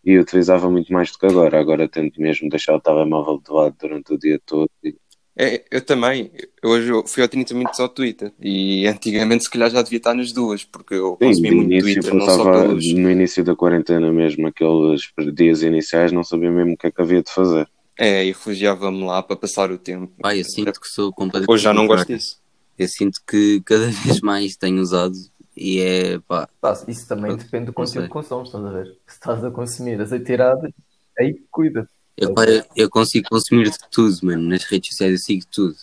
e 0.03 0.17
utilizava 0.19 0.69
muito 0.69 0.91
mais 0.93 1.12
do 1.12 1.17
que 1.19 1.25
agora. 1.27 1.60
Agora 1.60 1.89
tento 1.89 2.21
mesmo 2.21 2.49
deixar 2.49 2.75
o 2.75 2.81
telemóvel 2.81 3.39
de 3.43 3.51
lado 3.51 3.75
durante 3.79 4.13
o 4.13 4.17
dia 4.17 4.39
todo. 4.45 4.69
E, 4.84 4.95
É, 5.43 5.63
eu 5.71 5.82
também. 5.82 6.32
Hoje 6.63 6.89
eu 6.89 7.04
fui 7.08 7.23
ao 7.23 7.27
30 7.27 7.56
minutos 7.56 7.80
ao 7.80 7.89
Twitter 7.89 8.32
e 8.39 8.86
antigamente 8.86 9.45
se 9.45 9.49
calhar 9.49 9.71
já 9.71 9.82
devia 9.82 9.97
estar 9.97 10.13
nas 10.13 10.32
duas, 10.32 10.63
porque 10.63 10.93
eu 10.93 11.17
sim, 11.19 11.30
consumi 11.30 11.49
muito 11.49 11.71
início 11.71 11.93
Twitter, 11.95 12.13
não 12.13 12.25
só 12.27 12.43
pelos. 12.43 12.93
no 12.93 13.10
início 13.10 13.43
da 13.43 13.56
quarentena 13.56 14.13
mesmo, 14.13 14.45
aqueles 14.45 15.01
dias 15.34 15.63
iniciais, 15.63 16.12
não 16.12 16.23
sabia 16.23 16.51
mesmo 16.51 16.73
o 16.73 16.77
que 16.77 16.86
é 16.86 16.91
que 16.91 17.01
havia 17.01 17.23
de 17.23 17.32
fazer. 17.32 17.67
É, 17.97 18.23
e 18.23 18.27
refugiava-me 18.27 19.04
lá 19.04 19.23
para 19.23 19.36
passar 19.36 19.71
o 19.71 19.80
tempo. 19.80 20.13
Pá, 20.21 20.36
eu 20.36 20.43
sinto 20.43 20.80
que 20.80 20.88
sou 20.88 21.12
completamente. 21.12 21.51
Hoje 21.51 21.63
já 21.63 21.73
não 21.73 21.88
gosto 21.88 22.06
disso. 22.06 22.39
Eu 22.77 22.88
sinto 22.88 23.19
que 23.27 23.63
cada 23.65 23.88
vez 24.06 24.21
mais 24.21 24.56
tenho 24.56 24.80
usado 24.80 25.15
e 25.58 25.80
é 25.80 26.19
pá, 26.19 26.47
Pá, 26.62 26.80
isso 26.88 27.08
também 27.08 27.36
depende 27.36 27.65
do 27.65 27.73
conteúdo 27.73 28.04
que 28.04 28.10
consomes, 28.10 28.49
estás 28.49 28.63
a 28.63 28.69
ver? 28.69 28.86
Se 29.08 29.13
estás 29.15 29.43
a 29.43 29.49
consumir 29.49 29.99
azeiteiradas, 29.99 30.71
aí 31.17 31.34
cuida. 31.49 31.89
Eu, 32.17 32.34
eu 32.76 32.89
consigo 32.89 33.28
consumir 33.30 33.69
de 33.69 33.78
tudo, 33.89 34.17
mano. 34.24 34.43
Nas 34.50 34.63
redes 34.63 34.89
sociais 34.91 35.13
eu 35.13 35.17
sigo 35.17 35.45
tudo. 35.52 35.76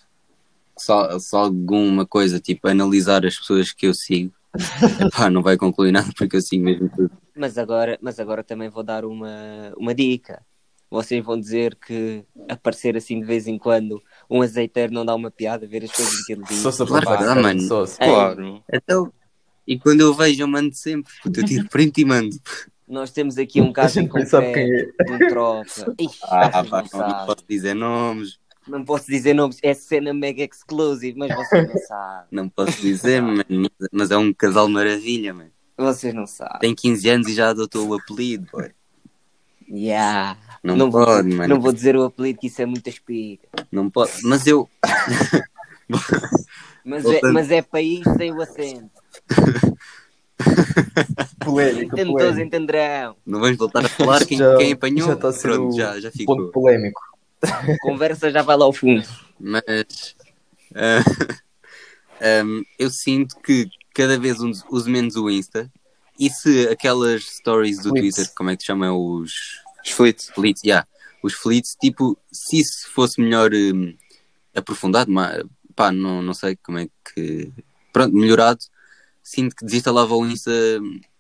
Só, 0.78 1.18
só 1.18 1.38
alguma 1.44 2.06
coisa, 2.06 2.38
tipo, 2.38 2.68
analisar 2.68 3.26
as 3.26 3.36
pessoas 3.36 3.72
que 3.72 3.86
eu 3.86 3.94
sigo, 3.94 4.32
pá, 5.16 5.28
não 5.28 5.42
vai 5.42 5.56
concluir 5.56 5.90
nada 5.90 6.08
porque 6.16 6.36
eu 6.36 6.40
sigo 6.40 6.64
mesmo 6.64 6.88
tudo. 6.94 7.10
Mas 7.34 7.58
agora, 7.58 7.98
mas 8.00 8.20
agora 8.20 8.44
também 8.44 8.68
vou 8.68 8.82
dar 8.82 9.04
uma, 9.04 9.72
uma 9.76 9.94
dica. 9.94 10.40
Vocês 10.90 11.22
vão 11.24 11.38
dizer 11.38 11.76
que 11.76 12.24
aparecer 12.48 12.96
assim 12.96 13.20
de 13.20 13.26
vez 13.26 13.46
em 13.46 13.58
quando 13.58 14.00
um 14.30 14.40
azeiteiro 14.40 14.92
não 14.92 15.04
dá 15.04 15.14
uma 15.14 15.30
piada 15.30 15.66
ver 15.66 15.84
as 15.84 15.92
coisas 15.92 16.24
que 16.24 16.32
ele 16.32 16.42
diz. 16.44 16.58
Só 16.58 16.70
se 16.70 16.84
Claro 16.86 17.04
dá, 17.04 17.34
mano. 17.34 17.60
só. 17.60 17.84
Claro. 17.86 18.62
Então, 18.72 19.12
e 19.66 19.78
quando 19.78 20.00
eu 20.00 20.14
vejo, 20.14 20.42
eu 20.42 20.48
mando 20.48 20.74
sempre, 20.74 21.12
puto, 21.22 21.40
eu 21.40 21.44
tiro 21.44 21.68
print 21.68 22.00
e 22.00 22.04
mando. 22.06 22.34
Nós 22.88 23.10
temos 23.10 23.36
aqui 23.38 23.60
um 23.60 23.72
caso 23.72 24.00
em 24.00 24.08
sabe 24.26 24.46
concreto, 24.46 24.52
quem 24.54 24.72
é. 24.72 25.12
um 25.12 25.28
tropa. 25.28 25.94
Ixi, 26.00 26.18
Ah, 26.22 26.64
pá, 26.64 26.84
não 26.92 27.00
não, 27.00 27.08
não 27.08 27.26
posso 27.26 27.44
dizer 27.48 27.74
nomes, 27.74 28.38
Não 28.66 28.84
posso 28.84 29.06
dizer 29.06 29.34
nomes, 29.34 29.58
é 29.62 29.74
cena 29.74 30.14
mega 30.14 30.42
exclusive, 30.42 31.18
mas 31.18 31.34
vocês 31.34 31.68
não 31.68 31.78
sabem. 31.86 32.26
não 32.30 32.48
posso 32.48 32.80
dizer, 32.80 33.20
mano, 33.22 33.44
mas 33.92 34.10
é 34.10 34.16
um 34.16 34.32
casal 34.32 34.68
maravilha, 34.68 35.34
mano. 35.34 35.50
Vocês 35.76 36.12
não 36.14 36.26
sabem. 36.26 36.58
Tem 36.60 36.74
15 36.74 37.08
anos 37.08 37.28
e 37.28 37.34
já 37.34 37.50
adotou 37.50 37.86
o 37.88 37.94
apelido, 37.94 38.46
boy. 38.50 38.70
Yeah. 39.70 40.38
Não, 40.62 40.90
vou, 40.90 41.04
pode, 41.04 41.24
dizer- 41.28 41.36
mano. 41.36 41.54
não 41.54 41.60
vou 41.60 41.72
dizer 41.72 41.94
o 41.94 42.02
apelido 42.04 42.38
que 42.40 42.46
isso 42.46 42.62
é 42.62 42.66
muita 42.66 42.88
espiga. 42.88 43.42
Não 43.70 43.90
pode. 43.90 44.10
Mas 44.24 44.46
eu. 44.46 44.68
Mas 46.84 47.04
é, 47.04 47.20
mas 47.32 47.50
é 47.50 47.60
país 47.62 48.02
sem 48.16 48.32
o 48.32 48.40
acento. 48.40 48.90
Polémico, 51.44 51.94
Entendo, 51.94 52.06
todos 52.08 52.20
polémico. 52.22 52.46
entenderão. 52.46 53.16
Não 53.26 53.40
vamos 53.40 53.56
voltar 53.56 53.84
a 53.84 53.88
falar 53.88 54.24
quem, 54.26 54.38
Já- 54.38 54.56
quem 54.56 54.72
apanhou. 54.72 55.08
já 55.08 55.14
está 55.14 55.28
a 55.28 55.32
ser 55.32 55.48
Pronto, 55.48 55.74
o 55.74 55.76
já, 55.78 56.00
já 56.00 56.10
ficou. 56.10 56.36
Ponto 56.36 56.52
polémico. 56.52 57.00
A 57.42 57.78
conversa 57.80 58.30
já 58.30 58.42
vai 58.42 58.56
lá 58.56 58.64
ao 58.64 58.72
fundo. 58.72 59.06
Mas 59.38 60.16
ah, 60.74 61.02
ahm, 62.20 62.62
eu 62.78 62.90
sinto 62.90 63.36
que 63.40 63.68
cada 63.94 64.18
vez 64.18 64.38
uso, 64.40 64.90
menos 64.90 65.16
o 65.16 65.28
Insta. 65.30 65.70
E 66.18 66.28
se 66.30 66.68
aquelas 66.68 67.22
stories 67.24 67.76
do 67.82 67.90
Fleets. 67.90 68.16
Twitter, 68.16 68.34
como 68.36 68.50
é 68.50 68.56
que 68.56 68.62
se 68.62 68.66
chamam? 68.66 68.96
Os 68.98 69.32
Os 69.84 69.90
flites. 69.92 70.28
fleets, 70.34 70.64
yeah, 70.64 70.86
os 71.22 71.32
fleets, 71.34 71.76
tipo, 71.80 72.18
se 72.32 72.58
isso 72.60 72.88
fosse 72.92 73.20
melhor 73.20 73.52
hum, 73.54 73.94
aprofundado, 74.54 75.10
mas, 75.12 75.44
pá, 75.76 75.92
não, 75.92 76.20
não 76.20 76.34
sei 76.34 76.56
como 76.56 76.78
é 76.78 76.88
que. 77.14 77.52
Pronto, 77.92 78.14
melhorado, 78.16 78.58
sinto 79.28 79.54
que 79.54 79.64
desinstalava 79.64 80.14
o 80.14 80.26
Insta 80.26 80.50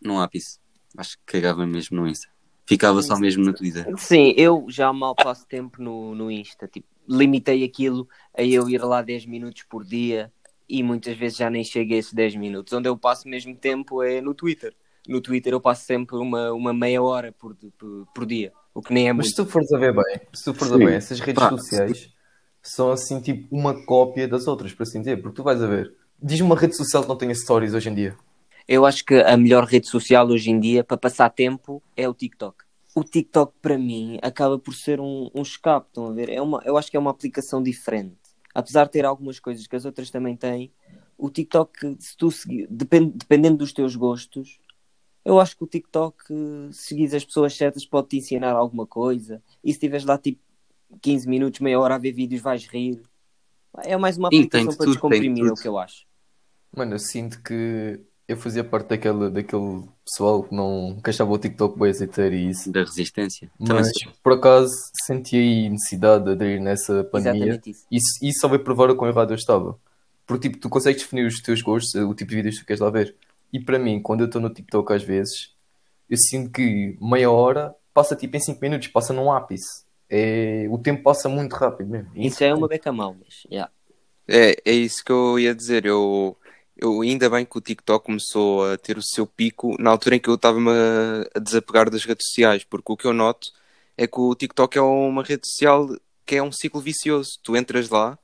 num 0.00 0.18
ápice. 0.18 0.58
Acho 0.96 1.18
que 1.18 1.24
cagava 1.26 1.66
mesmo 1.66 1.98
no 1.98 2.08
Insta. 2.08 2.26
Ficava 2.66 3.02
só 3.02 3.18
mesmo 3.18 3.44
no 3.44 3.52
Twitter. 3.52 3.86
Sim, 3.98 4.34
eu 4.36 4.64
já 4.68 4.90
mal 4.92 5.14
passo 5.14 5.46
tempo 5.46 5.82
no, 5.82 6.14
no 6.14 6.30
Insta. 6.30 6.66
Tipo, 6.66 6.86
limitei 7.06 7.64
aquilo 7.64 8.08
a 8.36 8.42
eu 8.42 8.68
ir 8.68 8.82
lá 8.82 9.02
10 9.02 9.26
minutos 9.26 9.62
por 9.68 9.84
dia 9.84 10.32
e 10.66 10.82
muitas 10.82 11.16
vezes 11.16 11.36
já 11.36 11.50
nem 11.50 11.62
chego 11.62 11.92
a 11.92 11.96
esses 11.96 12.12
10 12.14 12.36
minutos. 12.36 12.72
Onde 12.72 12.88
eu 12.88 12.96
passo 12.96 13.28
mesmo 13.28 13.54
tempo 13.54 14.02
é 14.02 14.22
no 14.22 14.34
Twitter. 14.34 14.74
No 15.06 15.20
Twitter 15.20 15.52
eu 15.52 15.60
passo 15.60 15.84
sempre 15.84 16.16
uma, 16.16 16.52
uma 16.52 16.72
meia 16.72 17.02
hora 17.02 17.30
por, 17.32 17.54
por, 17.76 18.06
por 18.14 18.26
dia, 18.26 18.52
o 18.74 18.80
que 18.82 18.92
nem 18.92 19.08
é 19.08 19.12
Mas 19.12 19.28
se 19.28 19.36
muito. 19.36 19.48
tu 19.48 19.52
fores 19.52 19.72
a 19.72 19.78
ver 19.78 19.94
bem, 19.94 20.20
se 20.34 20.44
tu 20.44 20.54
fores 20.54 20.72
a 20.72 20.76
ver 20.76 20.86
bem, 20.86 20.94
essas 20.94 21.20
redes 21.20 21.42
Pá. 21.42 21.50
sociais 21.50 22.10
são 22.62 22.90
assim 22.90 23.20
tipo 23.20 23.54
uma 23.54 23.84
cópia 23.86 24.26
das 24.28 24.46
outras, 24.46 24.72
por 24.72 24.82
assim 24.82 25.00
dizer. 25.00 25.20
Porque 25.22 25.36
tu 25.36 25.42
vais 25.42 25.62
a 25.62 25.66
ver, 25.66 25.94
diz-me 26.20 26.46
uma 26.46 26.56
rede 26.56 26.76
social 26.76 27.02
que 27.02 27.08
não 27.08 27.16
tenha 27.16 27.34
stories 27.34 27.74
hoje 27.74 27.88
em 27.88 27.94
dia. 27.94 28.16
Eu 28.66 28.84
acho 28.84 29.04
que 29.04 29.14
a 29.14 29.36
melhor 29.36 29.64
rede 29.64 29.86
social 29.86 30.26
hoje 30.28 30.50
em 30.50 30.60
dia 30.60 30.84
para 30.84 30.96
passar 30.96 31.30
tempo 31.30 31.82
é 31.96 32.08
o 32.08 32.14
TikTok. 32.14 32.64
O 32.94 33.02
TikTok 33.02 33.54
para 33.62 33.78
mim 33.78 34.18
acaba 34.20 34.58
por 34.58 34.74
ser 34.74 35.00
um, 35.00 35.30
um 35.34 35.42
escape, 35.42 35.86
estão 35.88 36.06
a 36.06 36.12
ver? 36.12 36.28
É 36.28 36.42
uma, 36.42 36.60
eu 36.64 36.76
acho 36.76 36.90
que 36.90 36.96
é 36.96 37.00
uma 37.00 37.10
aplicação 37.10 37.62
diferente. 37.62 38.16
Apesar 38.54 38.84
de 38.84 38.92
ter 38.92 39.04
algumas 39.04 39.38
coisas 39.38 39.66
que 39.66 39.76
as 39.76 39.84
outras 39.84 40.10
também 40.10 40.36
têm, 40.36 40.70
o 41.16 41.30
TikTok, 41.30 41.96
se 41.98 42.16
tu 42.16 42.30
seguir, 42.30 42.66
depend, 42.68 43.12
dependendo 43.14 43.58
dos 43.58 43.72
teus 43.72 43.94
gostos, 43.96 44.58
eu 45.24 45.38
acho 45.38 45.56
que 45.56 45.64
o 45.64 45.66
TikTok, 45.66 46.16
se 46.72 46.88
seguires 46.88 47.14
as 47.14 47.24
pessoas 47.24 47.54
certas, 47.54 47.84
pode 47.84 48.08
te 48.08 48.16
ensinar 48.16 48.52
alguma 48.52 48.86
coisa. 48.86 49.42
E 49.62 49.68
se 49.68 49.76
estiveres 49.76 50.04
lá 50.04 50.18
tipo 50.18 50.40
15 51.00 51.28
minutos, 51.28 51.60
meia 51.60 51.78
hora 51.78 51.94
a 51.94 51.98
ver 51.98 52.12
vídeos, 52.12 52.40
vais 52.40 52.66
rir. 52.66 53.02
É 53.78 53.96
mais 53.96 54.16
uma 54.16 54.28
aplicação 54.28 54.66
para 54.66 54.76
tudo, 54.76 54.92
descomprimir, 54.92 55.46
é 55.46 55.52
o 55.52 55.54
que 55.54 55.68
eu 55.68 55.78
acho. 55.78 56.07
Mano, 56.74 56.94
eu 56.94 56.98
sinto 56.98 57.42
que 57.42 58.00
eu 58.28 58.36
fazia 58.36 58.62
parte 58.62 58.88
daquele, 58.88 59.30
daquele 59.30 59.84
pessoal 60.04 60.42
que 60.42 60.54
não 60.54 61.00
que 61.02 61.08
achava 61.08 61.32
o 61.32 61.38
TikTok 61.38 61.78
bem 61.78 61.88
azeiteiro 61.88 62.34
e 62.34 62.50
isso. 62.50 62.70
Da 62.70 62.80
resistência. 62.80 63.50
Também 63.58 63.76
Mas 63.76 63.88
sou. 63.88 64.12
por 64.22 64.34
acaso 64.34 64.70
senti 65.06 65.36
aí 65.36 65.70
necessidade 65.70 66.24
de 66.24 66.32
aderir 66.32 66.60
nessa 66.60 67.02
pandemia. 67.04 67.44
Exatamente 67.44 67.70
isso. 67.70 67.86
Isso, 67.90 68.18
isso 68.22 68.40
só 68.40 68.48
veio 68.48 68.62
provar 68.62 68.90
o 68.90 68.96
quão 68.96 69.10
errado 69.10 69.30
eu 69.32 69.36
estava. 69.36 69.78
Porque 70.26 70.48
tipo, 70.48 70.60
tu 70.60 70.68
consegues 70.68 71.00
definir 71.00 71.26
os 71.26 71.40
teus 71.40 71.62
gostos, 71.62 71.94
o 71.94 72.14
tipo 72.14 72.28
de 72.30 72.36
vídeos 72.36 72.56
que 72.56 72.64
tu 72.64 72.66
queres 72.66 72.80
lá 72.80 72.90
ver. 72.90 73.16
E 73.50 73.58
para 73.58 73.78
mim, 73.78 74.00
quando 74.02 74.20
eu 74.20 74.26
estou 74.26 74.42
no 74.42 74.50
TikTok 74.50 74.92
às 74.92 75.02
vezes, 75.02 75.54
eu 76.08 76.18
sinto 76.18 76.50
que 76.50 76.98
meia 77.00 77.30
hora 77.30 77.74
passa 77.94 78.14
tipo 78.14 78.36
em 78.36 78.40
5 78.40 78.60
minutos, 78.60 78.88
passa 78.88 79.14
num 79.14 79.32
ápice. 79.32 79.84
É... 80.10 80.66
O 80.70 80.76
tempo 80.76 81.02
passa 81.02 81.30
muito 81.30 81.54
rápido 81.54 81.88
mesmo. 81.88 82.10
Isso 82.14 82.44
é 82.44 82.52
uma 82.52 82.68
beca 82.68 82.92
mal, 82.92 83.16
mas. 83.18 83.46
Yeah. 83.50 83.72
É, 84.28 84.54
é 84.66 84.72
isso 84.72 85.02
que 85.02 85.10
eu 85.10 85.38
ia 85.38 85.54
dizer. 85.54 85.86
Eu, 85.86 86.36
eu 86.78 87.00
ainda 87.02 87.28
bem 87.28 87.44
que 87.44 87.58
o 87.58 87.60
TikTok 87.60 88.06
começou 88.06 88.64
a 88.72 88.78
ter 88.78 88.96
o 88.96 89.02
seu 89.02 89.26
pico 89.26 89.76
na 89.80 89.90
altura 89.90 90.16
em 90.16 90.20
que 90.20 90.28
eu 90.28 90.34
estava-me 90.34 90.70
a, 90.70 91.38
desapegar 91.40 91.90
das 91.90 92.04
redes 92.04 92.26
sociais, 92.28 92.64
porque 92.64 92.92
o 92.92 92.96
que 92.96 93.06
eu 93.06 93.12
noto 93.12 93.48
é 93.96 94.06
que 94.06 94.20
o 94.20 94.34
TikTok 94.34 94.78
é 94.78 94.80
uma 94.80 95.22
rede 95.22 95.42
social 95.46 95.88
que 96.24 96.36
é 96.36 96.42
um 96.42 96.52
ciclo 96.52 96.80
vicioso. 96.80 97.30
Tu 97.42 97.56
entras 97.56 97.88
lá 97.88 98.18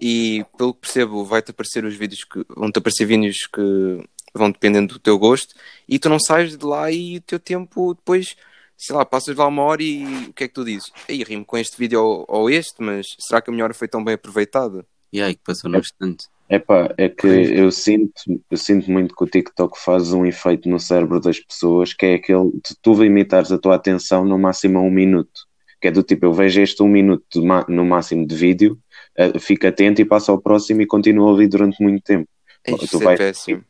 e, 0.00 0.44
pelo 0.56 0.72
que 0.74 0.80
percebo, 0.80 1.24
vai-te 1.24 1.50
aparecer 1.50 1.84
os 1.84 1.94
vídeos 1.94 2.24
que 2.24 2.44
vão-te 2.56 2.78
aparecer 2.78 3.04
vídeos 3.04 3.46
que 3.52 4.08
vão 4.34 4.50
dependendo 4.50 4.94
do 4.94 5.00
teu 5.00 5.18
gosto 5.18 5.54
e 5.88 5.98
tu 5.98 6.08
não 6.08 6.18
sais 6.18 6.56
de 6.56 6.64
lá 6.64 6.90
e 6.90 7.18
o 7.18 7.20
teu 7.20 7.38
tempo 7.38 7.94
depois, 7.94 8.36
sei 8.76 8.94
lá, 8.96 9.04
passas 9.04 9.36
lá 9.36 9.46
uma 9.46 9.62
hora 9.62 9.82
e 9.82 10.04
o 10.28 10.32
que 10.32 10.44
é 10.44 10.48
que 10.48 10.54
tu 10.54 10.64
dizes? 10.64 10.90
Aí 11.08 11.22
rimo 11.22 11.44
com 11.44 11.58
este 11.58 11.76
vídeo 11.76 12.02
ou, 12.02 12.24
ou 12.28 12.50
este, 12.50 12.82
mas 12.82 13.06
será 13.18 13.42
que 13.42 13.50
a 13.50 13.52
minha 13.52 13.64
hora 13.64 13.74
foi 13.74 13.88
tão 13.88 14.02
bem 14.02 14.14
aproveitada? 14.14 14.86
E 15.12 15.20
aí, 15.20 15.34
que 15.34 15.42
passou 15.42 15.70
no 15.70 15.78
instante. 15.78 16.26
Epá, 16.50 16.94
é 16.96 17.08
que 17.10 17.26
eu 17.26 17.70
sinto, 17.70 18.22
eu 18.50 18.56
sinto 18.56 18.90
muito 18.90 19.14
que 19.14 19.22
o 19.22 19.26
TikTok 19.26 19.78
faz 19.78 20.12
um 20.12 20.24
efeito 20.24 20.68
no 20.68 20.80
cérebro 20.80 21.20
das 21.20 21.38
pessoas, 21.38 21.92
que 21.92 22.06
é 22.06 22.14
aquele 22.14 22.50
de 22.52 22.74
tu 22.80 22.94
limitares 22.94 23.52
a 23.52 23.58
tua 23.58 23.74
atenção 23.74 24.24
no 24.24 24.38
máximo 24.38 24.78
a 24.78 24.82
um 24.82 24.90
minuto. 24.90 25.46
Que 25.80 25.88
é 25.88 25.90
do 25.90 26.02
tipo, 26.02 26.24
eu 26.26 26.32
vejo 26.32 26.60
este 26.60 26.82
um 26.82 26.88
minuto 26.88 27.40
no 27.68 27.84
máximo 27.84 28.26
de 28.26 28.34
vídeo, 28.34 28.78
eh, 29.16 29.38
fico 29.38 29.66
atento 29.66 30.00
e 30.00 30.04
passo 30.04 30.30
ao 30.32 30.40
próximo 30.40 30.80
e 30.80 30.86
continuo 30.86 31.32
ali 31.34 31.46
durante 31.46 31.82
muito 31.82 32.02
tempo. 32.02 32.28
Isso 32.66 32.98
Tu 32.98 33.02
é 33.02 33.04
vais- 33.04 33.18
péssimo. 33.18 33.64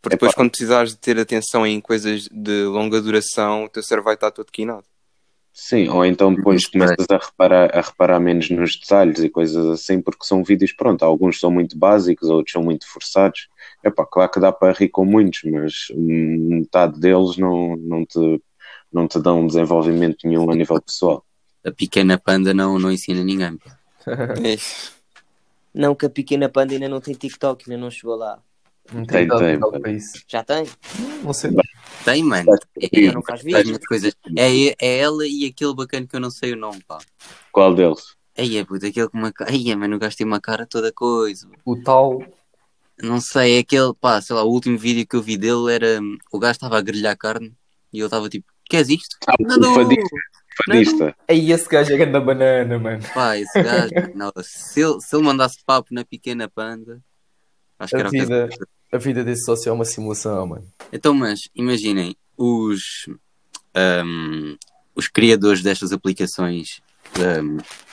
Porque 0.00 0.16
Epá. 0.16 0.26
depois, 0.26 0.34
quando 0.34 0.50
precisares 0.50 0.90
de 0.92 0.98
ter 0.98 1.18
atenção 1.18 1.66
em 1.66 1.80
coisas 1.80 2.28
de 2.30 2.64
longa 2.64 3.00
duração, 3.00 3.64
o 3.64 3.68
teu 3.70 3.82
cérebro 3.82 4.04
vai 4.04 4.14
estar 4.14 4.30
todo 4.30 4.52
quinado. 4.52 4.84
Sim, 5.56 5.88
ou 5.88 6.04
então 6.04 6.34
depois 6.34 6.62
Isso 6.62 6.72
começas 6.72 7.06
a 7.08 7.16
reparar, 7.16 7.70
a 7.72 7.80
reparar 7.80 8.18
menos 8.18 8.50
nos 8.50 8.76
detalhes 8.76 9.20
e 9.20 9.30
coisas 9.30 9.64
assim, 9.66 10.02
porque 10.02 10.24
são 10.24 10.42
vídeos, 10.42 10.72
pronto, 10.72 11.04
alguns 11.04 11.38
são 11.38 11.48
muito 11.48 11.78
básicos, 11.78 12.28
outros 12.28 12.52
são 12.52 12.60
muito 12.60 12.84
forçados. 12.88 13.48
Epá, 13.84 14.04
claro 14.04 14.32
que 14.32 14.40
dá 14.40 14.50
para 14.50 14.72
rir 14.72 14.88
com 14.88 15.04
muitos, 15.04 15.42
mas 15.44 15.72
metade 15.94 16.98
deles 16.98 17.36
não, 17.36 17.76
não, 17.76 18.04
te, 18.04 18.42
não 18.92 19.06
te 19.06 19.20
dão 19.20 19.46
desenvolvimento 19.46 20.26
nenhum 20.26 20.50
a 20.50 20.56
nível 20.56 20.82
pessoal. 20.82 21.24
A 21.64 21.70
pequena 21.70 22.18
panda 22.18 22.52
não, 22.52 22.76
não 22.76 22.90
ensina 22.90 23.22
ninguém. 23.22 23.56
pá. 23.56 23.78
É. 24.44 24.56
Não 25.72 25.94
que 25.94 26.06
a 26.06 26.10
pequena 26.10 26.48
panda 26.48 26.74
ainda 26.74 26.88
não 26.88 27.00
tem 27.00 27.14
TikTok, 27.14 27.70
ainda 27.70 27.80
não 27.80 27.90
chegou 27.90 28.16
lá. 28.16 28.40
Não 28.92 29.04
Tem, 29.04 29.26
tem 29.26 29.58
tem. 29.82 29.98
Já 30.28 30.42
tem? 30.42 30.66
Não 31.22 31.32
sei. 31.32 31.52
Tem, 32.04 32.22
mano. 32.22 32.52
É, 32.80 33.12
não 33.12 33.22
faz 33.22 33.42
vídeo. 33.42 33.78
coisas. 33.88 34.14
É, 34.36 34.74
é 34.78 34.98
ela 34.98 35.26
e 35.26 35.46
aquele 35.46 35.74
bacana 35.74 36.06
que 36.06 36.14
eu 36.14 36.20
não 36.20 36.30
sei 36.30 36.52
o 36.52 36.56
nome, 36.56 36.82
pá. 36.86 36.98
Qual 37.50 37.74
deles? 37.74 38.14
Aí 38.36 38.56
é 38.56 38.64
puta, 38.64 38.88
aquele 38.88 39.08
com 39.08 39.18
uma 39.18 39.32
cara. 39.32 39.50
Aí 39.50 39.70
é, 39.70 39.76
mano, 39.76 39.96
o 39.96 39.98
gajo 39.98 40.16
tem 40.16 40.26
uma 40.26 40.40
cara 40.40 40.66
toda 40.66 40.92
coisa. 40.92 41.48
O 41.64 41.76
tal. 41.82 42.22
Não 43.02 43.20
sei, 43.20 43.56
é 43.56 43.58
aquele, 43.60 43.92
pá, 44.00 44.20
sei 44.20 44.36
lá, 44.36 44.44
o 44.44 44.50
último 44.50 44.76
vídeo 44.78 45.06
que 45.06 45.16
eu 45.16 45.22
vi 45.22 45.36
dele 45.36 45.72
era. 45.72 46.00
O 46.32 46.38
gajo 46.38 46.52
estava 46.52 46.78
a 46.78 46.82
grelhar 46.82 47.16
carne 47.16 47.52
e 47.92 47.98
eu 48.00 48.06
estava 48.06 48.28
tipo, 48.28 48.46
queres 48.68 48.88
isto? 48.88 49.16
Ah, 49.26 49.34
o 49.38 49.42
Não, 49.58 49.74
fadista. 49.74 50.16
fadista. 50.66 51.16
Aí 51.28 51.50
esse 51.52 51.68
gajo 51.68 51.92
é 51.92 51.96
grande 51.96 52.12
da 52.12 52.20
banana, 52.20 52.78
mano. 52.78 53.02
Pá, 53.14 53.38
esse 53.38 53.62
gajo, 53.62 53.92
não, 54.14 54.32
se, 54.42 54.80
ele, 54.82 55.00
se 55.00 55.16
ele 55.16 55.24
mandasse 55.24 55.58
papo 55.64 55.88
na 55.94 56.04
pequena 56.04 56.48
panda, 56.48 57.00
acho 57.78 57.90
que 57.90 57.96
A 57.96 58.00
era 58.00 58.08
o 58.08 58.12
que 58.12 58.20
vida, 58.20 58.48
a 58.94 58.98
vida 58.98 59.24
desse 59.24 59.44
sócio 59.44 59.68
é 59.68 59.72
uma 59.72 59.84
simulação, 59.84 60.46
mano. 60.46 60.66
Então, 60.92 61.12
mas 61.12 61.48
imaginem, 61.54 62.16
os, 62.36 63.08
ahm, 63.74 64.56
os 64.94 65.08
criadores 65.08 65.62
destas 65.62 65.92
aplicações, 65.92 66.80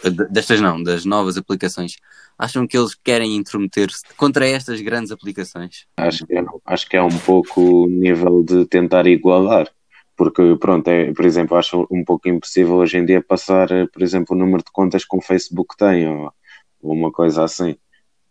de- 0.03 0.27
destas 0.29 0.61
não, 0.61 0.81
das 0.81 1.03
novas 1.05 1.37
aplicações, 1.37 1.93
acham 2.37 2.67
que 2.67 2.77
eles 2.77 2.95
querem 2.95 3.35
intrometer-se 3.35 4.03
contra 4.15 4.47
estas 4.47 4.79
grandes 4.81 5.11
aplicações? 5.11 5.85
Acho 5.97 6.25
que, 6.25 6.37
é, 6.37 6.43
acho 6.65 6.89
que 6.89 6.97
é 6.97 7.01
um 7.01 7.17
pouco 7.19 7.85
o 7.85 7.87
nível 7.87 8.43
de 8.43 8.65
tentar 8.65 9.07
igualar. 9.07 9.67
Porque, 10.15 10.55
pronto, 10.59 10.87
é, 10.87 11.11
por 11.13 11.25
exemplo, 11.25 11.57
acho 11.57 11.87
um 11.89 12.03
pouco 12.03 12.29
impossível 12.29 12.75
hoje 12.75 12.97
em 12.97 13.05
dia 13.05 13.23
passar, 13.23 13.69
por 13.91 14.03
exemplo, 14.03 14.35
o 14.35 14.39
número 14.39 14.63
de 14.63 14.71
contas 14.71 15.03
que 15.03 15.15
o 15.15 15.21
Facebook 15.21 15.75
tem, 15.75 16.07
ou, 16.07 16.31
ou 16.79 16.93
uma 16.93 17.11
coisa 17.11 17.43
assim. 17.43 17.75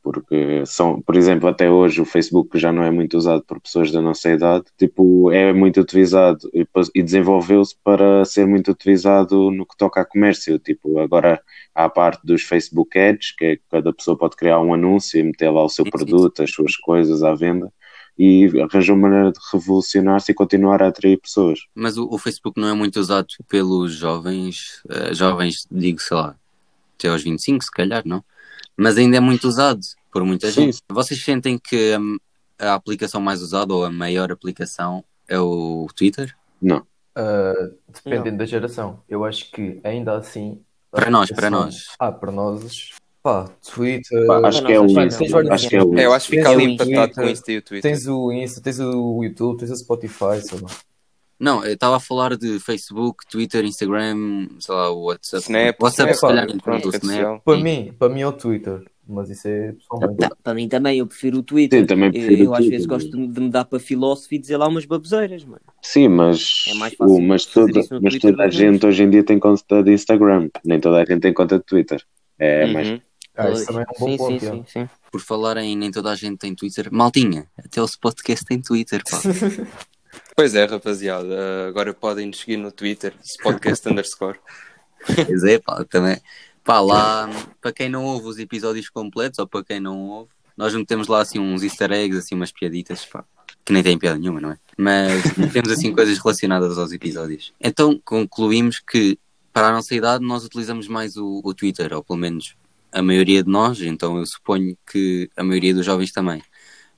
Porque 0.03 0.65
são, 0.67 1.01
por 1.03 1.17
exemplo, 1.17 1.49
até 1.49 1.71
hoje 1.71 2.01
o 2.01 2.05
Facebook 2.05 2.59
já 2.59 2.73
não 2.73 2.83
é 2.83 2.91
muito 2.91 3.17
usado 3.17 3.43
por 3.45 3.61
pessoas 3.61 3.91
da 3.93 4.01
nossa 4.01 4.31
idade, 4.31 4.65
tipo, 4.79 5.31
é 5.31 5.53
muito 5.53 5.81
utilizado 5.81 6.39
e, 6.55 7.03
desenvolveu-se 7.03 7.77
para 7.85 8.25
ser 8.25 8.47
muito 8.47 8.71
utilizado 8.71 9.51
no 9.51 9.67
que 9.67 9.77
toca 9.77 10.01
a 10.01 10.05
comércio. 10.05 10.59
Tipo, 10.59 10.99
agora 10.99 11.41
há 11.75 11.85
a 11.85 11.91
parte 11.91 12.25
dos 12.25 12.43
Facebook 12.43 12.99
Ads, 12.99 13.33
que 13.37 13.45
é 13.45 13.57
que 13.57 13.63
cada 13.71 13.93
pessoa 13.93 14.17
pode 14.17 14.37
criar 14.37 14.61
um 14.61 14.73
anúncio 14.73 15.21
e 15.21 15.23
meter 15.23 15.51
lá 15.51 15.63
o 15.65 15.69
seu 15.69 15.85
produto, 15.85 16.43
as 16.43 16.51
suas 16.51 16.77
coisas 16.77 17.23
à 17.23 17.35
venda 17.35 17.71
e 18.23 18.51
arranjou 18.61 18.95
uma 18.95 19.09
maneira 19.09 19.33
de 19.33 19.39
revolucionar-se 19.51 20.31
e 20.31 20.35
continuar 20.35 20.83
a 20.83 20.89
atrair 20.89 21.17
pessoas. 21.17 21.61
Mas 21.75 21.97
o, 21.97 22.07
o 22.11 22.19
Facebook 22.19 22.61
não 22.61 22.69
é 22.69 22.75
muito 22.75 23.01
usado 23.01 23.29
pelos 23.49 23.93
jovens, 23.93 24.83
eh, 24.91 25.15
jovens, 25.15 25.67
digo, 25.71 25.99
sei 26.01 26.17
lá, 26.19 26.37
até 26.99 27.09
aos 27.09 27.23
25, 27.23 27.65
se 27.65 27.71
calhar, 27.71 28.03
não? 28.05 28.23
Mas 28.81 28.97
ainda 28.97 29.19
é 29.19 29.21
muito 29.21 29.47
usado 29.47 29.81
por 30.11 30.25
muita 30.25 30.51
Sim, 30.51 30.73
gente. 30.73 30.79
Vocês 30.89 31.23
sentem 31.23 31.59
que 31.59 31.99
hum, 31.99 32.17
a 32.59 32.73
aplicação 32.73 33.21
mais 33.21 33.43
usada 33.43 33.75
ou 33.75 33.85
a 33.85 33.91
maior 33.91 34.33
aplicação 34.33 35.05
é 35.29 35.39
o 35.39 35.87
Twitter? 35.95 36.35
Não. 36.63 36.79
Uh, 36.79 37.75
dependendo 37.93 38.39
da 38.39 38.47
geração. 38.47 39.03
Eu 39.07 39.23
acho 39.23 39.51
que 39.51 39.79
ainda 39.85 40.17
assim. 40.17 40.63
Para 40.91 41.11
nós, 41.11 41.31
para 41.31 41.51
nós. 41.51 41.89
Ah, 41.99 42.11
para 42.11 42.33
nós. 42.33 42.95
Pá, 43.23 43.51
Twitter. 43.71 44.27
Pá, 44.27 44.49
acho 44.49 44.65
que 44.65 44.73
é 44.73 44.81
o 44.81 44.87
Insta. 44.87 45.25
Acho 45.53 45.69
que 45.69 45.77
é 45.77 45.83
o 45.83 45.99
É, 45.99 46.07
eu 46.07 46.09
Insta. 46.09 46.17
acho 46.17 46.31
que 46.31 46.37
fica 46.39 46.49
ali 46.49 46.67
o 46.67 46.71
empatado 46.71 47.15
com 47.15 47.21
o 47.21 47.25
Twitter, 47.25 47.33
Insta 47.33 47.53
e 47.53 47.59
o 47.59 47.63
Twitter. 47.63 47.91
Tens 47.91 48.07
o 48.07 48.33
Insta, 48.33 48.61
tens 48.63 48.81
o 48.81 49.23
YouTube, 49.23 49.59
tens 49.59 49.71
o 49.71 49.77
Spotify, 49.77 50.41
sei 50.43 50.59
lá. 50.59 50.71
Não, 51.41 51.65
eu 51.65 51.73
estava 51.73 51.97
a 51.97 52.01
falar 52.01 52.37
de 52.37 52.61
Facebook, 52.61 53.25
Twitter, 53.27 53.65
Instagram, 53.65 54.47
sei 54.59 54.75
lá, 54.75 54.91
o 54.91 55.05
WhatsApp. 55.05 55.43
Snap, 55.45 55.83
WhatsApp, 55.83 56.13
Snap, 56.13 56.15
se 56.15 56.21
calhar, 56.21 56.47
pronto, 56.63 56.83
conta 56.85 56.89
o 56.89 56.91
Snap. 57.01 57.43
Para 57.43 57.57
mim, 57.59 57.95
para 57.99 58.13
mim 58.13 58.21
é 58.21 58.27
o 58.27 58.33
Twitter. 58.33 58.83
Mas 59.13 59.29
isso 59.29 59.49
é 59.49 59.73
pessoalmente. 59.73 60.19
Tá, 60.21 60.31
para 60.41 60.55
mim 60.55 60.69
também, 60.69 60.99
eu 60.99 61.07
prefiro 61.07 61.39
o 61.39 61.43
Twitter. 61.43 61.81
Sim, 61.81 61.87
também 61.87 62.07
Eu- 62.07 62.13
prefiro 62.13 62.43
o 62.43 62.45
eu 62.45 62.53
às 62.53 62.59
Twitter, 62.59 62.71
vezes 62.79 62.87
mas- 62.87 63.03
gosto 63.05 63.27
de 63.33 63.41
me 63.41 63.51
dar 63.51 63.65
para 63.65 63.81
filósofo 63.81 64.35
e 64.35 64.39
dizer 64.39 64.57
lá 64.57 64.69
umas 64.69 64.85
baboseiras, 64.85 65.45
mano. 65.45 65.61
Sim, 65.83 66.07
mas, 66.09 66.65
É 66.69 66.75
mais 66.75 66.95
fácil 66.95 67.17
o, 67.17 67.21
mas, 67.21 67.45
toda, 67.47 67.73
mas 67.73 67.89
Twitter 67.89 68.21
toda 68.31 68.45
a 68.45 68.49
gente 68.51 68.87
hoje 68.87 69.03
em 69.03 69.11
dia 69.11 69.25
tem 69.25 69.39
conta 69.41 69.83
de 69.83 69.93
Instagram, 69.93 70.49
nem 70.65 70.79
toda 70.79 70.99
a 70.99 71.05
gente 71.05 71.21
tem 71.23 71.33
conta 71.35 71.59
de 71.59 71.65
Twitter. 71.65 72.01
É 72.39 72.67
Uhum. 72.67 72.73
mais 72.73 73.01
Ah, 73.37 73.51
isso 73.51 73.67
também 73.67 73.83
é 73.83 73.85
um 73.85 73.99
bom 73.99 74.11
sim, 74.13 74.17
ponto. 74.17 74.41
sim, 74.41 74.51
sim, 74.51 74.65
sim. 74.83 74.89
Por 75.11 75.21
falar 75.21 75.57
em 75.57 75.77
nem 75.77 75.91
toda 75.91 76.11
a 76.13 76.15
gente 76.15 76.37
tem 76.37 76.55
Twitter, 76.55 76.89
maltinha, 76.93 77.47
até 77.59 77.83
o 77.83 77.87
podcast 78.01 78.45
tem 78.45 78.61
Twitter, 78.61 79.03
pá. 79.11 79.19
Pois 80.35 80.55
é, 80.55 80.65
rapaziada. 80.65 81.69
Agora 81.69 81.93
podem 81.93 82.27
nos 82.27 82.41
seguir 82.41 82.57
no 82.57 82.73
Twitter, 82.73 83.15
podcast 83.43 83.87
underscore. 83.89 84.39
Pois 85.05 85.45
é, 85.45 85.59
pá, 85.59 85.85
também. 85.85 86.21
Pá, 86.65 86.81
lá, 86.81 87.29
para 87.61 87.73
quem 87.73 87.89
não 87.89 88.05
ouve 88.05 88.29
os 88.29 88.39
episódios 88.39 88.89
completos, 88.89 89.39
ou 89.39 89.47
para 89.47 89.65
quem 89.65 89.81
não 89.81 89.99
ouve, 90.09 90.31
nós 90.57 90.75
metemos 90.75 91.09
lá 91.09 91.21
assim 91.21 91.39
uns 91.39 91.63
easter 91.63 91.91
eggs, 91.93 92.19
assim 92.19 92.35
umas 92.35 92.53
piaditas, 92.53 93.05
pá, 93.05 93.25
que 93.65 93.73
nem 93.73 93.83
têm 93.83 93.99
piada 93.99 94.19
nenhuma, 94.19 94.41
não 94.41 94.53
é? 94.53 94.59
Mas 94.77 95.37
metemos 95.37 95.73
assim 95.73 95.93
coisas 95.93 96.19
relacionadas 96.19 96.79
aos 96.79 96.93
episódios. 96.93 97.53
Então 97.61 98.01
concluímos 98.05 98.79
que, 98.79 99.19
para 99.53 99.69
a 99.69 99.73
nossa 99.73 99.95
idade, 99.95 100.25
nós 100.25 100.45
utilizamos 100.45 100.87
mais 100.87 101.17
o, 101.17 101.41
o 101.45 101.55
Twitter, 101.55 101.93
ou 101.93 102.05
pelo 102.05 102.19
menos 102.19 102.55
a 102.93 103.03
maioria 103.03 103.43
de 103.43 103.51
nós, 103.51 103.81
então 103.81 104.19
eu 104.19 104.27
suponho 104.27 104.77
que 104.91 105.31
a 105.37 105.43
maioria 105.43 105.75
dos 105.75 105.87
jovens 105.87 106.13
também. 106.13 106.43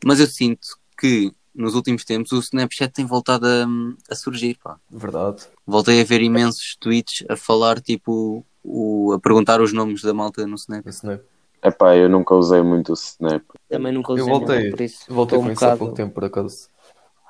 Mas 0.05 0.19
eu 0.19 0.27
sinto 0.27 0.77
que 0.99 1.33
nos 1.55 1.75
últimos 1.75 2.05
tempos 2.05 2.33
o 2.33 2.39
Snapchat 2.39 2.93
tem 2.93 3.05
voltado 3.07 3.47
a, 3.47 3.67
a 4.11 4.15
surgir, 4.15 4.57
pá 4.63 4.77
Verdade. 4.91 5.43
voltei 5.67 6.01
a 6.01 6.05
ver 6.05 6.23
imensos 6.23 6.77
tweets 6.81 7.25
a 7.29 7.37
falar, 7.37 7.81
tipo, 7.81 8.45
o, 8.65 9.13
a 9.13 9.21
perguntar 9.21 9.61
os 9.61 9.73
nomes 9.73 10.03
da 10.03 10.15
malta 10.15 10.47
no 10.47 10.55
Snap. 10.57 10.87
É. 10.87 11.21
Epá, 11.69 11.95
eu 11.97 12.09
nunca 12.09 12.35
usei 12.35 12.61
muito 12.63 12.91
o 12.91 12.95
Snap. 12.95 13.43
Também 13.69 13.93
nunca 13.93 14.13
Eu 14.13 14.17
usei 14.25 14.29
voltei. 14.29 14.57
nada, 14.59 14.71
por 14.71 14.81
isso. 14.81 14.99
Voltei 15.09 15.39
com 15.39 15.45
um 15.45 15.53
isso 15.53 15.65
há 15.65 15.77
pouco 15.77 15.95
tempo, 15.95 16.13
por 16.15 16.25
acaso. 16.25 16.69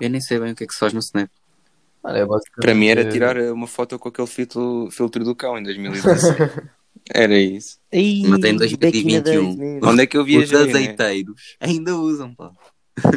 Eu 0.00 0.08
nem 0.08 0.20
sei 0.20 0.38
bem 0.40 0.52
o 0.52 0.56
que 0.56 0.64
é 0.64 0.66
que 0.66 0.72
se 0.72 0.78
faz 0.80 0.92
no 0.92 1.00
Snap. 1.00 1.28
Mano, 2.02 2.16
é 2.16 2.24
basicamente- 2.26 2.60
Para 2.60 2.74
mim 2.74 2.86
era 2.86 3.10
tirar 3.10 3.36
uma 3.52 3.66
foto 3.66 3.98
com 3.98 4.08
aquele 4.08 4.26
filtro, 4.26 4.88
filtro 4.90 5.22
do 5.24 5.34
cão 5.36 5.58
em 5.58 5.62
2016. 5.62 6.34
era 7.14 7.38
isso. 7.38 7.78
Ih, 7.92 8.26
Mas 8.26 8.38
em 8.44 8.56
back 8.56 8.64
in 8.64 8.78
the 8.78 9.20
2021. 9.20 9.22
days 9.22 9.56
mesmo. 9.56 9.88
Onde 9.88 10.02
é 10.02 10.06
que 10.06 10.16
eu 10.16 10.22
Os 10.22 10.26
viajei? 10.26 10.58
né? 10.58 10.70
azeiteiros 10.70 11.56
ainda 11.60 11.94
usam, 11.96 12.34
pá. 12.34 12.50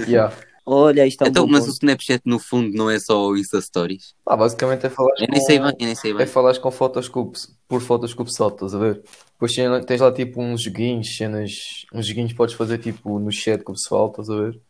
Yeah. 0.07 0.36
Olha, 0.66 1.05
isto 1.07 1.24
é 1.24 1.28
um 1.28 1.30
Então, 1.30 1.45
bom 1.47 1.51
mas 1.51 1.68
o 1.68 1.70
ponto. 1.70 1.72
Snapchat 1.72 2.22
no 2.26 2.39
fundo 2.39 2.76
não 2.76 2.89
é 2.89 2.99
só 2.99 3.28
o 3.28 3.38
Insta 3.38 3.61
Stories. 3.61 4.13
Ah, 4.26 4.36
basicamente 4.36 4.86
é 4.88 4.89
falar 4.89 5.13
Eu 5.20 5.28
nem 5.30 5.41
sei 5.41 5.59
bem, 5.59 5.76
eu 5.80 5.86
nem 5.86 5.95
sei 5.95 6.13
É 6.18 6.18
bem. 6.18 6.26
falar 6.26 6.57
com 6.59 6.72
fotos 6.72 7.07
com, 7.07 7.32
por 7.68 7.82
fotos 7.82 8.13
com 8.13 8.24
o 8.24 8.26
pessoal, 8.26 8.49
estás 8.49 8.74
a 8.74 8.80
ver? 8.80 9.03
Depois 9.34 9.53
tem- 9.53 9.86
tens 9.86 10.01
lá 10.01 10.11
tipo 10.11 10.41
uns 10.41 10.61
joguinhos, 10.63 11.16
cenas, 11.16 11.86
uns 11.93 12.07
joguinhos 12.07 12.32
que 12.32 12.38
podes 12.38 12.55
fazer 12.55 12.80
tipo 12.80 13.20
no 13.20 13.32
chat 13.32 13.63
com 13.63 13.72
o 13.74 13.76
pessoal, 13.76 14.09
estás 14.09 14.30
a 14.30 14.36
ver? 14.36 14.61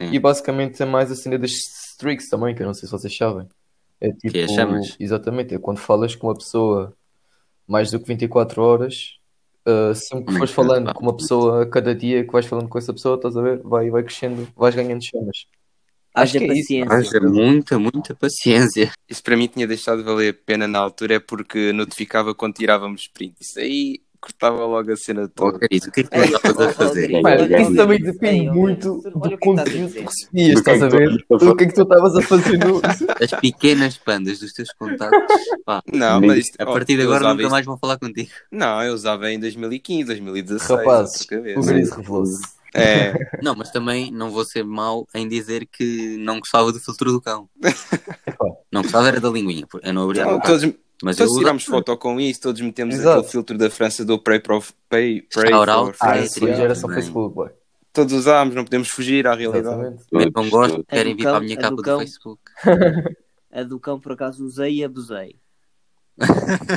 Sim. 0.00 0.12
E 0.12 0.18
basicamente 0.20 0.82
é 0.82 0.86
mais 0.86 1.10
a 1.12 1.16
cena 1.16 1.38
das 1.38 1.52
streaks 1.52 2.28
também, 2.30 2.54
que 2.54 2.62
eu 2.62 2.66
não 2.66 2.74
sei 2.74 2.86
se 2.88 2.92
vocês 2.92 3.16
sabem. 3.16 3.48
É 4.00 4.12
tipo, 4.12 4.38
Que 4.38 4.38
é 4.44 4.48
chamas? 4.48 4.98
exatamente, 4.98 5.54
é 5.54 5.58
quando 5.60 5.78
falas 5.78 6.14
com 6.16 6.28
uma 6.28 6.36
pessoa 6.36 6.96
mais 7.66 7.90
do 7.92 8.00
que 8.00 8.06
24 8.08 8.62
horas, 8.62 9.17
uh, 9.68 9.94
sempre 9.94 10.24
que 10.26 10.32
Como 10.32 10.36
é 10.36 10.38
fores 10.38 10.50
que- 10.50 10.56
falando 10.56 10.94
com 10.94 11.02
uma 11.02 11.16
pessoa, 11.16 11.66
cada 11.66 11.94
dia 11.94 12.24
que 12.24 12.32
vais 12.32 12.46
falando 12.46 12.68
com 12.68 12.78
essa 12.78 12.92
pessoa, 12.92 13.16
estás 13.16 13.36
a 13.36 13.42
ver? 13.42 13.60
Vai, 13.62 13.90
vai 13.90 14.02
crescendo, 14.02 14.48
vais 14.56 14.74
ganhando 14.74 15.02
chamas. 15.04 15.46
Haja 16.14 16.38
que 16.38 16.44
é 16.44 16.48
paciência. 16.48 16.92
Haja 16.96 17.20
muita, 17.20 17.78
muita 17.78 18.14
paciência. 18.14 18.90
Isso 19.08 19.22
para 19.22 19.36
mim 19.36 19.46
tinha 19.46 19.66
deixado 19.68 19.98
de 19.98 20.04
valer 20.04 20.30
a 20.34 20.44
pena 20.46 20.66
na 20.66 20.78
altura 20.78 21.14
é 21.16 21.20
porque 21.20 21.72
notificava 21.72 22.34
quando 22.34 22.54
tirávamos 22.54 23.06
print. 23.06 23.36
Isso 23.40 23.60
aí 23.60 24.00
cortava 24.20 24.64
logo 24.66 24.90
a 24.92 24.96
cena 24.96 25.24
Oh, 25.24 25.28
toda. 25.28 25.58
Carice, 25.58 25.88
o 25.88 25.92
que 25.92 26.00
é 26.00 26.02
que 26.04 26.10
tu 26.10 26.36
estavas 26.36 26.60
a 26.60 26.72
fazer? 26.72 27.10
Isso 27.10 27.76
também 27.76 28.02
depende 28.02 28.50
muito 28.50 29.00
do 29.02 29.18
o 29.18 29.26
é 29.26 29.36
conteúdo 29.36 29.92
que 29.92 30.00
recebias, 30.00 30.48
é 30.48 30.52
estás 30.58 30.82
a 30.82 30.88
ver? 30.88 31.24
Do 31.28 31.56
que 31.56 31.64
é 31.64 31.66
que 31.66 31.74
tu 31.74 31.82
estavas 31.82 32.16
a 32.16 32.22
fazer 32.22 32.58
no. 32.58 32.80
As 33.22 33.30
pequenas 33.40 33.96
pandas 33.98 34.38
dos 34.40 34.52
teus 34.52 34.72
contactos, 34.72 35.44
pá, 35.64 35.82
Não, 35.92 36.20
mas 36.20 36.38
isto, 36.38 36.60
a 36.60 36.64
oh, 36.68 36.72
partir 36.72 36.96
de 36.96 37.02
agora 37.02 37.28
nunca 37.28 37.42
isto- 37.42 37.50
mais 37.50 37.66
vão 37.66 37.78
falar 37.78 37.98
contigo. 37.98 38.30
Não, 38.50 38.82
eu 38.82 38.94
usava 38.94 39.30
em 39.30 39.38
2015, 39.38 40.04
2016. 40.04 40.78
Rapazes, 40.78 41.26
o. 41.56 41.60
Gris 41.62 41.90
revelou-se. 41.90 42.58
É, 42.74 43.14
Não, 43.42 43.54
mas 43.56 43.70
também 43.70 44.10
não 44.10 44.30
vou 44.30 44.44
ser 44.44 44.62
mau 44.62 45.06
em 45.14 45.26
dizer 45.26 45.66
que 45.66 46.16
não 46.18 46.38
gostava 46.38 46.70
do 46.70 46.78
filtro 46.78 47.12
do 47.12 47.20
cão. 47.20 47.48
Não 48.70 48.82
gostava 48.82 49.08
era 49.08 49.20
da 49.20 49.30
linguinha, 49.30 49.66
eu 49.82 49.94
não 49.94 50.04
abria 50.04 50.22
a 50.22 50.26
então, 50.26 50.36
boca. 50.38 50.48
todos, 50.48 50.74
Mas 51.02 51.18
eu 51.20 51.26
todos 51.26 51.38
tirámos 51.38 51.62
usava. 51.64 51.78
foto 51.78 51.96
com 51.98 52.20
isso, 52.20 52.40
todos 52.40 52.60
metemos 52.60 52.94
Exato. 52.96 53.18
aquele 53.18 53.30
filtro 53.32 53.56
da 53.58 53.70
França 53.70 54.04
do 54.04 54.18
Pray, 54.18 54.40
Prof, 54.40 54.72
pray, 54.88 55.22
pray 55.22 55.50
for 55.52 55.68
out. 55.68 55.96
Ah, 56.00 56.18
É, 56.18 56.24
isso 56.24 56.40
triângulo 56.40 56.56
geração 56.56 56.88
também. 56.88 57.02
Facebook, 57.02 57.34
boy. 57.34 57.50
Todos 57.92 58.12
usámos, 58.12 58.54
não 58.54 58.64
podemos 58.64 58.88
fugir 58.88 59.26
à 59.26 59.34
realidade. 59.34 59.66
Exatamente. 59.66 60.04
Metam 60.12 60.50
Todos, 60.50 60.50
gosto, 60.50 60.84
querem 60.84 61.14
do 61.14 61.16
vir 61.16 61.22
para 61.24 61.36
a 61.36 61.40
minha 61.40 61.56
a 61.56 61.56
do 61.56 61.62
capa 61.62 61.76
do 61.76 61.82
cão. 61.82 61.98
Facebook. 62.00 62.40
A 63.50 63.62
do 63.62 63.80
cão, 63.80 63.98
por 63.98 64.12
acaso, 64.12 64.44
usei 64.44 64.74
e 64.76 64.84
abusei. 64.84 65.36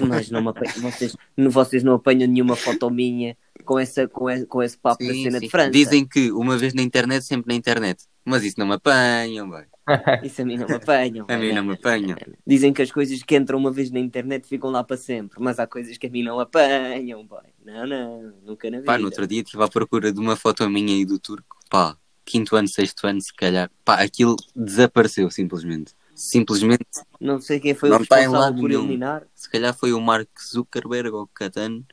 Mas 0.08 0.32
não 0.32 0.48
apanho, 0.48 0.72
vocês, 0.82 1.16
vocês 1.38 1.84
não 1.84 1.94
apanham 1.96 2.30
nenhuma 2.30 2.56
foto 2.56 2.90
minha 2.90 3.36
com, 3.66 3.78
essa, 3.78 4.08
com, 4.08 4.30
esse, 4.30 4.46
com 4.46 4.64
esse 4.64 4.78
papo 4.78 5.04
da 5.06 5.12
Sim, 5.14 5.24
cena 5.24 5.40
sim. 5.40 5.46
de 5.46 5.52
França. 5.52 5.72
Dizem 5.72 6.08
que 6.08 6.32
uma 6.32 6.58
vez 6.58 6.74
na 6.74 6.82
internet, 6.82 7.26
sempre 7.26 7.52
na 7.54 7.58
internet. 7.58 8.06
Mas 8.24 8.44
isso 8.44 8.56
não 8.58 8.68
me 8.68 8.76
apanham, 8.76 9.50
bem. 9.50 9.66
Isso 10.24 10.42
a 10.42 10.46
mim 10.46 10.58
não 10.58 10.68
me 10.68 10.76
apanham. 10.76 11.26
A 11.30 11.38
mim 11.38 11.52
não 11.54 11.64
me 11.64 11.74
apanham. 11.74 12.18
Dizem 12.46 12.72
que 12.72 12.82
as 12.82 12.92
coisas 12.92 13.22
que 13.24 13.36
entram 13.36 13.58
uma 13.58 13.72
vez 13.72 13.90
na 13.92 14.00
internet 14.00 14.48
ficam 14.48 14.70
lá 14.70 14.84
para 14.84 14.98
sempre, 14.98 15.38
mas 15.42 15.60
há 15.60 15.68
coisas 15.68 15.98
que 15.98 16.08
a 16.08 16.10
mim 16.10 16.24
não 16.24 16.40
apanham, 16.40 17.26
boy. 17.26 17.42
Não, 17.66 17.86
não, 17.88 18.34
nunca 18.46 18.70
na 18.70 18.78
vida. 18.78 18.92
Pá, 18.92 18.98
no 18.98 19.06
outro 19.06 19.26
dia 19.28 19.42
estive 19.42 19.64
à 19.64 19.68
procura 19.68 20.12
de 20.12 20.20
uma 20.20 20.36
foto 20.36 20.70
minha 20.70 20.96
e 20.96 21.06
do 21.06 21.20
turco. 21.20 21.58
Pá, 21.70 21.98
quinto 22.24 22.56
ano, 22.56 22.68
sexto 22.68 23.06
ano, 23.08 23.20
se 23.22 23.34
calhar. 23.34 23.70
Pá, 23.84 23.96
aquilo 24.02 24.36
desapareceu 24.56 25.30
simplesmente. 25.30 25.94
Simplesmente, 26.14 26.86
Não 27.20 27.42
sei 27.42 27.60
quem 27.60 27.74
foi 27.74 27.90
Não 27.90 27.98
o 27.98 28.02
está 28.04 28.20
em 28.20 28.24
responsável 28.24 28.60
por 28.62 28.70
nenhum. 28.70 28.82
eliminar. 28.84 29.24
se 29.34 29.50
calhar 29.50 29.74
foi 29.74 29.92
o 29.92 30.00
Mark 30.00 30.28
Zuckerberg 30.40 31.10
ou 31.10 31.24
o 31.24 31.28
Catano. 31.28 31.84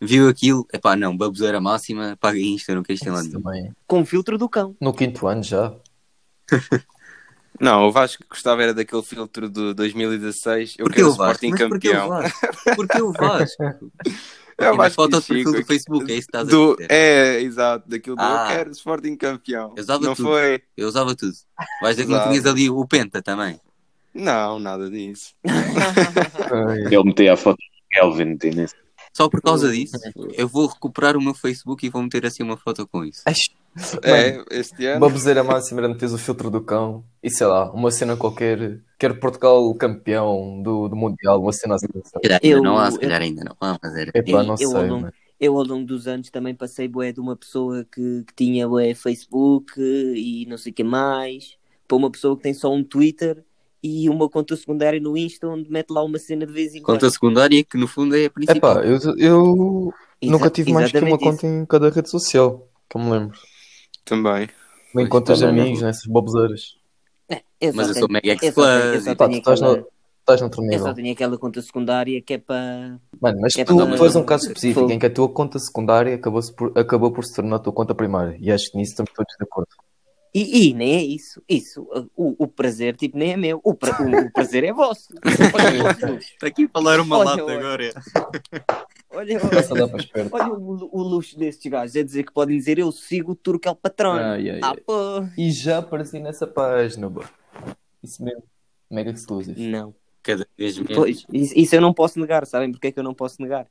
Viu 0.00 0.28
aquilo, 0.28 0.66
epá, 0.72 0.96
não, 0.96 1.16
baboseira 1.16 1.60
máxima, 1.60 2.16
paga 2.18 2.38
isto, 2.38 2.74
não 2.74 2.82
Isso 2.88 3.04
nenhum. 3.04 3.30
também. 3.30 3.70
Com 3.86 4.00
o 4.00 4.04
filtro 4.06 4.36
do 4.38 4.48
cão. 4.48 4.74
No 4.80 4.92
quinto 4.94 5.26
ano 5.28 5.42
já. 5.42 5.72
Não, 7.60 7.86
o 7.88 7.92
Vasco 7.92 8.24
gostava 8.28 8.62
era 8.62 8.72
daquele 8.74 9.02
filtro 9.02 9.48
de 9.48 9.74
2016. 9.74 10.76
Eu 10.78 10.84
Porquê 10.86 10.96
quero 10.96 11.10
o 11.10 11.14
Vasco? 11.14 11.44
Sporting 11.44 11.50
Mas 11.50 11.60
campeão. 11.60 12.08
Vasco? 12.08 12.38
Porquê 12.76 13.02
o 13.02 13.12
Vasco? 13.12 13.62
É 14.58 14.70
o 14.70 14.76
Vasco 14.76 14.94
foto 14.94 15.10
perfil 15.10 15.36
Chico, 15.36 15.52
do 15.52 15.64
Facebook, 15.64 16.12
é 16.12 16.16
isso 16.16 16.26
que 16.28 16.36
estás 16.36 16.48
a 16.48 16.50
do, 16.50 16.76
dizer. 16.76 16.88
É, 16.90 17.40
exato, 17.40 17.88
daquilo 17.88 18.16
do 18.16 18.22
Ah. 18.22 18.46
eu 18.50 18.56
quero 18.56 18.70
Sporting 18.72 19.16
campeão. 19.16 19.72
Eu 19.76 19.82
usava 19.82 20.04
não 20.04 20.14
tudo. 20.14 20.28
foi? 20.28 20.62
Eu 20.76 20.88
usava 20.88 21.14
tudo. 21.14 21.32
Vais 21.82 21.96
dizer 21.96 22.06
que 22.08 22.12
não 22.14 22.28
tinhas 22.28 22.46
ali 22.46 22.68
o 22.70 22.86
Penta 22.86 23.22
também. 23.22 23.60
Não, 24.14 24.58
nada 24.58 24.90
disso. 24.90 25.34
Ele 26.90 27.04
metia 27.04 27.34
a 27.34 27.36
foto 27.36 27.56
do 27.56 27.62
Kelvin 27.90 28.36
Diniz. 28.36 28.74
Só 29.12 29.28
por 29.28 29.40
causa 29.42 29.70
disso, 29.72 29.96
eu 30.34 30.46
vou 30.48 30.66
recuperar 30.66 31.16
o 31.16 31.20
meu 31.20 31.34
Facebook 31.34 31.84
e 31.84 31.90
vou 31.90 32.02
meter 32.02 32.24
assim 32.26 32.42
uma 32.42 32.56
foto 32.56 32.86
com 32.86 33.04
isso. 33.04 33.22
É, 34.02 34.42
este 34.50 34.86
ano. 34.86 35.00
Baboseira 35.00 35.44
máxima 35.44 35.80
era 35.80 35.88
meteres 35.88 36.12
o 36.12 36.18
filtro 36.18 36.50
do 36.50 36.60
cão 36.60 37.04
e 37.22 37.30
sei 37.30 37.46
lá, 37.46 37.70
uma 37.72 37.90
cena 37.90 38.16
qualquer. 38.16 38.80
Quero 38.98 39.18
Portugal 39.20 39.72
campeão 39.74 40.60
do, 40.62 40.88
do 40.88 40.96
Mundial, 40.96 41.40
uma 41.40 41.52
cena 41.52 41.76
assim. 41.76 41.86
Eu- 42.42 42.62
não 42.62 42.76
há, 42.78 42.90
se 42.90 42.98
calhar 42.98 43.20
ainda 43.22 43.44
não 43.44 43.56
há, 43.60 43.78
mas 43.82 43.94
era. 43.96 44.10
Epá, 44.14 44.42
não 44.42 44.54
Eu- 44.54 44.70
sei, 44.70 44.80
eu 44.80 44.88
mano. 45.00 45.12
Eu, 45.38 45.56
ao 45.56 45.64
longo 45.64 45.86
dos 45.86 46.06
anos, 46.06 46.28
também 46.28 46.54
passei 46.54 46.86
bué 46.86 47.12
de 47.12 47.20
uma 47.20 47.34
pessoa 47.34 47.82
que, 47.90 48.24
que 48.26 48.34
tinha 48.36 48.68
bué 48.68 48.92
Facebook 48.92 49.72
e 49.80 50.44
não 50.46 50.58
sei 50.58 50.70
o 50.70 50.74
que 50.74 50.84
mais, 50.84 51.56
para 51.88 51.96
uma 51.96 52.10
pessoa 52.10 52.36
que 52.36 52.42
tem 52.42 52.52
só 52.52 52.70
um 52.70 52.84
Twitter 52.84 53.42
e 53.82 54.08
uma 54.08 54.28
conta 54.28 54.54
secundária 54.56 55.00
no 55.00 55.16
Insta 55.16 55.48
onde 55.48 55.70
mete 55.70 55.90
lá 55.90 56.02
uma 56.04 56.18
cena 56.18 56.46
de 56.46 56.52
vez 56.52 56.74
em 56.74 56.82
quando. 56.82 56.96
Conta 56.98 57.10
secundária 57.10 57.64
que 57.64 57.78
no 57.78 57.86
fundo 57.88 58.14
é 58.16 58.26
a 58.26 58.30
principal. 58.30 58.78
Epá, 58.78 58.84
eu, 58.86 58.98
eu 59.16 59.94
Exa- 60.20 60.32
nunca 60.32 60.50
tive 60.50 60.72
mais 60.72 60.90
que 60.90 60.98
uma 60.98 61.08
exatamente 61.08 61.24
conta 61.24 61.46
em 61.46 61.66
cada 61.66 61.90
rede 61.90 62.10
social, 62.10 62.68
que 62.88 62.96
eu 62.96 63.02
me 63.02 63.10
lembro. 63.10 63.38
Também. 64.04 64.48
Nem 64.94 65.06
Pois, 65.06 65.08
contas 65.08 65.38
de 65.38 65.44
amigos, 65.46 65.82
nessas 65.82 66.04
baboseiras. 66.06 66.60
isso. 66.60 66.76
É, 67.60 67.72
Mas 67.72 67.88
eu 67.88 67.94
sou 67.94 68.08
mega 68.10 68.26
eu 68.26 68.52
só 68.52 68.64
tenho- 68.64 68.66
eu 68.66 68.94
ex 68.94 69.04
só 69.04 69.14
Pá, 69.14 69.24
tu 69.26 69.28
tenho 69.28 69.38
estás, 69.38 69.60
aquela- 69.62 69.76
no, 69.76 69.86
estás 70.20 70.40
noutro 70.40 70.62
eu 70.62 70.66
só 70.66 70.78
nível. 70.78 70.94
tenho 70.94 71.12
aquela 71.12 71.38
conta 71.38 71.62
secundária 71.62 72.20
que 72.22 72.34
é 72.34 72.38
para. 72.38 73.00
Mano, 73.20 73.38
mas 73.40 73.56
É 73.56 73.64
tu, 73.64 73.80
és 73.80 74.16
um 74.16 74.24
caso 74.24 74.46
específico 74.48 74.90
em 74.90 74.98
que 74.98 75.06
a 75.06 75.10
tua 75.12 75.28
conta 75.28 75.58
secundária 75.58 76.14
acabou, 76.14 76.40
por, 76.56 76.72
acabou 76.76 77.12
por 77.12 77.24
se 77.24 77.34
tornar 77.34 77.56
a 77.56 77.58
tua 77.60 77.72
conta 77.72 77.94
primária. 77.94 78.36
E 78.40 78.50
acho 78.50 78.70
que 78.72 78.78
nisso 78.78 78.92
estamos 78.92 79.12
todos 79.14 79.32
de 79.38 79.44
acordo. 79.44 79.68
E, 80.32 80.68
e 80.68 80.74
nem 80.74 80.94
é 80.96 81.02
isso. 81.02 81.42
Isso, 81.48 81.82
o, 82.16 82.44
o 82.44 82.46
prazer, 82.46 82.96
tipo, 82.96 83.18
nem 83.18 83.32
é 83.32 83.36
meu. 83.36 83.60
O, 83.64 83.74
pra- 83.74 84.00
o- 84.00 84.26
o 84.26 84.32
prazer 84.32 84.62
é 84.62 84.72
vosso. 84.72 85.08
Olha, 85.54 85.80
o 85.80 85.82
vosso 85.82 86.06
luxo. 86.06 86.32
Está 86.34 86.46
aqui 86.46 86.64
a 86.64 86.68
falar 86.68 87.00
uma 87.00 87.18
Olha, 87.18 87.30
lata 87.30 87.44
olha. 87.44 87.58
agora. 87.58 87.90
olha, 89.10 89.40
Passa 89.40 89.74
olha, 89.74 89.96
esperto. 89.96 90.30
olha 90.34 90.52
o, 90.52 90.88
o 90.98 91.02
luxo 91.02 91.36
destes 91.36 91.70
gajos. 91.70 91.96
É 91.96 92.02
dizer 92.04 92.22
que 92.24 92.32
podem 92.32 92.56
dizer 92.56 92.78
eu 92.78 92.92
sigo 92.92 93.32
o 93.32 93.34
Turco 93.34 93.68
El 93.68 93.74
Patrão. 93.74 94.12
Ai, 94.12 94.50
ai, 94.50 94.60
Ah, 94.62 94.74
pô. 94.76 95.26
E 95.36 95.50
já 95.50 95.78
apareci 95.78 96.20
nessa 96.20 96.46
página, 96.46 97.08
boy. 97.10 97.24
Isso 98.02 98.22
mesmo. 98.22 98.44
Mega 98.88 99.10
exclusive. 99.10 99.60
Não. 99.68 99.92
Cada 100.22 100.46
vez 100.56 100.76
menos. 100.78 100.94
Pois, 100.96 101.26
isso, 101.32 101.54
isso 101.58 101.74
eu 101.74 101.80
não 101.80 101.92
posso 101.92 102.20
negar. 102.20 102.46
Sabem 102.46 102.70
porque 102.70 102.86
é 102.88 102.92
que 102.92 102.98
eu 103.00 103.04
não 103.04 103.14
posso 103.14 103.42
negar? 103.42 103.66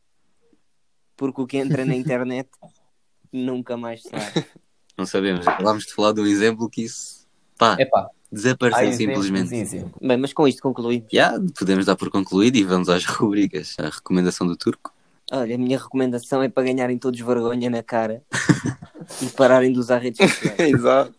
Porque 1.15 1.41
o 1.41 1.47
que 1.47 1.57
entra 1.57 1.85
na 1.85 1.95
internet 1.95 2.49
nunca 3.31 3.77
mais 3.77 4.01
sai. 4.03 4.19
Não 4.99 5.05
sabemos. 5.05 5.47
Acabámos 5.47 5.85
de 5.85 5.93
falar 5.93 6.11
de 6.13 6.21
um 6.21 6.25
exemplo 6.27 6.69
que 6.69 6.83
isso, 6.83 7.25
pá, 7.57 7.77
Epá, 7.79 8.09
desapareceu 8.31 8.91
simplesmente. 8.93 9.85
Bem, 10.01 10.17
mas 10.17 10.33
com 10.33 10.47
isto 10.47 10.61
concluímos. 10.61 11.07
Já, 11.11 11.33
podemos 11.57 11.85
dar 11.85 11.95
por 11.95 12.09
concluído 12.11 12.57
e 12.57 12.63
vamos 12.63 12.89
às 12.89 13.05
rubricas. 13.07 13.75
A 13.79 13.85
recomendação 13.89 14.45
do 14.45 14.55
turco. 14.57 14.93
Olha, 15.31 15.55
a 15.55 15.57
minha 15.57 15.77
recomendação 15.77 16.41
é 16.43 16.49
para 16.49 16.63
ganharem 16.63 16.97
todos 16.97 17.19
vergonha 17.19 17.69
na 17.69 17.81
cara 17.83 18.23
e 19.21 19.27
pararem 19.27 19.71
de 19.71 19.79
usar 19.79 19.99
redes 19.99 20.19
sociais. 20.27 20.59
Exato. 20.59 21.13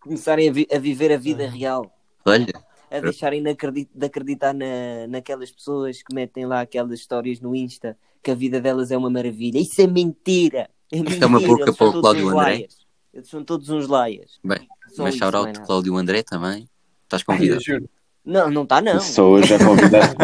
Começarem 0.00 0.48
a, 0.48 0.52
vi- 0.52 0.68
a 0.72 0.78
viver 0.78 1.12
a 1.12 1.16
vida 1.16 1.48
real. 1.48 1.90
Olha, 2.26 2.52
A 2.90 3.00
deixarem 3.00 3.42
de, 3.42 3.50
acredi- 3.50 3.88
de 3.94 4.06
acreditar 4.06 4.52
na, 4.52 5.06
naquelas 5.08 5.50
pessoas 5.50 6.02
que 6.02 6.14
metem 6.14 6.44
lá 6.46 6.60
aquelas 6.60 7.00
histórias 7.00 7.40
no 7.40 7.54
Insta 7.56 7.96
que 8.22 8.30
a 8.30 8.34
vida 8.34 8.60
delas 8.60 8.90
é 8.92 8.96
uma 8.96 9.10
maravilha. 9.10 9.58
Isso 9.58 9.80
é 9.80 9.86
mentira. 9.86 10.68
É 10.92 10.96
mentira. 10.96 11.24
é 11.24 11.26
uma 11.26 11.40
boca 11.40 11.72
para 11.72 11.86
o 11.88 12.00
Cláudio 12.00 12.28
André. 12.28 12.68
Eles 13.12 13.28
são 13.28 13.44
todos 13.44 13.68
uns 13.68 13.86
laias. 13.88 14.38
bem, 14.42 14.66
Só 14.94 15.02
mas 15.02 15.14
shout 15.16 15.32
não 15.32 15.40
é 15.40 15.46
out 15.48 15.52
nada. 15.58 15.66
Cláudio 15.66 15.96
André 15.96 16.22
também. 16.22 16.68
Estás 17.04 17.22
Ai, 17.28 17.36
convidado. 17.36 17.62
juro. 17.62 17.88
Não, 18.24 18.48
não 18.50 18.62
está 18.62 18.80
não. 18.80 19.00
Só 19.00 19.28
hoje 19.28 19.52
a 19.54 19.58
convidar. 19.58 20.14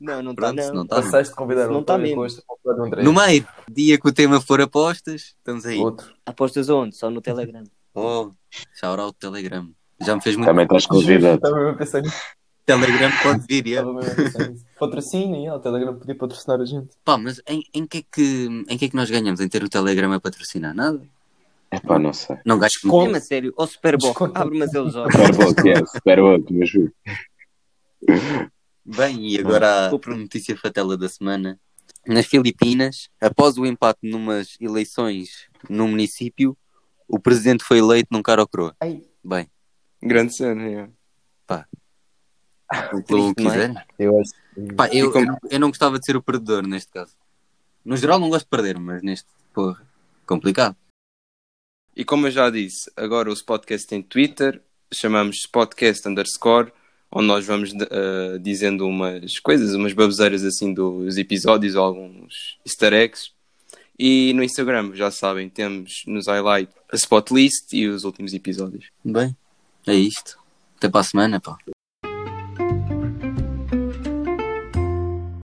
Não, 0.00 0.22
não 0.22 0.32
está 0.32 0.52
não 0.52 0.74
não. 0.74 0.82
está. 0.82 0.96
Passaste 0.96 1.30
de 1.32 1.36
convidar 1.36 1.68
Não 1.68 1.80
o 1.80 1.84
tá 1.84 1.96
mesmo. 1.96 2.16
Costa 2.16 2.42
para 2.44 2.56
falar 2.64 2.76
do 2.76 2.84
André. 2.84 3.02
No 3.04 3.12
meio, 3.12 3.46
dia 3.70 3.96
que 3.96 4.08
o 4.08 4.12
tema 4.12 4.40
for 4.40 4.60
apostas, 4.60 5.34
estamos 5.38 5.64
aí. 5.66 5.78
Outro. 5.78 6.12
Apostas 6.26 6.68
onde? 6.68 6.96
Só 6.96 7.08
no 7.10 7.20
Telegram. 7.20 7.62
Oh, 7.92 8.30
shout 8.72 9.00
out 9.00 9.18
Telegram. 9.18 9.68
Já 10.00 10.14
me 10.14 10.22
fez 10.22 10.36
muito. 10.36 10.46
Também 10.48 10.62
estás 10.64 10.86
convidado. 10.86 11.34
Estava 11.34 11.56
mesmo 11.56 11.70
a 11.70 11.74
pensar 11.74 12.00
nisso. 12.02 12.16
Telegram 12.64 13.10
pode 13.20 13.46
vir, 13.48 13.66
é. 13.66 13.70
Estava 13.70 13.92
mesmo 13.92 14.12
a 14.12 14.14
pensar 14.14 14.48
nisso. 14.48 14.64
Patrocínio, 14.78 15.44
já, 15.44 15.56
o 15.56 15.58
Telegram 15.58 15.96
podia 15.98 16.14
patrocinar 16.14 16.60
a 16.60 16.64
gente. 16.64 16.88
Pá, 17.04 17.18
mas 17.18 17.42
em, 17.48 17.64
em, 17.74 17.84
que 17.86 17.98
é 17.98 18.02
que, 18.12 18.64
em 18.68 18.78
que 18.78 18.84
é 18.84 18.88
que 18.88 18.94
nós 18.94 19.10
ganhamos 19.10 19.40
em 19.40 19.48
ter 19.48 19.64
o 19.64 19.68
Telegram 19.68 20.12
a 20.12 20.20
patrocinar? 20.20 20.72
Nada. 20.72 21.02
Epá, 21.72 21.98
não 21.98 22.12
sei. 22.12 22.36
Não 22.44 22.58
gasto 22.58 22.88
Com- 22.88 23.14
a 23.14 23.20
sério, 23.20 23.54
ao 23.56 23.66
Superboc, 23.66 24.08
Desconto. 24.10 24.38
abre 24.38 24.58
mas 24.58 24.74
eles 24.74 24.94
olhos. 24.94 25.14
Superbook, 25.14 25.68
é, 25.68 25.86
Superbook, 25.86 26.52
mas 26.52 26.68
juro. 26.68 26.92
Bem, 28.84 29.28
e 29.28 29.38
agora 29.38 29.86
a 29.86 29.90
Compro. 29.90 30.16
notícia 30.16 30.56
fatela 30.56 30.96
da 30.96 31.08
semana. 31.08 31.58
Nas 32.06 32.26
Filipinas, 32.26 33.08
após 33.20 33.56
o 33.58 33.66
empate 33.66 34.00
numas 34.02 34.56
eleições 34.60 35.46
num 35.68 35.86
município, 35.88 36.56
o 37.06 37.18
presidente 37.20 37.62
foi 37.62 37.78
eleito 37.78 38.08
num 38.10 38.22
cara 38.22 38.40
ou 38.40 38.48
croa. 38.48 38.74
Bem, 39.22 39.48
Grande 40.02 40.34
cena, 40.34 40.62
é. 40.66 40.88
o 42.94 43.02
que 43.04 43.14
é? 43.14 43.34
quiserem. 43.34 43.74
eu 43.98 44.18
acho 44.20 44.32
Pá, 44.76 44.88
eu, 44.88 45.12
como- 45.12 45.24
eu, 45.24 45.26
não- 45.32 45.38
eu 45.50 45.60
não 45.60 45.68
gostava 45.68 45.98
de 45.98 46.06
ser 46.06 46.16
o 46.16 46.22
perdedor 46.22 46.66
neste 46.66 46.90
caso. 46.90 47.14
No 47.84 47.96
geral 47.96 48.18
não 48.18 48.28
gosto 48.30 48.44
de 48.44 48.50
perder, 48.50 48.78
mas 48.78 49.02
neste, 49.02 49.26
porra, 49.52 49.84
complicado. 50.26 50.76
E 51.96 52.04
como 52.04 52.26
eu 52.26 52.30
já 52.30 52.48
disse, 52.50 52.90
agora 52.96 53.32
o 53.32 53.44
podcast 53.44 53.86
tem 53.86 54.02
Twitter, 54.02 54.60
chamamos 54.92 55.46
podcast 55.50 56.08
underscore, 56.08 56.72
onde 57.10 57.26
nós 57.26 57.44
vamos 57.44 57.72
uh, 57.72 58.38
dizendo 58.40 58.86
umas 58.86 59.38
coisas, 59.40 59.74
umas 59.74 59.92
baboseiras 59.92 60.44
assim 60.44 60.72
dos 60.72 61.16
episódios, 61.18 61.74
ou 61.74 61.84
alguns 61.84 62.58
easter 62.64 62.92
eggs. 62.92 63.30
E 63.98 64.32
no 64.32 64.42
Instagram, 64.42 64.94
já 64.94 65.10
sabem, 65.10 65.48
temos 65.48 66.04
nos 66.06 66.26
highlight 66.26 66.72
a 66.90 66.96
spot 66.96 67.30
list 67.32 67.72
e 67.72 67.86
os 67.86 68.04
últimos 68.04 68.32
episódios. 68.32 68.86
Bem, 69.04 69.36
é 69.86 69.94
isto. 69.94 70.38
Até 70.76 70.88
para 70.88 71.00
a 71.00 71.04
semana, 71.04 71.40
pá. 71.40 71.58